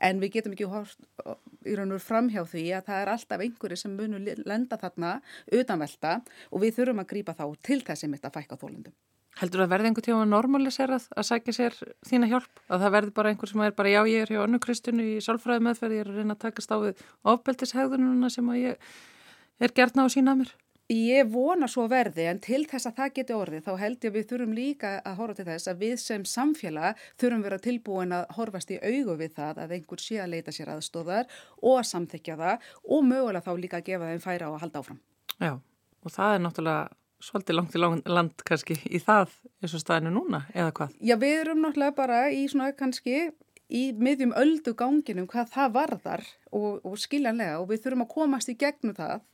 En 0.00 0.22
við 0.22 0.36
getum 0.38 0.56
ekki 0.56 0.70
hort, 0.70 1.08
í 1.66 1.74
raun 1.78 1.96
og 1.96 2.04
framhjá 2.04 2.44
því 2.46 2.68
að 2.76 2.86
það 2.90 3.02
er 3.02 3.12
alltaf 3.14 3.46
einhverju 3.46 3.80
sem 3.80 3.96
munur 3.96 4.44
lenda 4.46 4.78
þarna 4.80 5.16
utanvelta 5.52 6.20
og 6.50 6.62
við 6.64 6.78
þurfum 6.80 7.02
að 7.04 7.10
grýpa 7.14 7.36
þá 7.36 7.44
til 7.62 7.82
þessi 7.86 8.10
mitt 8.12 8.24
að 8.26 8.40
fækka 8.40 8.60
þólundum. 8.60 8.96
Heldur 9.36 9.60
það 9.60 9.66
að 9.66 9.72
verði 9.74 9.88
einhver 9.90 10.04
tíma 10.06 10.26
normaliserað 10.30 11.06
að 11.12 11.26
sækja 11.28 11.52
sér 11.52 11.74
þína 12.08 12.28
hjálp? 12.30 12.62
Að 12.72 12.86
það 12.86 12.94
verði 12.94 13.12
bara 13.18 13.32
einhver 13.32 13.50
sem 13.50 13.64
er 13.66 13.74
bara 13.76 13.90
já 13.92 13.98
ég 14.08 14.22
er 14.24 14.32
hjá 14.32 14.38
önnu 14.46 14.60
kristinu 14.64 15.04
í 15.04 15.18
sálfræði 15.20 15.64
meðferð, 15.66 15.96
ég 15.98 16.06
er 16.06 16.08
að 16.08 16.20
reyna 16.22 16.36
að 16.38 16.44
takast 16.46 16.72
á 16.72 16.76
við 16.80 17.02
ofbeldishegðununa 17.34 18.30
sem 18.32 18.48
ég 18.56 18.86
er 19.60 19.74
gertna 19.76 20.08
á 20.08 20.14
sína 20.14 20.38
mér? 20.40 20.54
Ég 20.92 21.26
vona 21.32 21.66
svo 21.66 21.88
verði 21.90 22.28
en 22.30 22.38
til 22.38 22.60
þess 22.70 22.86
að 22.86 22.98
það 23.00 23.14
geti 23.16 23.34
orðið 23.34 23.64
þá 23.66 23.72
held 23.80 24.04
ég 24.04 24.12
að 24.12 24.16
við 24.16 24.26
þurfum 24.30 24.52
líka 24.54 24.90
að 25.00 25.16
horfa 25.18 25.34
til 25.40 25.46
þess 25.48 25.70
að 25.72 25.80
við 25.82 25.94
sem 25.98 26.26
samfélag 26.30 27.00
þurfum 27.18 27.42
vera 27.42 27.58
tilbúin 27.64 28.14
að 28.14 28.28
horfast 28.36 28.70
í 28.70 28.78
augu 28.78 29.16
við 29.18 29.34
það 29.34 29.58
að 29.64 29.74
einhver 29.74 30.04
sé 30.04 30.20
að 30.22 30.30
leita 30.36 30.54
sér 30.54 30.70
aðstóðar 30.76 31.26
og 31.58 31.80
að 31.80 31.88
samþykja 31.90 32.38
það 32.38 32.70
og 32.86 33.02
mögulega 33.08 33.42
þá 33.48 33.64
líka 33.64 33.80
að 33.80 33.90
gefa 33.90 34.12
þeim 34.12 34.22
færa 34.28 34.46
á 34.46 34.50
að 34.52 34.62
halda 34.62 34.84
áfram. 34.84 35.02
Já 35.42 35.52
og 36.06 36.14
það 36.14 36.36
er 36.36 36.42
náttúrulega 36.44 36.86
svolítið 37.26 37.58
langt 37.58 37.74
í 37.74 38.14
land 38.14 38.46
kannski 38.46 38.78
í 38.86 39.02
það 39.02 39.34
eins 39.58 39.74
og 39.74 39.82
staðinu 39.82 40.14
núna 40.14 40.44
eða 40.54 40.70
hvað? 40.76 40.96
Já 41.02 41.16
við 41.18 41.38
erum 41.40 41.64
náttúrulega 41.64 41.98
bara 41.98 42.24
í 42.30 42.46
svona 42.46 42.70
kannski 42.78 43.32
í 43.66 43.88
miðjum 43.98 44.36
öldu 44.38 44.76
ganginum 44.78 45.26
hvað 45.26 45.50
það 45.56 45.78
varðar 45.80 46.28
og, 46.54 46.84
og 46.86 46.94
skiljanlega 47.02 47.58
og 47.58 47.72
við 47.72 47.82
þurfum 47.82 48.06
að 48.06 48.12
komast 48.14 48.52
í 48.52 48.60
gegnum 48.60 48.94
það 48.94 49.24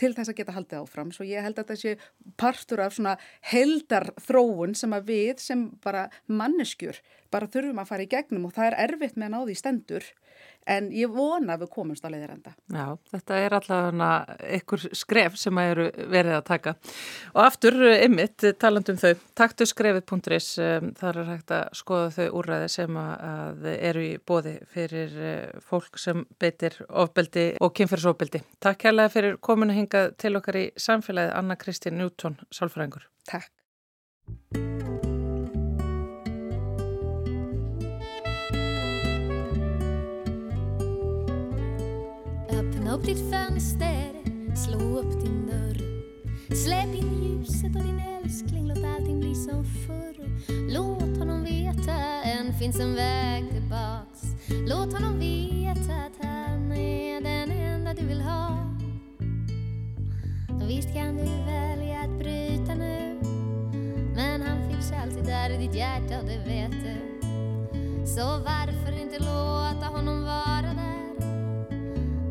til 0.00 0.12
þess 0.16 0.32
að 0.32 0.38
geta 0.40 0.54
haldið 0.56 0.82
áfram. 0.82 1.12
Svo 1.14 1.26
ég 1.26 1.44
held 1.44 1.58
að 1.58 1.70
þetta 1.70 1.80
sé 1.80 2.34
partur 2.40 2.82
af 2.84 2.96
svona 2.96 3.16
heldar 3.52 4.10
þróun 4.26 4.76
sem 4.78 4.94
að 4.96 5.10
við 5.12 5.42
sem 5.42 5.66
bara 5.84 6.06
manneskjur 6.28 7.00
bara 7.32 7.50
þurfum 7.50 7.82
að 7.82 7.90
fara 7.90 8.06
í 8.06 8.10
gegnum 8.12 8.48
og 8.48 8.56
það 8.56 8.70
er 8.70 8.78
erfitt 8.86 9.16
með 9.16 9.28
að 9.28 9.34
ná 9.34 9.40
því 9.42 9.58
stendur 9.60 10.08
en 10.66 10.88
ég 10.94 11.12
vona 11.12 11.56
að 11.56 11.64
við 11.64 11.72
komumst 11.76 12.06
á 12.06 12.10
leiðir 12.10 12.34
enda. 12.36 12.54
Já, 12.72 12.86
þetta 13.12 13.40
er 13.42 13.56
alltaf 13.58 14.00
einhver 14.42 14.86
skref 14.96 15.38
sem 15.40 15.60
að 15.60 15.72
eru 15.72 15.86
verið 16.12 16.36
að 16.38 16.46
taka 16.50 16.74
og 17.34 17.42
aftur, 17.44 17.78
ymmit, 17.94 18.46
talandum 18.60 18.98
þau 19.00 19.12
taktu 19.38 19.68
skrefið.is 19.68 20.50
þar 20.98 21.20
er 21.22 21.30
hægt 21.32 21.54
að 21.54 21.64
skoða 21.78 22.10
þau 22.18 22.26
úrræði 22.40 22.70
sem 22.76 23.00
að 23.00 23.68
eru 23.76 24.04
í 24.04 24.12
bóði 24.18 24.56
fyrir 24.72 25.16
eh, 25.16 25.60
fólk 25.64 26.00
sem 26.00 26.24
beitir 26.40 26.78
ofbeldi 26.88 27.48
og 27.62 27.74
kynferðsofbeldi. 27.76 28.42
Takk 28.62 28.88
hérlega 28.88 29.14
fyrir 29.14 29.40
kominu 29.40 29.76
hingað 29.76 30.14
til 30.20 30.34
okkar 30.38 30.60
í 30.62 30.66
samfélagið 30.80 31.36
Anna 31.40 31.58
Kristín 31.60 32.00
Njúton, 32.00 32.40
sálfræðingur. 32.54 33.08
Takk. 33.30 33.52
Upp 42.96 43.04
ditt 43.04 43.30
fönster, 43.30 44.12
slå 44.56 44.98
upp 44.98 45.20
din 45.20 45.46
dörr. 45.46 45.78
Släpp 46.54 46.94
in 46.94 47.22
ljuset 47.22 47.76
och 47.76 47.82
din 47.82 48.00
älskling, 48.00 48.68
låt 48.68 48.84
allting 48.84 49.20
bli 49.20 49.34
som 49.34 49.64
förr. 49.64 50.16
Låt 50.70 51.18
honom 51.18 51.44
veta, 51.44 51.92
än 52.24 52.54
finns 52.58 52.80
en 52.80 52.94
väg 52.94 53.50
tillbaks. 53.50 54.22
Låt 54.68 54.92
honom 54.92 55.18
veta 55.18 55.94
att 55.94 56.26
han 56.26 56.72
är 56.72 57.20
den 57.20 57.50
enda 57.50 57.94
du 57.94 58.06
vill 58.06 58.20
ha. 58.20 58.58
Visst 60.68 60.92
kan 60.92 61.16
du 61.16 61.22
välja 61.46 62.00
att 62.00 62.18
bryta 62.18 62.74
nu 62.74 63.20
Men 64.14 64.42
han 64.42 64.70
finns 64.70 64.92
alltid 64.92 65.24
där 65.24 65.50
i 65.50 65.66
ditt 65.66 65.74
hjärta 65.74 66.20
och 66.20 66.26
det 66.26 66.38
vet 66.38 66.70
du. 66.70 67.26
Så 68.06 68.22
varför 68.22 69.02
inte 69.02 69.18
låta 69.18 69.86
honom 69.86 70.24
vara 70.24 70.74
där? 70.74 71.05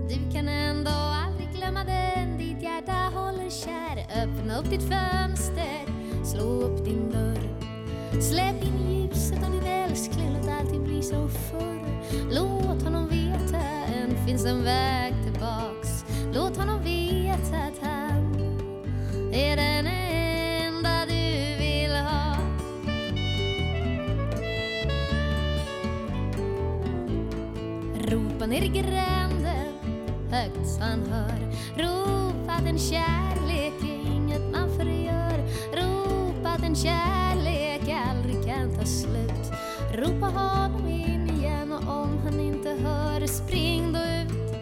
Du 0.10 0.32
kan 0.34 0.48
ändå 0.48 0.92
aldrig 0.92 1.50
glömma 1.56 1.84
den. 1.84 2.38
Ditt 2.38 2.62
hjärta 2.62 3.12
håller 3.14 3.50
kär. 3.50 4.24
Öppna 4.24 4.60
upp 4.60 4.70
ditt 4.70 4.84
fönster, 4.84 5.86
slå 6.24 6.44
upp 6.44 6.86
din 6.86 7.12
dörr. 7.12 7.50
Släpp 8.22 8.64
in 8.64 8.92
ljuset 8.92 9.44
och 9.44 9.52
din 9.52 9.72
älskling, 9.72 10.38
låt 10.38 10.52
allting 10.52 10.84
bli 10.84 11.02
som 11.02 11.30
förr. 11.30 12.02
Låt 12.32 12.84
honom 12.84 13.08
veta, 13.10 13.58
än 13.96 14.26
finns 14.28 14.46
en 14.46 14.64
väg 14.64 15.14
tillbaks. 15.24 16.06
Låt 16.34 16.58
honom 16.58 16.84
veta 16.84 17.58
att 17.58 17.80
han 17.82 18.36
är 19.34 19.56
den 19.56 19.88
enda 19.88 21.06
du 21.06 21.56
vill 21.60 21.96
ha. 21.96 22.38
Ropa 28.08 28.46
ner 28.46 28.62
i 28.62 28.68
gränden 28.68 29.35
högt 30.36 30.68
så 30.68 30.82
han 30.84 31.04
hör. 31.12 31.40
Ropa 31.78 32.54
att 32.54 32.66
en 32.66 32.80
kärlek 32.80 33.74
är 33.82 34.16
inget 34.16 34.52
man 34.52 34.70
förgör. 34.78 35.38
Ropa 35.74 36.50
att 36.50 36.64
en 36.64 36.76
kärlek 36.76 37.82
aldrig 38.10 38.46
kan 38.46 38.76
ta 38.76 38.86
slut. 38.86 39.52
Ropa 39.94 40.26
honom 40.26 40.88
in 40.88 41.30
igen 41.30 41.72
och 41.72 42.04
om 42.04 42.20
han 42.24 42.40
inte 42.40 42.70
hör 42.70 43.28
spring 43.28 43.94
då 43.94 44.00
ut. 44.00 44.56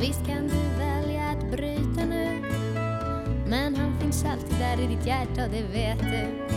Visst 0.00 0.26
kan 0.26 0.48
du 0.48 0.78
välja 0.78 1.22
att 1.28 1.50
bryta 1.50 2.04
nu 2.08 2.42
Men 3.48 3.76
han 3.76 4.00
finns 4.00 4.24
alltid 4.24 4.58
där 4.58 4.80
i 4.84 4.86
ditt 4.86 5.06
hjärta 5.06 5.44
och 5.44 5.50
det 5.50 5.62
vet 5.62 6.00
du. 6.00 6.48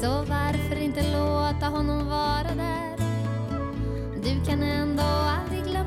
Så 0.00 0.08
varför 0.08 0.82
inte 0.82 1.02
låta 1.12 1.66
honom 1.66 2.08
vara 2.08 2.54
där? 2.56 2.98
Du 4.22 4.44
kan 4.50 4.62
ändå 4.62 5.02
aldrig 5.02 5.64
glömma 5.64 5.77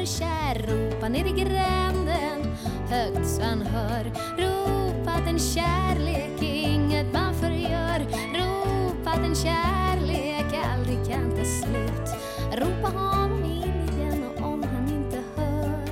håller 0.00 0.06
kär 0.06 0.54
Ropa 0.54 1.08
ner 1.08 1.24
i 1.24 1.30
gränden. 1.30 2.56
Högt 2.88 3.28
så 3.28 3.42
han 3.42 3.62
hör 3.62 4.04
Ropa 4.38 5.10
att 5.10 5.28
en 5.28 5.38
kärlek 5.38 6.42
är 6.42 6.68
inget 6.70 7.12
man 7.12 7.34
förgör. 7.34 8.00
Ropa 8.34 9.10
att 9.10 9.24
en 9.24 9.34
kärlek 9.34 10.54
aldrig 10.74 10.98
kan 11.08 11.30
ta 11.30 11.44
slut. 11.44 12.10
Ropa 12.52 12.98
honom 12.98 13.44
in 13.44 13.98
igen 13.98 14.24
och 14.36 14.44
om 14.44 14.62
han 14.62 14.88
inte 14.88 15.22
hör. 15.36 15.84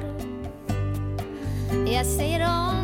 Jag 1.93 2.07
säger 2.07 2.41
om 2.41 2.78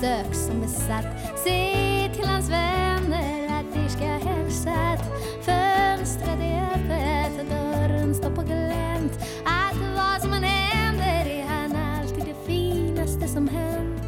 besök 0.00 0.34
som 0.34 0.60
besatt 0.60 1.04
Se 1.44 2.10
till 2.14 2.26
hans 2.26 2.50
vänner 2.50 3.60
att 3.60 3.74
de 3.74 3.88
ska 3.88 4.04
hälsat 4.04 5.00
Fönstret 5.42 6.40
är 6.40 6.62
öppet 6.62 7.40
och 7.40 7.46
dörren 7.46 8.14
står 8.14 8.30
på 8.30 8.42
glänt. 8.42 9.12
Att 9.44 9.76
vad 9.96 10.22
som 10.22 10.32
än 10.32 10.42
händer 10.42 11.30
är 11.30 11.44
han 11.44 11.76
alltid 11.76 12.24
det 12.24 12.52
finaste 12.52 13.28
som 13.28 13.48
hänt. 13.48 14.02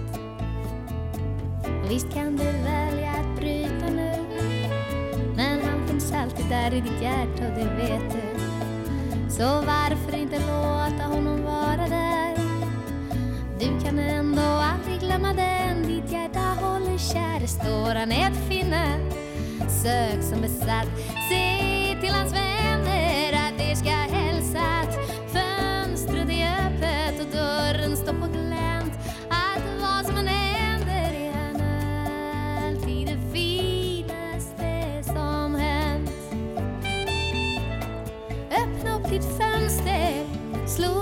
Visst 1.88 2.14
kan 2.14 2.36
du 2.36 2.44
välja 2.44 3.10
att 3.10 3.40
bryta 3.40 3.86
nu 3.90 4.12
Men 5.36 5.60
han 5.62 5.88
finns 5.88 6.12
alltid 6.12 6.46
där 6.48 6.74
i 6.74 6.80
ditt 6.80 7.02
hjärta 7.02 7.48
och 7.48 7.54
det 7.54 7.74
vet 7.76 8.12
du. 8.12 8.40
Så 9.30 9.44
varför 9.44 10.16
inte 10.16 10.38
låta 10.38 11.04
honom 11.04 11.42
vara 11.44 11.88
där? 11.88 12.38
Du 13.60 13.84
kan 13.84 13.98
ändå 13.98 14.42
aldrig 14.42 15.00
glömma 15.00 15.34
den 15.34 15.47
kär 17.68 17.78
Står 17.84 17.94
han 17.94 18.34
finna, 18.48 18.98
sök 19.68 20.22
som 20.22 20.40
besatt. 20.40 20.88
Se 21.28 21.96
till 22.00 22.14
hans 22.14 22.32
vänner 22.32 23.32
att 23.32 23.58
de 23.58 23.76
ska 23.76 23.90
hälsat 23.90 24.98
Fönstret 25.32 26.30
är 26.30 26.66
öppet 26.66 27.20
och 27.20 27.32
dörren 27.36 27.96
står 27.96 28.12
på 28.12 28.26
glänt. 28.26 28.92
Att 29.28 29.62
vad 29.80 30.06
som 30.06 30.16
än 30.16 30.26
händer 30.26 31.14
är 31.14 31.32
han 31.32 31.60
alltid 32.66 33.06
det 33.06 33.38
finaste 33.38 35.02
som 35.12 35.54
hänt. 35.54 36.10
Öppna 38.50 38.96
upp 38.96 39.10
ditt 39.10 39.24
fönster, 39.24 40.26
slå 40.66 40.97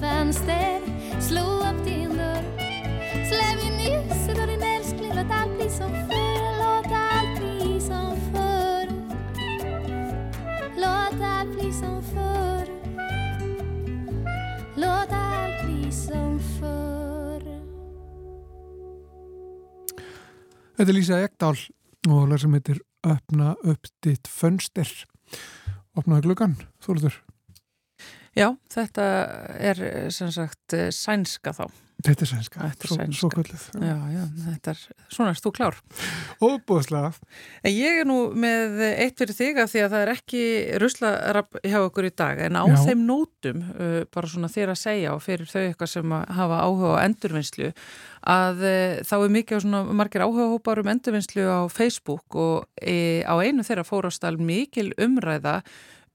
fönster, 0.00 0.80
slå 1.20 1.40
upp 1.40 1.84
din 1.84 2.08
dörr. 2.08 2.44
Släpp 3.28 3.64
in 3.66 3.78
ljuset 3.80 4.38
och 4.40 4.46
din 4.46 4.62
älskling, 4.62 5.12
låt 5.14 5.30
allt 5.30 5.56
bli 5.56 5.70
som 5.70 5.90
förr. 5.90 6.48
Låt 6.60 6.92
allt 6.92 7.40
bli 7.40 7.80
som 7.80 8.16
förr. 8.32 8.88
Låt 10.76 11.22
allt 11.22 11.52
bli 11.54 11.72
som 11.72 12.02
förr. 12.02 12.66
Låt 14.76 15.12
allt 15.12 15.66
bli 15.66 15.92
som 15.92 16.40
förr. 16.40 17.44
Þetta 20.78 20.90
er 20.90 20.94
Lísa 20.94 21.22
Ekdal 21.24 21.58
og 22.08 22.28
lag 22.28 22.40
sem 22.40 22.52
heitir 22.54 22.78
Öppna 23.06 23.54
upp 23.64 23.86
ditt 24.02 24.28
fönster. 24.30 24.86
Opnaði 25.98 26.28
gluggan, 26.28 26.54
Þóruður 26.82 27.18
Já, 28.38 28.48
þetta 28.72 29.10
er 29.58 29.84
sem 30.14 30.30
sagt 30.34 30.78
sænska 30.94 31.52
þá. 31.56 31.66
Þetta 31.98 32.22
er 32.22 32.28
sænska, 32.30 32.58
Þetta 32.62 32.84
er 32.84 32.90
svo, 32.92 32.96
sænska. 33.00 33.18
svo 33.18 33.28
kvöldið 33.32 33.62
Já, 33.82 33.94
já, 34.14 34.20
þetta 34.44 34.70
er, 34.70 34.82
svona 35.10 35.32
erst 35.32 35.42
þú 35.42 35.50
klár. 35.56 35.78
Óbúðslega 36.46 37.08
En 37.66 37.74
ég 37.74 37.96
er 38.04 38.06
nú 38.06 38.18
með 38.38 38.76
eitt 38.92 39.18
fyrir 39.18 39.34
þig 39.34 39.58
af 39.64 39.72
því 39.72 39.82
að 39.82 39.96
það 39.96 40.04
er 40.04 40.12
ekki 40.12 40.42
ruslarab 40.84 41.58
hjá 41.64 41.78
okkur 41.80 42.06
í 42.06 42.12
dag 42.22 42.44
en 42.46 42.54
á 42.54 42.62
Já. 42.70 42.76
þeim 42.86 43.02
nótum, 43.08 43.64
uh, 43.74 43.98
bara 44.14 44.30
svona 44.30 44.52
þér 44.54 44.74
að 44.76 44.80
segja 44.84 45.16
og 45.16 45.24
fyrir 45.26 45.50
þau 45.50 45.60
eitthvað 45.64 45.92
sem 45.96 46.14
að 46.20 46.32
hafa 46.38 46.62
áhuga 46.68 46.94
á 46.94 47.02
endurvinnslu 47.08 47.72
að 48.38 48.64
uh, 48.70 49.02
þá 49.10 49.14
er 49.18 49.36
mikið 49.40 49.58
á 49.58 49.64
svona 49.66 49.82
margir 49.98 50.26
áhuga 50.28 50.48
hópar 50.54 50.84
um 50.84 50.94
endurvinnslu 50.94 51.50
á 51.50 51.60
Facebook 51.66 52.38
og 52.38 52.70
e, 52.78 53.26
á 53.26 53.34
einu 53.42 53.66
þeirra 53.66 53.82
fórastal 53.82 54.36
mikil 54.38 54.92
umræða 55.02 55.64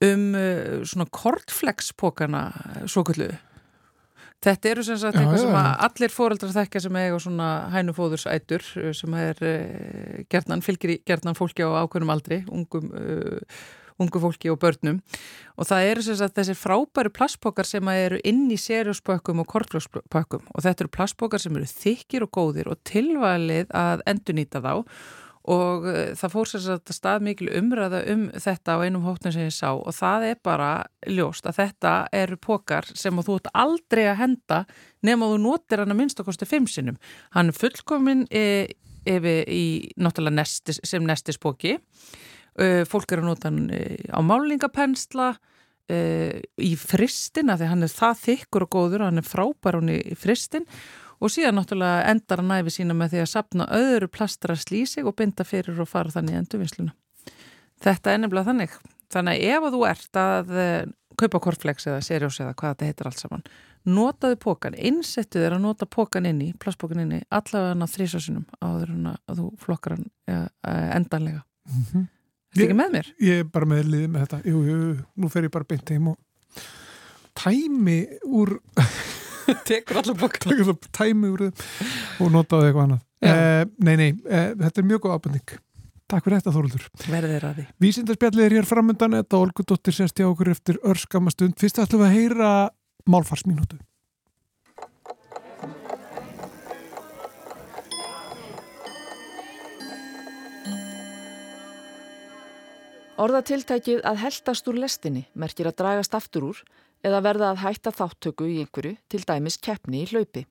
um 0.03 0.29
uh, 0.35 0.83
svona 0.87 1.09
kortflexpókana 1.11 2.45
svo 2.91 3.05
kallu 3.07 3.31
Þetta 4.43 4.71
eru 4.73 4.83
sem 4.83 4.97
sagt 4.99 5.15
eitthvað 5.15 5.39
sem 5.39 5.53
allir 5.55 6.11
fóreldrar 6.11 6.51
þekka 6.51 6.81
sem 6.83 6.97
eiga 6.99 7.19
svona 7.23 7.51
hænufóðursætur 7.71 8.65
uh, 8.81 8.89
sem 8.95 9.15
er 9.15 9.39
uh, 9.39 10.17
gerðnan, 10.31 10.63
fylgir 10.65 10.97
í 10.97 10.99
gerðnan 11.07 11.37
fólki 11.37 11.63
á 11.63 11.71
ákveðnum 11.79 12.11
aldri, 12.11 12.41
ungum, 12.51 12.89
uh, 12.91 13.63
ungu 14.03 14.19
fólki 14.19 14.51
og 14.51 14.59
börnum. 14.59 14.99
Og 15.55 15.69
það 15.69 15.87
eru 15.93 16.03
sem 16.03 16.19
sagt 16.19 16.35
þessi 16.35 16.57
frábæru 16.59 17.13
plastpokar 17.15 17.69
sem 17.69 17.93
eru 17.93 18.19
inn 18.27 18.43
í 18.51 18.59
serjóspökkum 18.59 19.43
og 19.45 19.47
kortflökspökkum 19.53 20.47
og 20.51 20.65
þetta 20.65 20.87
eru 20.87 20.95
plastpokar 20.97 21.43
sem 21.43 21.55
eru 21.55 21.69
þykir 21.69 22.27
og 22.27 22.33
góðir 22.35 22.71
og 22.73 22.81
tilvalið 22.89 23.71
að 23.71 24.03
endurnýta 24.11 24.63
þá 24.65 24.73
og 25.51 25.87
uh, 25.89 26.13
það 26.15 26.31
fór 26.31 26.49
sér 26.49 26.67
að 26.77 26.93
stað 26.95 27.25
mikil 27.27 27.49
umræða 27.59 27.99
um 28.13 28.25
þetta 28.31 28.77
á 28.79 28.83
einum 28.85 29.03
hóttum 29.03 29.33
sem 29.35 29.47
ég 29.49 29.55
sá 29.55 29.73
og 29.73 29.91
það 29.95 30.27
er 30.29 30.39
bara 30.45 30.69
ljóst 31.09 31.47
að 31.49 31.59
þetta 31.59 31.93
eru 32.15 32.37
pokar 32.39 32.87
sem 32.95 33.19
að 33.19 33.27
þú 33.27 33.37
ert 33.41 33.51
aldrei 33.63 34.03
að 34.07 34.19
henda 34.21 34.61
nema 35.03 35.31
þú 35.33 35.41
notir 35.43 35.83
hann 35.83 35.91
að 35.91 35.99
minnst 35.99 36.23
okkosti 36.23 36.47
fimm 36.47 36.67
sinnum. 36.71 36.99
Hann 37.35 37.51
er 37.51 37.59
fullkomin 37.59 38.25
e, 38.31 38.71
í 39.03 39.65
náttúrulega 39.99 40.37
nestis, 40.39 40.79
sem 40.87 41.03
nestispoki. 41.03 41.75
Uh, 42.53 42.83
fólk 42.87 43.11
eru 43.11 43.25
að 43.25 43.31
nota 43.33 43.49
hann 43.49 43.65
e, 43.73 43.83
á 44.13 44.21
málingapensla 44.23 45.33
e, 45.89 45.97
í 46.61 46.73
fristina 46.79 47.57
því 47.59 47.69
hann 47.71 47.83
er 47.87 47.91
það 47.91 48.19
þykkur 48.27 48.67
og 48.67 48.75
góður 48.77 49.03
og 49.03 49.09
hann 49.09 49.21
er 49.23 49.27
frábær 49.27 49.79
hann 49.79 49.91
í 49.91 50.15
fristin 50.15 50.67
og 50.69 51.02
síðan 51.31 51.59
náttúrulega 51.59 52.07
endar 52.11 52.41
hann 52.41 52.55
æfi 52.57 52.73
sína 52.77 52.95
með 52.97 53.13
því 53.13 53.21
að 53.23 53.29
sapna 53.31 53.67
öðru 53.77 54.09
plastra 54.11 54.55
slísig 54.59 55.07
og 55.07 55.15
binda 55.19 55.45
fyrir 55.47 55.79
og 55.79 55.87
fara 55.87 56.11
þannig 56.11 56.35
í 56.35 56.39
endurvinnsluna. 56.41 56.95
Þetta 57.83 58.11
er 58.11 58.23
nefnilega 58.23 58.49
þannig. 58.49 58.75
Þannig 59.13 59.37
að 59.37 59.53
ef 59.53 59.67
að 59.67 59.75
þú 59.75 59.83
ert 59.89 60.19
að 60.19 60.55
eh, 60.63 60.81
kaupa 61.19 61.41
korflex 61.43 61.87
eða 61.87 62.01
serjós 62.05 62.39
eða 62.41 62.55
hvað 62.57 62.73
þetta 62.73 62.89
heitir 62.89 63.09
allt 63.09 63.21
saman, 63.21 63.45
notaðu 63.83 64.39
pókan, 64.41 64.77
innsettu 64.79 65.41
þér 65.43 65.57
að 65.57 65.65
nota 65.67 65.87
pókan 65.89 66.27
inni, 66.29 66.49
plastpókan 66.59 67.03
inni, 67.03 67.21
allavega 67.29 67.73
hann 67.73 67.85
á 67.85 67.93
þrísasunum 67.93 68.45
áður 68.63 68.93
en 68.95 69.09
að 69.13 69.39
þú 69.39 69.47
flokkar 69.61 69.97
hann 69.97 70.07
ja, 70.29 70.43
endanlega. 70.95 71.43
Mhm. 71.69 72.07
Þetta 72.53 72.67
ekki 72.67 72.77
með 72.77 72.93
mér? 72.93 73.07
Ég 73.25 73.39
er 73.41 73.49
bara 73.49 73.65
með 73.65 73.87
liðið 73.89 74.09
með 74.13 74.25
þetta. 74.27 74.39
Jú, 74.45 74.59
jú, 74.67 74.79
nú 75.17 75.29
fer 75.33 75.47
ég 75.47 75.53
bara 75.53 75.65
beint 75.65 75.89
heim 75.89 76.11
og 76.11 76.63
tæmi 77.33 77.99
úr 78.29 78.51
Tekur 79.69 80.01
allar 80.01 80.17
pókan. 80.19 80.41
taka 80.47 80.67
það 80.69 80.89
tæmi 80.95 81.31
úr 81.33 81.45
þeim 81.47 82.25
og 82.25 82.33
notaðu 82.33 82.69
eitthvað 82.69 82.87
annað. 82.87 83.05
Eh, 83.23 83.63
nei, 83.79 83.93
nei, 83.99 84.09
eh, 84.27 84.49
þetta 84.59 84.81
er 84.81 84.89
mjög 84.89 85.05
góð 85.05 85.15
ábending. 85.17 85.55
Takk 86.11 86.27
fyrir 86.27 86.41
þetta 86.41 86.53
Þóruldur. 86.53 86.83
Verðir 87.09 87.47
að 87.47 87.55
því. 87.57 87.65
Vísindarspjallið 87.81 88.45
er 88.45 88.55
hér 88.59 88.67
framöndan 88.69 89.15
þetta 89.17 89.39
Olgudóttir 89.39 89.95
sérst 89.95 90.19
hjá 90.19 90.27
okkur 90.27 90.51
eftir 90.51 90.77
örskama 90.83 91.31
stund. 91.33 91.55
Fyrst 91.61 91.79
ætlum 91.81 92.03
við 92.03 92.09
að 92.09 92.17
heyra 92.19 92.51
málfarsmínútu. 93.09 93.79
Orðatiltækið 103.23 104.01
að 104.09 104.23
heldast 104.23 104.67
úr 104.67 104.79
lestinni 104.83 105.27
merkir 105.37 105.69
að 105.69 105.77
dragast 105.79 106.15
aftur 106.17 106.49
úr 106.49 106.61
eða 107.03 107.21
verða 107.25 107.51
að 107.51 107.61
hætta 107.65 107.91
þáttöku 107.91 108.47
í 108.47 108.59
einhverju, 108.63 108.95
til 109.11 109.23
dæmis 109.27 109.59
keppni 109.59 110.03
í 110.03 110.09
hlaupi. 110.09 110.45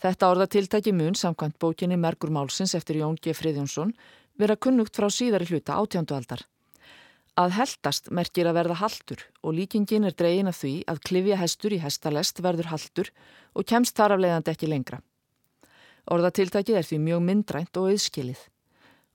Þetta 0.00 0.30
orðatiltæki 0.32 0.92
mun 0.92 1.14
samkvæmt 1.18 1.58
bókinni 1.62 1.96
Mergur 1.98 2.32
Málsins 2.34 2.74
eftir 2.78 2.98
Jón 3.00 3.16
G. 3.20 3.34
Friðjónsson 3.34 3.94
vera 4.38 4.56
kunnugt 4.56 4.96
frá 4.96 5.08
síðari 5.10 5.46
hluta 5.48 5.78
átjándu 5.78 6.16
aldar. 6.16 6.42
Að 7.34 7.56
heldast 7.56 8.12
merkir 8.14 8.46
að 8.46 8.58
verða 8.60 8.78
haltur 8.78 9.24
og 9.42 9.56
líkingin 9.56 10.06
er 10.06 10.14
dregin 10.14 10.50
af 10.50 10.60
því 10.60 10.74
að 10.90 11.00
klifja 11.08 11.38
hestur 11.40 11.74
í 11.74 11.80
hestalest 11.82 12.42
verður 12.44 12.70
haltur 12.70 13.10
og 13.54 13.66
kemst 13.66 13.96
þar 13.98 14.14
af 14.14 14.22
leiðandi 14.22 14.54
ekki 14.54 14.70
lengra. 14.70 15.00
Orðatiltækið 16.14 16.78
er 16.78 16.86
því 16.86 17.00
mjög 17.08 17.24
myndrænt 17.26 17.80
og 17.80 17.90
auðskilið. 17.90 18.40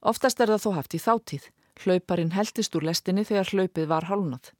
Oftast 0.00 0.40
er 0.40 0.52
það 0.52 0.64
þó 0.64 0.70
haft 0.76 0.96
í 0.96 1.00
þáttíð. 1.00 1.44
Hlauparinn 1.80 2.34
heldist 2.36 2.74
úr 2.76 2.84
lestinni 2.90 3.24
þegar 3.24 3.54
hlaupið 3.54 3.88
var 3.88 4.08
hálnað. 4.10 4.52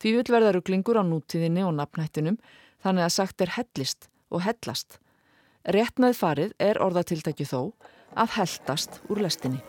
Því 0.00 0.14
vil 0.16 0.32
verða 0.32 0.54
ruglingur 0.56 1.00
á 1.00 1.04
nútíðinni 1.04 1.64
og 1.66 1.74
nafnættinum 1.76 2.38
þannig 2.84 3.06
að 3.06 3.16
sagt 3.18 3.44
er 3.44 3.54
hellist 3.58 4.08
og 4.32 4.44
hellast. 4.46 4.96
Rétt 5.68 6.00
með 6.00 6.16
farið 6.16 6.56
er 6.56 6.80
orðatiltæki 6.80 7.44
þó 7.44 7.74
að 8.16 8.38
heldast 8.38 9.02
úr 9.12 9.20
lestinni. 9.26 9.60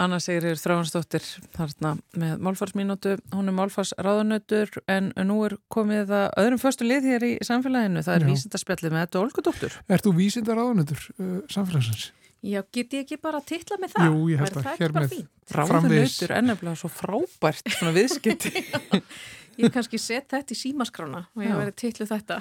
Anna 0.00 0.18
Sigrir 0.22 0.56
Þráhansdóttir 0.60 1.24
þarna 1.56 1.92
með 2.18 2.38
málfarsmínútu, 2.46 3.16
hún 3.34 3.50
er 3.52 3.56
málfarsráðunötur 3.58 4.72
en 4.90 5.10
nú 5.28 5.40
er 5.46 5.56
komið 5.72 6.12
að 6.16 6.28
öðrum 6.44 6.62
föstu 6.62 6.86
lið 6.88 7.08
hér 7.10 7.26
í 7.26 7.32
samfélaginu, 7.46 8.04
það 8.06 8.16
er 8.16 8.26
vísindarspjallið 8.30 8.94
með 8.96 9.04
þetta 9.06 9.20
Olgudóttur. 9.24 9.76
Ert 9.92 10.06
þú 10.08 10.14
vísindar 10.16 10.62
áðunötur 10.62 11.04
uh, 11.18 11.34
samfélagsins? 11.52 12.08
Já, 12.40 12.62
get 12.72 12.94
ég 12.96 13.04
ekki 13.04 13.18
bara 13.20 13.42
að 13.42 13.50
titla 13.52 13.76
með 13.82 13.92
það? 13.98 14.06
Jú, 14.08 14.20
ég 14.32 14.40
held 14.40 14.56
að 14.62 14.70
hér 14.80 14.94
með- 14.96 15.10
fínt? 15.12 15.28
Framvegis. 15.50 16.14
Ráðunötur 16.16 16.32
er 16.38 16.46
nefnilega 16.46 16.78
svo 16.80 16.88
frábært 16.94 17.74
svona 17.74 17.92
viðskipti. 17.98 18.52
Ég 19.60 19.72
kannski 19.74 19.98
set 20.00 20.30
þetta 20.32 20.54
í 20.54 20.58
símaskrána 20.58 21.20
og 21.36 21.42
ég 21.44 21.50
Já. 21.52 21.56
verið 21.58 21.76
titlu 21.82 22.06
þetta. 22.08 22.38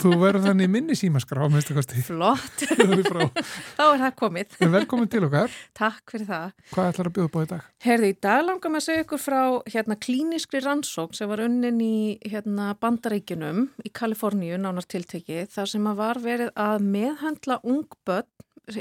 Þú 0.00 0.12
verður 0.22 0.46
þannig 0.46 0.70
minni 0.72 0.96
símaskrá, 0.98 1.44
minnstu 1.52 1.76
kosti. 1.76 2.00
Flott, 2.06 2.64
þá 3.76 3.84
er 3.84 4.00
það 4.04 4.14
komið. 4.20 4.56
En 4.64 4.72
velkomin 4.72 5.10
til 5.12 5.22
okkar. 5.28 5.54
Takk 5.76 6.14
fyrir 6.14 6.28
það. 6.30 6.56
Hvað 6.72 6.90
ætlar 6.92 7.10
að 7.10 7.16
bjóða 7.18 7.34
á 7.34 7.44
í 7.44 7.50
dag? 7.52 7.68
Herði, 7.84 8.10
í 8.14 8.18
dag 8.28 8.40
langar 8.48 8.72
maður 8.72 8.82
að 8.82 8.88
segja 8.88 9.04
ykkur 9.04 9.22
frá 9.22 9.40
hérna, 9.74 9.98
klíniskri 10.06 10.64
rannsókn 10.64 11.20
sem 11.20 11.30
var 11.30 11.44
unnin 11.44 11.84
í 11.84 11.94
hérna, 12.24 12.72
bandaríkjunum 12.80 13.64
í 13.84 13.92
Kaliforníu, 13.94 14.58
nánar 14.60 14.88
tiltekið, 14.88 15.46
þar 15.52 15.72
sem 15.74 15.92
að 15.92 16.00
var 16.00 16.22
verið 16.24 16.52
að 16.56 16.88
meðhandla 16.96 17.60
ungbönn, 17.62 18.30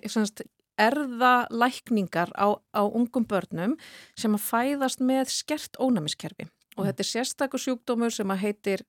semst 0.08 0.46
erða 0.80 1.46
lækningar 1.54 2.32
á, 2.34 2.58
á 2.74 2.82
ungum 2.84 3.26
börnum 3.30 3.78
sem 4.18 4.34
að 4.34 4.46
fæðast 4.48 5.04
með 5.04 5.30
skert 5.34 5.78
ónæmiskerfi. 5.78 6.48
Og 6.78 6.88
þetta 6.88 7.03
er 7.03 7.09
sérstakur 7.09 7.61
sjúkdómur 7.61 8.13
sem 8.13 8.32
að 8.34 8.43
heitir 8.47 8.86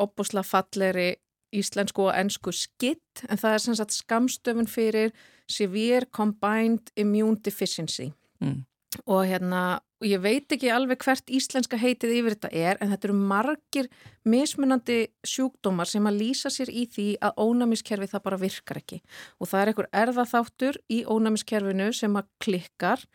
opbúsla 0.00 0.44
falleri 0.46 1.14
íslensku 1.52 2.06
og 2.06 2.14
ennsku 2.14 2.52
skitt, 2.54 3.24
en 3.28 3.38
það 3.40 3.54
er 3.54 3.62
sem 3.64 3.76
sagt 3.76 3.94
skamstöfun 3.96 4.70
fyrir 4.70 5.14
Severe 5.50 6.06
Combined 6.14 6.92
Immune 6.96 7.40
Deficiency. 7.44 8.12
Mm. 8.40 8.64
og 9.06 9.26
hérna, 9.28 9.80
og 10.00 10.06
ég 10.08 10.18
veit 10.22 10.50
ekki 10.50 10.70
alveg 10.72 11.04
hvert 11.04 11.30
íslenska 11.30 11.78
heitið 11.78 12.14
yfir 12.16 12.34
þetta 12.34 12.50
er 12.50 12.80
en 12.80 12.90
þetta 12.90 13.06
eru 13.06 13.18
margir 13.30 13.88
mismunandi 14.26 14.96
sjúkdómar 15.26 15.86
sem 15.86 16.08
að 16.08 16.18
lýsa 16.22 16.50
sér 16.50 16.72
í 16.72 16.86
því 16.90 17.06
að 17.22 17.38
ónæmiskerfi 17.44 18.08
það 18.10 18.24
bara 18.24 18.40
virkar 18.40 18.80
ekki. 18.80 18.98
Og 19.38 19.50
það 19.50 19.60
er 19.60 19.72
einhver 19.72 19.90
erðaþáttur 20.02 20.80
í 20.90 21.04
ónæmiskerfinu 21.06 21.90
sem 21.94 22.18
að 22.18 22.32
klikkar 22.42 23.06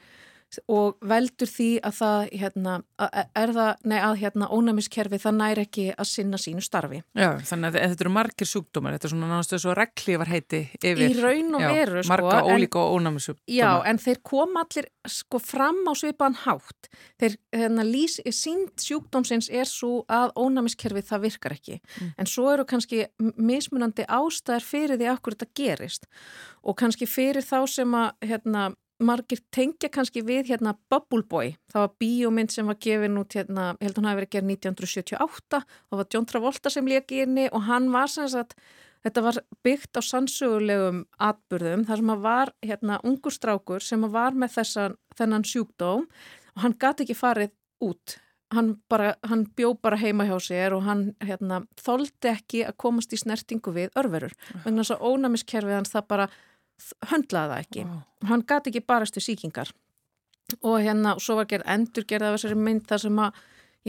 og 0.71 0.97
veldur 1.05 1.49
því 1.49 1.69
að 1.85 1.95
það 1.99 2.33
hérna, 2.41 2.75
að 3.01 3.17
erða, 3.41 3.67
nei 3.87 3.97
að 3.99 4.15
hérna 4.21 4.49
ónæmiskerfi 4.53 5.19
það 5.21 5.37
nær 5.39 5.61
ekki 5.65 5.85
að 5.93 6.09
sinna 6.09 6.39
sínu 6.41 6.63
starfi. 6.65 7.01
Já, 7.17 7.29
þannig 7.49 7.71
að 7.71 7.77
þetta 7.93 8.05
eru 8.05 8.13
margir 8.15 8.49
sjúkdómar, 8.49 8.95
þetta 8.95 9.09
er 9.09 9.13
svona 9.13 9.29
náttúrulega 9.31 9.63
svo 9.65 9.75
reglívar 9.79 10.31
heiti 10.31 10.61
yfir. 10.79 11.03
Í 11.05 11.17
raun 11.19 11.57
og 11.57 11.65
Já, 11.65 11.69
veru, 11.73 12.03
sko, 12.03 12.11
Marga 12.13 12.41
ólíka 12.45 12.81
og 12.81 12.99
ónæmisjúkdómar. 12.99 13.55
Já, 13.57 13.71
en 13.91 14.01
þeir 14.05 14.21
kom 14.31 14.61
allir 14.61 14.89
sko 15.15 15.41
fram 15.43 15.81
á 15.85 15.93
svipaðan 15.97 16.39
hátt. 16.45 16.89
Þeir, 17.21 17.37
hérna, 17.55 17.85
lýs, 17.87 18.17
sínd 18.35 18.81
sjúkdómsins 18.81 19.51
er 19.53 19.69
svo 19.69 20.03
að 20.11 20.33
ónæmiskerfið 20.39 21.09
það 21.11 21.27
virkar 21.27 21.57
ekki. 21.57 21.79
En 22.17 22.29
svo 22.29 22.49
eru 22.53 22.65
kannski 22.69 23.05
mismunandi 23.19 24.07
ástæðar 24.07 24.65
fyrir 24.65 24.99
því 25.01 25.11
akkur 25.11 25.37
þetta 25.37 25.51
gerist. 25.57 26.09
Og 26.65 26.77
kannski 26.79 27.07
fyrir 27.09 27.45
þá 27.45 27.59
sem 27.69 27.95
að, 27.97 28.09
hérna, 28.25 28.65
margir 29.03 29.41
tengja 29.51 29.89
kannski 29.91 30.23
við 30.23 30.53
hérna 30.53 30.75
Bubble 30.91 31.25
Boy. 31.27 31.53
Það 31.73 31.85
var 31.85 31.93
bíómynd 31.99 32.53
sem 32.53 32.69
var 32.69 32.79
gefin 32.79 33.19
út 33.19 33.35
hérna, 33.35 33.73
ég 33.79 33.89
held 33.89 33.99
hún 33.99 34.09
hafi 34.09 34.21
verið 34.21 34.33
gerð 34.37 34.51
1978 34.55 35.61
og 35.91 35.99
var 35.99 36.09
John 36.13 36.27
Travolta 36.29 36.71
sem 36.71 36.87
leki 36.87 37.23
inni 37.25 37.49
og 37.51 37.67
hann 37.67 37.91
var 37.95 38.11
sem 38.11 38.29
sagt 38.31 38.57
Þetta 39.05 39.21
var 39.21 39.37
byggt 39.61 39.99
á 39.99 40.01
sannsögulegum 40.01 41.03
atburðum 41.21 41.83
þar 41.85 41.99
sem 42.01 42.11
að 42.15 42.21
var 42.23 42.51
hérna 42.65 42.95
ungur 43.05 43.33
strákur 43.35 43.83
sem 43.85 44.01
var 44.09 44.33
með 44.33 44.55
þessan, 44.55 44.95
þennan 45.13 45.45
sjúkdóm 45.45 46.07
og 46.07 46.63
hann 46.63 46.73
gati 46.81 47.05
ekki 47.05 47.17
farið 47.19 47.53
út. 47.85 48.15
Hann, 48.55 48.71
bara, 48.89 49.11
hann 49.29 49.43
bjó 49.57 49.75
bara 49.77 49.99
heima 50.01 50.25
hjá 50.25 50.39
sér 50.41 50.73
og 50.73 50.87
hann 50.87 51.11
hérna, 51.21 51.61
þoldi 51.81 52.31
ekki 52.31 52.63
að 52.65 52.77
komast 52.81 53.13
í 53.13 53.19
snertingu 53.21 53.73
við 53.75 53.93
örverur. 53.99 54.33
Vegna 54.63 54.81
þess 54.81 54.95
að 54.95 55.05
ónæmiskerfið 55.11 55.77
hans 55.77 55.93
það 55.93 56.09
bara 56.15 56.27
höndlaði 57.11 57.51
það 57.53 57.63
ekki. 57.65 57.83
Vá. 57.89 58.29
Hann 58.29 58.45
gati 58.47 58.71
ekki 58.71 58.85
barast 58.87 59.17
við 59.19 59.27
sýkingar. 59.29 59.73
Og 60.61 60.79
hérna, 60.85 61.15
og 61.17 61.23
svo 61.25 61.39
var 61.39 61.47
gerð 61.49 61.69
endurgerð 61.73 62.27
af 62.27 62.35
þessari 62.37 62.57
mynd 62.61 62.83
þar 62.89 63.01
sem 63.01 63.21
að, 63.25 63.39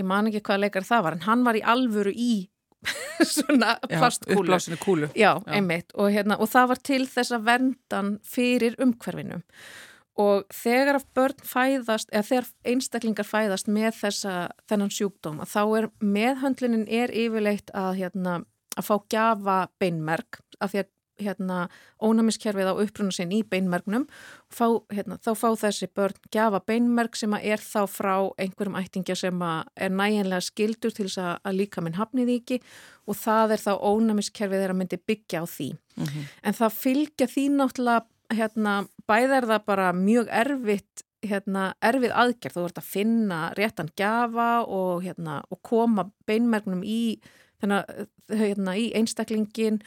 ég 0.01 0.07
man 0.09 0.29
ekki 0.31 0.41
hvað 0.47 0.63
leikar 0.65 0.87
það 0.89 1.03
var, 1.07 1.17
en 1.19 1.27
hann 1.27 1.43
var 1.45 1.59
í 1.59 1.65
alvöru 1.75 2.13
í 2.13 2.31
svona 3.27 3.75
Já, 3.77 3.99
plastkúlu. 3.99 4.39
uppblásinu 4.45 4.79
kúlu. 4.81 5.11
Já, 5.17 5.35
Já. 5.43 5.53
einmitt 5.59 5.93
og, 5.95 6.09
hérna, 6.15 6.39
og 6.41 6.49
það 6.53 6.71
var 6.73 6.81
til 6.89 7.03
þess 7.11 7.35
að 7.37 7.45
verndan 7.51 8.11
fyrir 8.25 8.77
umhverfinu 8.83 9.43
og 10.17 10.47
þegar 10.55 10.97
börn 11.17 11.43
fæðast, 11.45 12.09
eða 12.09 12.25
þegar 12.31 12.47
einstaklingar 12.73 13.27
fæðast 13.29 13.69
með 13.69 13.99
þessa, 13.99 14.35
þennan 14.71 14.93
sjúkdóm 14.97 15.43
þá 15.45 15.61
er 15.77 15.89
meðhöndlunin 16.01 16.87
er 16.89 17.13
yfirleitt 17.13 17.73
að, 17.77 17.99
hérna, 18.01 18.37
að 18.81 18.89
fá 18.89 18.95
gjafa 19.13 19.59
beinmerk 19.83 20.41
af 20.61 20.73
því 20.73 20.85
að 20.85 20.93
hérna, 21.23 21.67
ónæmiskerfið 22.03 22.71
á 22.71 22.75
uppruna 22.75 23.15
sinn 23.15 23.33
í 23.33 23.43
beinmergnum 23.47 24.07
fá, 24.53 24.67
hérna, 24.93 25.19
þá 25.23 25.33
fá 25.39 25.49
þessi 25.63 25.89
börn 25.97 26.19
gjafa 26.35 26.61
beinmerk 26.67 27.17
sem 27.17 27.35
er 27.39 27.63
þá 27.63 27.87
frá 27.91 28.15
einhverjum 28.41 28.79
ættingja 28.81 29.17
sem 29.19 29.47
er 29.47 29.95
næjanlega 29.95 30.45
skildur 30.49 30.95
til 30.95 31.09
þess 31.09 31.23
að 31.39 31.57
líka 31.61 31.85
minn 31.85 31.99
hafnið 31.99 32.35
ekki 32.37 32.61
og 33.07 33.19
það 33.21 33.57
er 33.57 33.65
þá 33.65 33.73
ónæmiskerfið 33.81 34.63
þeirra 34.65 34.77
myndi 34.77 35.01
byggja 35.07 35.43
á 35.43 35.47
því 35.47 35.71
mm 35.73 36.05
-hmm. 36.05 36.29
en 36.43 36.61
það 36.61 36.79
fylgja 36.83 37.27
því 37.27 37.49
náttúrulega 37.57 38.07
hérna, 38.35 38.87
bæð 39.07 39.37
er 39.37 39.47
það 39.47 39.67
bara 39.67 39.93
mjög 39.93 40.31
erfitt 40.35 41.05
hérna, 41.27 41.71
erfið 41.85 42.15
aðgerð, 42.15 42.57
þú 42.57 42.65
vart 42.67 42.81
að 42.81 42.91
finna 42.91 43.39
réttan 43.59 43.91
gjafa 43.99 44.51
og, 44.65 45.03
hérna, 45.05 45.41
og 45.51 45.63
koma 45.63 46.11
beinmergnum 46.29 46.85
í, 46.85 47.19
hérna, 47.63 48.77
í 48.77 48.91
einstaklingin 48.97 49.81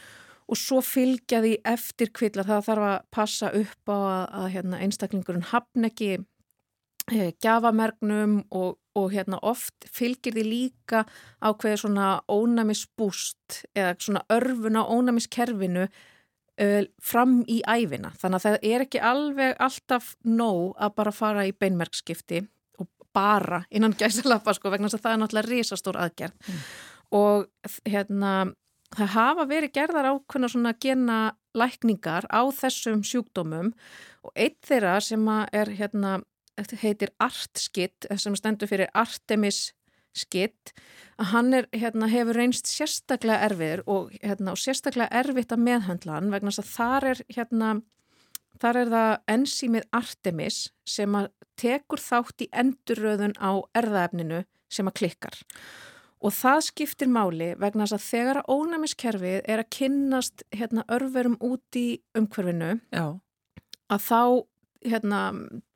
og 0.50 0.58
svo 0.58 0.80
fylgja 0.82 1.40
því 1.44 1.54
eftir 1.68 2.10
kvilla 2.14 2.44
það 2.46 2.66
þarf 2.66 2.86
að 2.88 2.98
passa 3.14 3.50
upp 3.54 3.92
á 3.92 3.98
að, 3.98 4.22
að 4.40 4.46
hérna, 4.56 4.82
einstaklingurinn 4.84 5.48
hafn 5.52 5.86
ekki 5.86 6.10
e, 6.18 7.30
gafamergnum 7.42 8.40
og, 8.50 8.78
og 8.98 9.10
hérna, 9.14 9.38
oft 9.46 9.86
fylgir 9.94 10.34
því 10.34 10.46
líka 10.48 11.04
ákveði 11.38 11.82
svona 11.84 12.12
ónæmisbúst 12.30 13.62
eða 13.78 13.94
svona 14.02 14.24
örfun 14.32 14.80
á 14.80 14.82
ónæmiskerfinu 14.90 15.86
e, 15.86 16.68
fram 16.98 17.40
í 17.46 17.60
æfina. 17.62 18.14
Þannig 18.18 18.40
að 18.40 18.46
það 18.48 18.70
er 18.72 18.86
ekki 18.86 19.04
alveg 19.12 19.60
alltaf 19.68 20.14
nóg 20.26 20.74
að 20.78 20.96
bara 20.98 21.14
fara 21.14 21.46
í 21.46 21.54
beinmerkskipti 21.54 22.42
og 22.82 22.90
bara 23.14 23.62
innan 23.70 23.94
gæsalappa 23.98 24.56
sko 24.58 24.74
vegna 24.74 24.90
þess 24.90 24.98
að 24.98 25.06
það 25.06 25.14
er 25.14 25.22
náttúrulega 25.22 25.54
risastór 25.54 26.00
aðgerð 26.02 26.50
mm. 26.50 26.64
og 27.20 27.78
hérna 27.86 28.34
það 28.96 29.12
hafa 29.14 29.46
verið 29.50 29.74
gerðar 29.76 30.10
ákveðna 30.14 30.50
svona 30.50 30.72
gena 30.82 31.18
lækningar 31.56 32.26
á 32.30 32.42
þessum 32.54 33.02
sjúkdómum 33.06 33.72
og 34.26 34.32
eitt 34.34 34.60
þeirra 34.66 34.98
sem 35.02 35.26
er 35.52 35.72
hérna, 35.78 36.20
heitir 36.82 37.12
artskitt 37.22 38.08
sem 38.20 38.36
stendur 38.38 38.70
fyrir 38.70 38.90
Artemis 38.94 39.70
skitt 40.16 40.72
að 41.20 41.30
hann 41.34 41.54
er, 41.54 41.68
hérna, 41.70 42.08
hefur 42.10 42.38
reynst 42.38 42.66
sérstaklega 42.70 43.46
erfiður 43.46 43.82
og, 43.86 44.14
hérna, 44.24 44.54
og 44.54 44.60
sérstaklega 44.60 45.10
erfitt 45.22 45.54
að 45.54 45.64
meðhandla 45.68 46.16
hann 46.16 46.32
vegna 46.34 46.50
þess 46.50 46.64
að 46.64 46.72
þar 46.74 47.08
er 47.12 47.22
hérna 47.36 47.70
þar 48.60 48.80
er 48.82 48.94
það 48.94 49.12
ensýmið 49.36 49.86
Artemis 50.00 50.58
sem 50.88 51.20
tekur 51.60 52.02
þátt 52.02 52.46
í 52.46 52.50
endurröðun 52.62 53.36
á 53.38 53.52
erðaefninu 53.78 54.42
sem 54.70 54.90
að 54.90 54.98
klikkar 55.02 55.38
Og 56.20 56.34
það 56.36 56.60
skiptir 56.66 57.08
máli 57.08 57.54
vegna 57.56 57.86
þess 57.86 57.96
að 57.96 58.06
þegar 58.10 58.40
að 58.42 58.50
ónæmiskerfið 58.52 59.38
er 59.48 59.62
að 59.62 59.70
kynnast 59.72 60.44
hérna, 60.52 60.84
örverum 60.92 61.38
út 61.40 61.80
í 61.80 62.02
umhverfinu 62.18 62.74
Já. 62.92 63.06
að 63.88 64.04
þá 64.04 64.22
hérna, 64.84 65.20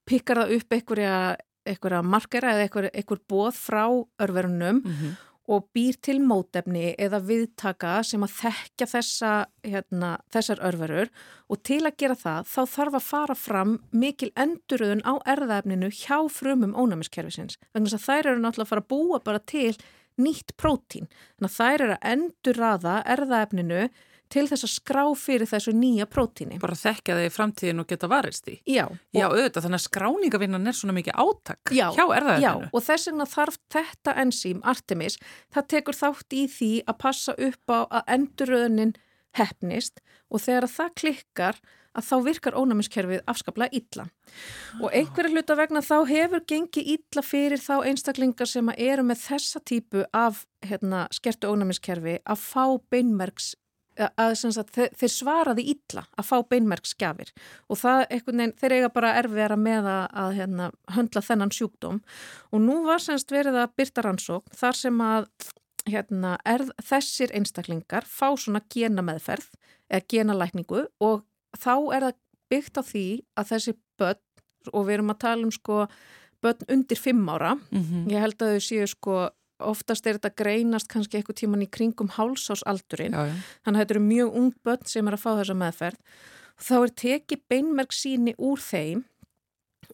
pikkar 0.09 0.43
það 0.43 0.57
upp 0.59 0.77
einhverja 0.77 2.03
markera 2.05 2.53
eða 2.53 2.67
einhver, 2.67 2.91
einhver 2.93 3.23
bóð 3.31 3.57
frá 3.57 3.85
örverunum 4.21 4.83
mm 4.83 4.93
-hmm. 4.93 5.17
og 5.49 5.69
býr 5.73 5.97
til 6.01 6.21
mótefni 6.21 6.95
eða 6.99 7.25
viðtaka 7.25 8.03
sem 8.05 8.21
að 8.21 8.37
þekka 8.43 8.87
þessa, 8.87 9.47
hérna, 9.65 10.19
þessar 10.29 10.61
örverur 10.61 11.09
og 11.49 11.63
til 11.63 11.81
að 11.87 11.97
gera 11.97 12.15
það 12.15 12.45
þá 12.45 12.63
þarf 12.77 12.95
að 12.95 13.09
fara 13.09 13.35
fram 13.35 13.79
mikil 13.93 14.31
enduröðun 14.37 15.05
á 15.09 15.15
erðaefninu 15.25 15.89
hjá 15.89 16.29
frumum 16.29 16.77
ónæmiskerfisins 16.77 17.57
vegna 17.73 17.89
þess 17.89 18.01
að 18.01 18.07
þær 18.09 18.27
eru 18.27 18.41
náttúrulega 18.41 18.63
að 18.63 18.73
fara 18.73 18.85
að 18.85 18.93
búa 18.93 19.21
bara 19.25 19.39
til 19.39 19.77
nýtt 20.21 20.57
prótín. 20.61 21.09
Þannig 21.37 21.51
að 21.51 21.57
þær 21.59 21.85
eru 21.87 21.95
að 21.95 22.11
endurraða 22.15 22.97
erðaefninu 23.15 23.87
til 24.33 24.47
þess 24.49 24.67
að 24.67 24.73
skrá 24.73 25.03
fyrir 25.19 25.49
þessu 25.49 25.75
nýja 25.77 26.07
prótíni. 26.11 26.59
Bara 26.63 26.77
þekkja 26.79 27.19
þig 27.19 27.29
í 27.29 27.33
framtíðin 27.35 27.83
og 27.83 27.89
geta 27.91 28.09
varist 28.11 28.49
í. 28.51 28.57
Já. 28.67 28.87
Já, 29.15 29.27
auðvitað, 29.29 29.67
þannig 29.67 29.81
að 29.81 29.85
skráningavinnan 29.85 30.71
er 30.71 30.79
svona 30.79 30.97
mikið 30.97 31.21
átak 31.25 31.75
já, 31.77 31.87
hjá 31.95 32.05
erðaefninu. 32.07 32.65
Já, 32.65 32.73
og 32.73 32.87
þess 32.89 33.11
vegna 33.11 33.29
þarf 33.31 33.61
þetta 33.77 34.17
enzím, 34.25 34.63
Artemis, 34.75 35.19
það 35.55 35.69
tekur 35.75 36.01
þátt 36.01 36.39
í 36.39 36.45
því 36.57 36.73
að 36.83 37.01
passa 37.05 37.37
upp 37.49 37.75
á 37.75 37.79
að 37.85 38.13
endurröðunin 38.17 38.95
hefnist 39.39 40.03
og 40.31 40.43
þegar 40.43 40.71
það 40.73 40.95
klikkar 41.03 41.63
að 41.95 42.07
þá 42.09 42.15
virkar 42.27 42.57
ónæmiskerfið 42.59 43.25
afskaplega 43.31 43.79
illa. 43.79 44.07
Og 44.83 44.91
einhverja 44.91 45.33
hluta 45.33 45.57
vegna 45.59 45.83
þá 45.85 45.97
hefur 46.11 46.45
gengið 46.51 46.95
illa 46.97 47.25
fyrir 47.25 47.63
þá 47.63 47.75
einstaklingar 47.91 48.51
sem 48.51 48.71
eru 48.77 49.07
með 49.07 49.23
þessa 49.29 49.63
típu 49.65 50.07
af 50.13 50.45
hérna, 50.65 51.07
skertu 51.15 51.53
ónæmiskerfi 51.53 52.19
að 52.25 52.41
fá 52.43 52.65
beinmerks, 52.91 53.53
að, 53.95 54.11
að 54.19 54.71
þeir 54.99 55.13
svaraði 55.13 55.67
illa 55.75 56.07
að 56.19 56.31
fá 56.31 56.37
beinmerksgjafir 56.51 57.35
og 57.69 57.79
það 57.79 58.01
veginn, 58.11 58.55
þeir 58.59 58.77
eiga 58.79 58.95
bara 58.95 59.17
erfiðara 59.21 59.59
með 59.61 59.91
að, 59.91 60.07
að 60.25 60.39
hérna, 60.41 60.71
höndla 60.97 61.23
þennan 61.23 61.55
sjúkdóm. 61.55 62.01
Og 62.51 62.65
nú 62.65 62.81
var 62.89 63.05
semst 63.05 63.31
verið 63.35 63.61
að 63.63 63.77
byrta 63.79 64.07
rannsók 64.07 64.51
þar 64.57 64.81
sem 64.81 65.05
að 65.05 65.29
hérna, 65.91 66.39
er, 66.49 66.65
þessir 66.83 67.33
einstaklingar 67.37 68.07
fá 68.09 68.33
svona 68.41 68.63
gena 68.73 69.05
meðferð 69.05 69.53
eða 69.93 70.09
gena 70.11 70.37
lækningu 70.39 70.87
og 71.05 71.23
þá 71.59 71.75
er 71.97 72.09
það 72.09 72.21
byggt 72.53 72.81
á 72.81 72.83
því 72.85 73.07
að 73.39 73.49
þessi 73.53 73.77
börn, 74.01 74.23
og 74.73 74.85
við 74.87 74.95
erum 74.99 75.15
að 75.15 75.23
tala 75.25 75.47
um 75.47 75.55
sko 75.55 75.87
börn 76.45 76.69
undir 76.69 77.01
fimm 77.01 77.25
ára, 77.29 77.55
mm 77.55 77.83
-hmm. 77.83 78.05
ég 78.13 78.21
held 78.21 78.43
að 78.43 78.55
þau 78.55 78.61
séu 78.61 78.87
sko 78.87 79.17
oftast 79.65 80.07
er 80.07 80.19
þetta 80.19 80.35
greinast 80.37 80.89
kannski 80.91 81.19
eitthvað 81.19 81.41
tíman 81.41 81.63
í 81.63 81.71
kringum 81.71 82.11
hálsásaldurinn, 82.11 83.15
já, 83.15 83.27
já. 83.31 83.35
þannig 83.65 83.79
að 83.79 83.83
þetta 83.83 83.95
eru 83.95 84.05
mjög 84.05 84.39
ung 84.41 84.55
börn 84.65 84.87
sem 84.87 85.09
er 85.09 85.15
að 85.15 85.25
fá 85.25 85.31
þessa 85.39 85.55
meðferð 85.55 85.99
þá 86.61 86.77
er 86.81 86.93
tekið 87.03 87.45
beinmerk 87.49 87.93
síni 87.93 88.35
úr 88.39 88.63
þeim 88.63 89.05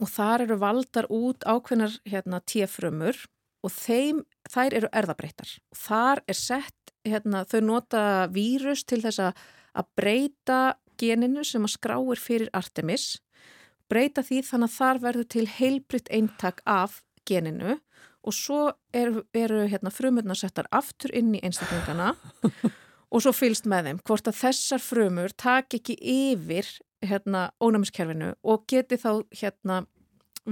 og 0.01 0.09
þar 0.09 0.47
eru 0.47 0.57
valdar 0.61 1.09
út 1.13 1.45
ákveðnar 1.45 1.97
hérna 2.09 2.41
tíafrömmur 2.41 3.17
og 3.65 3.73
þeim, 3.75 4.23
þær 4.49 4.77
eru 4.81 4.91
erðabreittar 4.97 5.57
og 5.73 5.81
þar 5.81 6.23
er 6.27 6.39
sett, 6.39 6.95
hérna, 7.05 7.45
þau 7.45 7.61
nota 7.65 8.05
vírus 8.33 8.85
til 8.89 9.03
þess 9.05 9.21
að 9.31 9.91
breyta 9.97 10.61
geninu 11.01 11.45
sem 11.47 11.65
að 11.65 11.75
skráir 11.77 12.21
fyrir 12.21 12.51
Artemis, 12.57 13.21
breyta 13.91 14.23
því 14.23 14.43
þannig 14.47 14.71
að 14.71 14.77
þar 14.77 15.01
verður 15.07 15.31
til 15.35 15.47
heilbritt 15.59 16.11
eintak 16.13 16.61
af 16.69 17.01
geninu 17.29 17.79
og 18.21 18.37
svo 18.37 18.61
eru, 18.93 19.25
eru 19.33 19.65
hérna, 19.71 19.93
frumurna 19.93 20.37
settar 20.37 20.69
aftur 20.77 21.13
inn 21.17 21.33
í 21.35 21.41
einstaklingana 21.45 22.13
og 23.13 23.25
svo 23.25 23.33
fylst 23.35 23.69
með 23.71 23.89
þeim 23.89 24.03
hvort 24.07 24.29
að 24.29 24.41
þessar 24.43 24.85
frumur 24.85 25.35
tak 25.37 25.75
ekki 25.79 25.97
yfir 25.99 26.69
hérna, 27.01 27.49
ónæmiskerfinu 27.65 28.35
og 28.45 28.67
geti 28.69 29.01
þá 29.01 29.25
hérna 29.33 29.85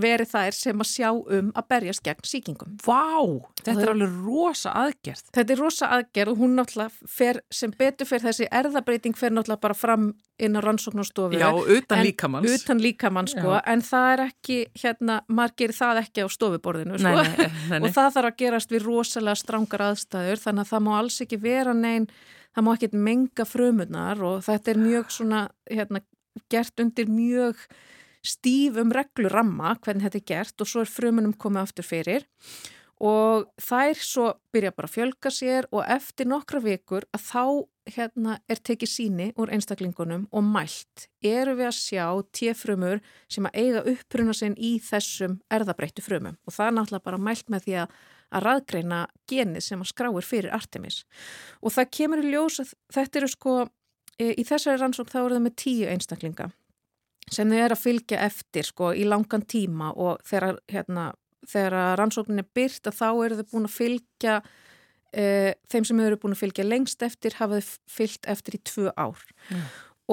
verið 0.01 0.30
þær 0.32 0.57
sem 0.57 0.84
að 0.84 0.88
sjá 0.90 1.09
um 1.11 1.51
að 1.59 1.66
berjast 1.72 2.05
gegn 2.07 2.28
síkingum. 2.28 2.76
Vá, 2.84 3.18
þetta 3.62 3.82
er 3.82 3.92
alveg 3.92 4.16
rosa 4.24 4.72
aðgerð. 4.84 5.26
Þetta 5.36 5.55
er 5.55 5.62
rosa 5.62 5.90
aðgerð 5.96 6.32
og 6.32 6.40
hún 6.42 6.57
náttúrulega 6.59 7.11
fer, 7.18 7.42
sem 7.51 7.74
betur 7.78 8.09
fyrir 8.09 8.28
þessi 8.28 8.49
erðabreiting 8.61 9.18
fer 9.18 9.34
náttúrulega 9.34 9.64
bara 9.66 9.76
fram 9.78 10.09
inn 10.38 10.55
á 10.55 10.61
rannsóknarstofu. 10.62 11.38
Já, 11.38 11.51
utan 11.51 12.03
líkamanns. 12.07 12.55
Utan 12.62 12.82
líkamanns, 12.82 13.34
sko, 13.34 13.57
Já. 13.57 13.62
en 13.66 13.82
það 13.82 14.09
er 14.12 14.24
ekki, 14.28 14.59
hérna, 14.78 15.18
margir 15.28 15.74
það 15.74 16.03
ekki 16.05 16.24
á 16.24 16.28
stofuborðinu, 16.30 16.99
sko. 17.03 17.14
Nei, 17.18 17.32
nei, 17.34 17.72
nei, 17.72 17.80
og 17.82 17.94
það 17.96 18.12
þarf 18.16 18.30
að 18.30 18.38
gerast 18.44 18.74
við 18.74 18.86
rosalega 18.86 19.42
strángar 19.42 19.86
aðstæður, 19.88 20.42
þannig 20.44 20.66
að 20.66 20.72
það 20.72 20.84
má 20.86 20.92
alls 20.99 21.18
ekki 21.26 21.40
vera 21.42 21.74
neinn, 21.74 22.07
það 22.55 22.66
má 22.68 22.72
ekki 22.76 22.90
menga 23.09 23.49
frumunar 23.49 24.24
og 24.30 24.46
þetta 24.46 24.72
er 24.72 24.82
mjög 24.84 25.12
svona, 25.18 25.44
hérna, 25.66 26.05
gert 26.53 26.84
undir 26.84 27.11
mjög 27.11 27.66
stífum 28.26 28.92
regluramma 28.94 29.76
hvernig 29.82 30.06
þetta 30.06 30.20
er 30.20 30.26
gert 30.32 30.64
og 30.64 30.70
svo 30.70 30.82
er 30.84 30.90
frumunum 30.90 31.36
komið 31.38 31.64
aftur 31.66 31.86
fyrir. 31.86 32.26
Og 32.98 33.46
þær 33.62 34.00
svo 34.02 34.24
byrja 34.50 34.72
bara 34.74 34.88
að 34.88 34.94
fjölga 34.96 35.30
sér 35.30 35.68
og 35.70 35.84
eftir 35.86 36.26
nokkra 36.26 36.58
vikur 36.64 37.06
að 37.14 37.26
þá 37.28 37.44
hérna 37.94 38.34
er 38.50 38.58
tekið 38.58 38.90
síni 38.90 39.28
úr 39.38 39.52
einstaklingunum 39.54 40.26
og 40.34 40.44
mælt 40.44 41.06
eru 41.24 41.54
við 41.60 41.70
að 41.70 41.78
sjá 41.78 42.04
tjefrumur 42.34 42.98
sem 43.30 43.46
að 43.46 43.60
eiga 43.62 43.84
uppruna 43.94 44.34
sinn 44.34 44.58
í 44.58 44.74
þessum 44.82 45.38
erðabreittu 45.46 46.02
frumum. 46.02 46.36
Og 46.42 46.56
það 46.58 46.72
er 46.72 46.78
náttúrulega 46.80 47.06
bara 47.06 47.26
mælt 47.30 47.54
með 47.54 47.68
því 47.68 47.82
að 47.84 47.98
að 48.34 48.44
raðgreina 48.44 49.02
genið 49.30 49.64
sem 49.64 49.82
að 49.82 49.90
skráir 49.92 50.26
fyrir 50.26 50.54
Artemis. 50.54 51.02
Og 51.62 51.72
það 51.74 51.92
kemur 51.98 52.22
í 52.22 52.32
ljós 52.32 52.60
að 52.62 52.72
þetta 52.94 53.20
eru 53.20 53.30
sko 53.32 53.54
e, 54.18 54.32
í 54.34 54.44
þessari 54.44 54.80
rannsók 54.82 55.12
þá 55.12 55.20
eru 55.22 55.38
það 55.38 55.46
með 55.46 55.56
tíu 55.64 55.88
einstaklinga 55.88 56.50
sem 57.35 57.51
þau 57.51 57.59
eru 57.59 57.76
að 57.76 57.85
fylgja 57.85 58.22
eftir 58.26 58.68
sko 58.68 58.93
í 58.97 59.05
langan 59.09 59.45
tíma 59.49 59.93
og 59.97 60.22
þegar, 60.29 60.59
hérna, 60.70 61.11
þegar 61.49 61.99
rannsóknin 62.01 62.43
er 62.43 62.51
byrt 62.57 62.91
að 62.91 62.99
þá 63.01 63.09
eru 63.12 63.39
þau 63.39 63.53
búin 63.53 63.68
að 63.68 63.76
fylgja 63.76 64.41
e, 65.12 65.55
þeim 65.70 65.89
sem 65.89 66.03
eru 66.05 66.20
búin 66.20 66.37
að 66.37 66.43
fylgja 66.45 66.66
lengst 66.66 67.05
eftir 67.07 67.39
hafa 67.39 67.61
þau 67.61 67.79
fylgt 67.99 68.29
eftir 68.31 68.59
í 68.59 68.62
tvö 68.72 68.93
ár 68.97 69.22
mm. 69.53 69.64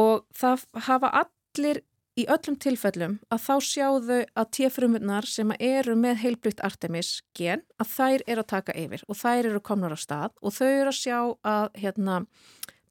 og 0.01 0.25
það 0.35 0.65
hafa 0.89 1.11
allir 1.23 1.83
í 2.15 2.25
öllum 2.31 2.55
tilfellum 2.61 3.17
að 3.33 3.41
þá 3.43 3.55
sjáðu 3.67 4.19
að 4.39 4.51
T-frumunar 4.57 5.27
sem 5.27 5.51
eru 5.59 5.97
með 5.99 6.21
heilbrygt 6.23 6.63
Artemis 6.63 7.17
gen 7.35 7.65
að 7.81 7.91
þær 7.91 8.23
eru 8.25 8.43
að 8.45 8.51
taka 8.53 8.75
yfir 8.79 9.03
og 9.09 9.19
þær 9.19 9.49
eru 9.51 9.63
komnar 9.63 9.95
á 9.95 9.99
stað 9.99 10.37
og 10.39 10.55
þau 10.55 10.69
eru 10.69 10.93
að 10.93 10.99
sjá 11.01 11.17
að 11.43 11.65
hérna, 11.81 12.21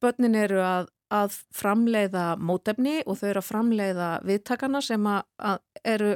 börnin 0.04 0.36
eru 0.36 0.60
að, 0.60 0.90
að 1.12 1.38
framleiða 1.54 2.34
mótefni 2.40 3.02
og 3.04 3.18
þau 3.20 3.28
eru 3.28 3.42
að 3.42 3.48
framleiða 3.48 4.10
viðtakana 4.24 4.80
sem 4.84 5.06
að, 5.06 5.58
eru 5.84 6.14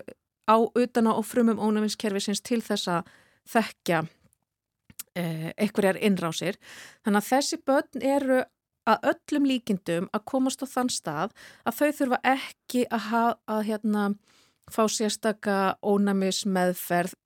á 0.48 0.56
utana 0.58 1.16
og 1.18 1.26
frumum 1.28 1.60
ónæfinskerfisins 1.60 2.40
til 2.40 2.60
þess 2.64 2.88
að 2.88 3.10
þekkja 3.52 4.02
eh, 5.14 5.50
einhverjar 5.56 6.00
innrásir. 6.00 6.56
Þannig 7.04 7.22
að 7.22 7.28
þessi 7.32 7.60
börn 7.68 8.06
eru 8.16 8.40
að 8.88 9.10
öllum 9.12 9.46
líkindum 9.48 10.08
að 10.16 10.26
komast 10.32 10.64
á 10.64 10.66
þann 10.68 10.90
stað 10.92 11.36
að 11.68 11.78
þau 11.78 11.88
þurfa 12.00 12.20
ekki 12.32 12.84
að, 12.88 13.32
að 13.44 13.64
hérna, 13.68 14.04
fá 14.72 14.84
sérstaka 14.92 15.58
ónæmis 15.84 16.44
meðferð 16.48 17.16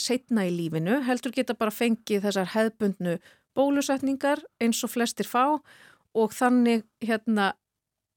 setna 0.00 0.48
í 0.48 0.52
lífinu, 0.54 0.98
heldur 1.06 1.32
geta 1.34 1.54
bara 1.54 1.72
fengið 1.74 2.24
þessar 2.26 2.50
hefðbundnu 2.56 3.18
bólusetningar 3.54 4.42
eins 4.62 4.80
og 4.82 4.90
flestir 4.90 5.28
fá 5.30 5.44
og 5.54 5.62
þannig 6.32 6.84
hérna 7.04 7.52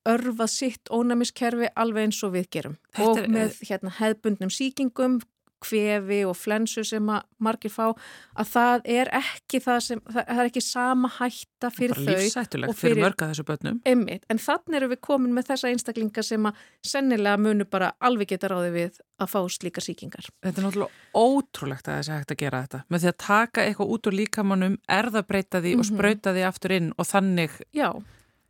örfað 0.07 0.51
sitt 0.53 0.91
ónæmiskerfi 0.93 1.71
alveg 1.75 2.07
eins 2.07 2.21
og 2.23 2.35
við 2.37 2.49
gerum. 2.55 2.77
Þetta 2.95 3.25
og 3.25 3.33
með 3.33 3.57
hérna, 3.67 3.93
hefðbundnum 3.97 4.53
síkingum 4.53 5.19
kvefi 5.63 6.19
og 6.27 6.35
flensu 6.37 6.83
sem 6.87 7.09
að 7.11 7.25
margir 7.43 7.71
fá 7.73 7.85
að 7.89 8.51
það 8.51 8.87
er 8.97 9.11
ekki 9.19 9.61
það 9.63 9.79
sem, 9.85 10.01
það 10.05 10.31
er 10.33 10.49
ekki 10.49 10.63
sama 10.63 11.11
hætta 11.17 11.71
fyrir 11.73 12.01
þau. 12.01 12.11
Lífsættulegt 12.11 12.77
fyrir, 12.77 12.95
fyrir 12.95 13.05
mörga 13.05 13.29
þessu 13.31 13.45
börnum. 13.47 13.79
Emmitt, 13.87 14.25
en 14.31 14.41
þannig 14.41 14.79
eru 14.79 14.91
við 14.93 15.01
komin 15.09 15.35
með 15.35 15.51
þessa 15.51 15.71
einstaklinga 15.71 16.25
sem 16.25 16.49
að 16.49 16.65
sennilega 16.85 17.41
munu 17.41 17.67
bara 17.69 17.93
alveg 17.99 18.33
geta 18.33 18.51
ráði 18.53 18.73
við 18.75 19.01
að 19.17 19.31
fá 19.33 19.39
slíka 19.49 19.81
síkingar. 19.81 20.29
Þetta 20.45 20.61
er 20.61 20.67
náttúrulega 20.67 21.23
ótrúlegt 21.23 21.89
að 21.89 22.01
þessi 22.01 22.13
hægt 22.13 22.35
að 22.35 22.41
gera 22.43 22.61
þetta. 22.65 22.83
Með 22.93 23.03
því 23.03 23.11
að 23.13 23.17
taka 23.25 23.65
eitthvað 23.65 23.95
út 23.95 24.11
úr 24.11 24.19
líkamannum, 24.21 24.77
erðabreita 24.99 25.63
því 25.63 25.73
mm 25.73 25.81
-hmm. 25.81 25.81
og 25.81 25.85
mhm. 25.85 25.97
spröyta 25.97 26.35
því 26.37 26.47
aftur 26.51 26.77
inn 26.77 26.93
og 26.97 27.09
þannig... 27.09 27.59
Já 27.73 27.89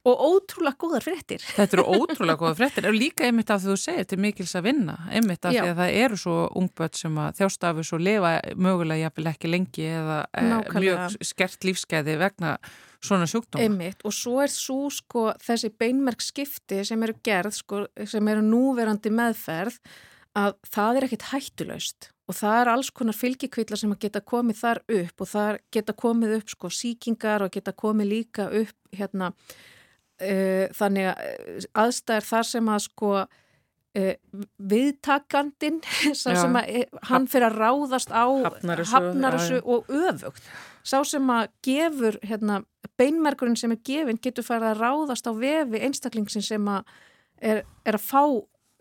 og 0.08 0.24
ótrúlega 0.24 0.80
góðar 0.80 1.06
fréttir. 1.06 1.44
Þetta 1.44 1.78
eru 1.78 1.86
ótrúlega 1.98 2.40
góðar 2.40 2.58
fréttir 2.62 2.88
og 2.90 2.96
líka 2.96 3.28
einmitt 3.28 3.52
af 3.54 3.62
því 3.64 3.74
þú 3.74 3.78
segir 3.82 4.08
til 4.08 4.20
mikils 4.24 4.56
að 4.58 4.68
vinna 4.70 4.98
einmitt 5.12 5.46
af 5.46 5.56
Já. 5.56 5.62
því 5.62 5.72
að 5.74 5.80
það 5.82 6.00
eru 6.02 6.20
svo 6.24 6.36
ungböld 6.62 7.00
sem 7.00 7.22
að 7.24 7.40
þjástafus 7.42 7.94
og 7.98 8.04
lifa 8.08 8.34
mögulega 8.56 9.08
jafnvel 9.08 9.32
ekki 9.34 9.52
lengi 9.52 9.88
eða 9.92 10.20
eh, 10.32 10.50
Nákvæmlega. 10.52 11.08
mjög 11.08 11.32
skert 11.32 11.68
lífskeiði 11.68 12.18
vegna 12.24 12.58
svona 13.04 13.30
sjúkdóma. 13.30 13.64
Einmitt 13.64 14.04
og 14.08 14.16
svo 14.16 14.42
er 14.44 14.54
svo 14.54 14.92
sko 14.94 15.30
þessi 15.44 15.72
beinmerkskipti 15.78 16.84
sem 16.88 17.08
eru 17.08 17.18
gerð 17.26 17.58
sko 17.60 17.86
sem 18.10 18.32
eru 18.32 18.46
núverandi 18.46 19.12
meðferð 19.14 19.82
að 20.38 20.54
það 20.70 21.00
er 21.00 21.08
ekkit 21.08 21.28
hættulaust 21.32 22.12
og 22.28 22.36
það 22.36 22.60
er 22.62 22.72
alls 22.74 22.90
konar 22.92 23.16
fylgikvillar 23.16 23.80
sem 23.80 23.94
að 23.94 24.04
geta 24.04 24.22
komið 24.34 24.60
þar 24.60 24.82
upp 24.98 25.24
og 25.24 25.32
það 25.32 25.60
geta 25.74 25.96
komið 25.98 26.36
upp 26.42 26.54
sko 26.54 26.72
síkingar 26.74 27.46
og 27.46 27.54
geta 27.56 27.74
komið 27.78 28.12
líka 28.12 28.50
upp 28.62 28.98
hérna 28.98 29.32
Uh, 30.18 30.66
þannig 30.74 31.12
að 31.12 31.20
eh, 31.28 31.66
aðstæðar 31.78 32.26
þar 32.26 32.46
sem 32.50 32.70
að 32.74 32.80
sko 32.88 33.10
uh, 33.22 34.14
viðtakandin 34.72 35.78
sem 36.18 36.58
að 36.58 36.72
hann 37.12 37.28
fyrir 37.30 37.52
að 37.52 37.60
ráðast 37.62 38.10
á 38.10 38.26
hafnarissu 38.96 39.62
og 39.62 39.92
öfugt. 39.94 40.50
Sá 40.88 40.98
sem 41.06 41.30
að 41.30 41.52
gefur 41.68 42.18
hérna, 42.26 42.64
beinmerkurinn 42.98 43.60
sem 43.60 43.76
er 43.76 43.82
gefin 43.86 44.18
getur 44.24 44.48
farið 44.48 44.72
að 44.72 44.82
ráðast 44.82 45.30
á 45.30 45.34
vefi 45.38 45.84
einstaklingsinn 45.86 46.46
sem 46.50 46.70
að 46.72 46.90
er, 47.38 47.62
er 47.86 48.00
að 48.00 48.08
fá 48.08 48.24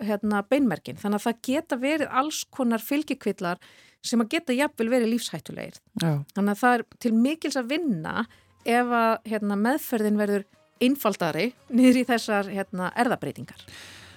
hérna, 0.01 0.41
beinmerkin. 0.49 0.97
Þannig 1.01 1.20
að 1.20 1.26
það 1.28 1.45
geta 1.51 1.80
verið 1.82 2.16
alls 2.22 2.43
konar 2.49 2.84
fylgikvillar 2.84 3.61
sem 4.07 4.22
að 4.22 4.32
geta 4.37 4.57
jafnvel 4.57 4.89
verið 4.93 5.12
lífshættulegir. 5.14 5.80
Já. 6.01 6.12
þannig 6.34 6.53
að 6.53 6.61
það 6.62 6.76
er 6.76 6.84
til 7.03 7.14
mikils 7.16 7.57
að 7.59 7.72
vinna 7.72 8.26
ef 8.66 8.93
að 9.05 9.14
hérna, 9.30 9.59
meðferðin 9.68 10.20
verður 10.20 10.47
einfaldari 10.83 11.51
niður 11.72 12.01
í 12.03 12.07
þessar 12.09 12.49
hérna, 12.53 12.93
erðabreitingar. 12.99 13.61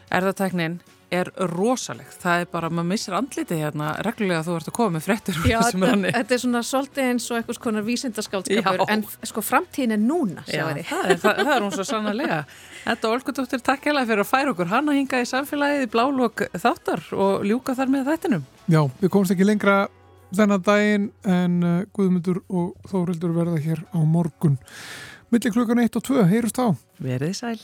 Erðateknin 0.09 0.79
er 1.13 1.29
rosalegt. 1.49 2.17
Það 2.21 2.43
er 2.43 2.47
bara, 2.51 2.69
maður 2.69 2.87
missir 2.91 3.15
andlitið 3.17 3.61
hérna 3.63 3.91
reglulega 4.05 4.41
að 4.43 4.49
þú 4.49 4.55
ert 4.59 4.69
að 4.69 4.75
koma 4.77 4.95
með 4.95 5.05
frettir. 5.07 5.39
Já, 5.49 5.57
þetta, 5.65 6.21
er 6.35 6.41
svona 6.43 6.61
svolítið 6.65 7.07
eins 7.07 7.27
og 7.29 7.39
eitthvað 7.39 7.61
konar 7.63 7.85
vísindaskálskapur, 7.87 8.83
en 8.93 9.05
sko 9.31 9.43
framtíðin 9.45 9.95
er 9.95 10.01
núna, 10.03 10.45
sjáu 10.45 10.69
því. 10.69 10.85
Það 10.89 11.13
er, 11.13 11.21
það, 11.23 11.41
það 11.41 11.53
er 11.55 11.65
hún 11.65 11.75
svo 11.75 11.87
sannarlega. 11.89 12.39
Þetta 12.85 13.13
Olgudóttir, 13.13 13.63
takk 13.65 13.89
hella 13.89 14.05
fyrir 14.09 14.25
að 14.25 14.29
færa 14.29 14.53
okkur 14.53 14.73
hann 14.73 14.91
að 14.91 14.99
hinga 15.01 15.21
í 15.23 15.29
samfélagið 15.29 15.85
í 15.85 15.91
blálokk 15.95 16.45
þáttar 16.57 17.05
og 17.17 17.47
ljúka 17.49 17.77
þar 17.79 17.93
með 17.95 18.11
þættinum. 18.13 18.45
Já, 18.69 18.83
við 19.01 19.13
komumst 19.15 19.33
ekki 19.33 19.49
lengra 19.49 19.79
þennan 20.35 20.65
daginn 20.65 21.09
en 21.25 21.61
uh, 21.65 21.77
Guðmundur 21.95 22.43
og 22.47 22.89
Þórildur 22.89 23.33
verða 23.33 23.61
hér 23.63 23.81
á 23.89 23.99
morgun. 24.05 24.59
Millir 25.29 25.53
klukkan 25.53 25.77
1 25.77 25.95
og 25.99 26.03
2, 26.07 26.23
heyrust 26.25 26.57
þá. 26.57 26.71
Verðið 27.05 27.35
sæl. 27.37 27.59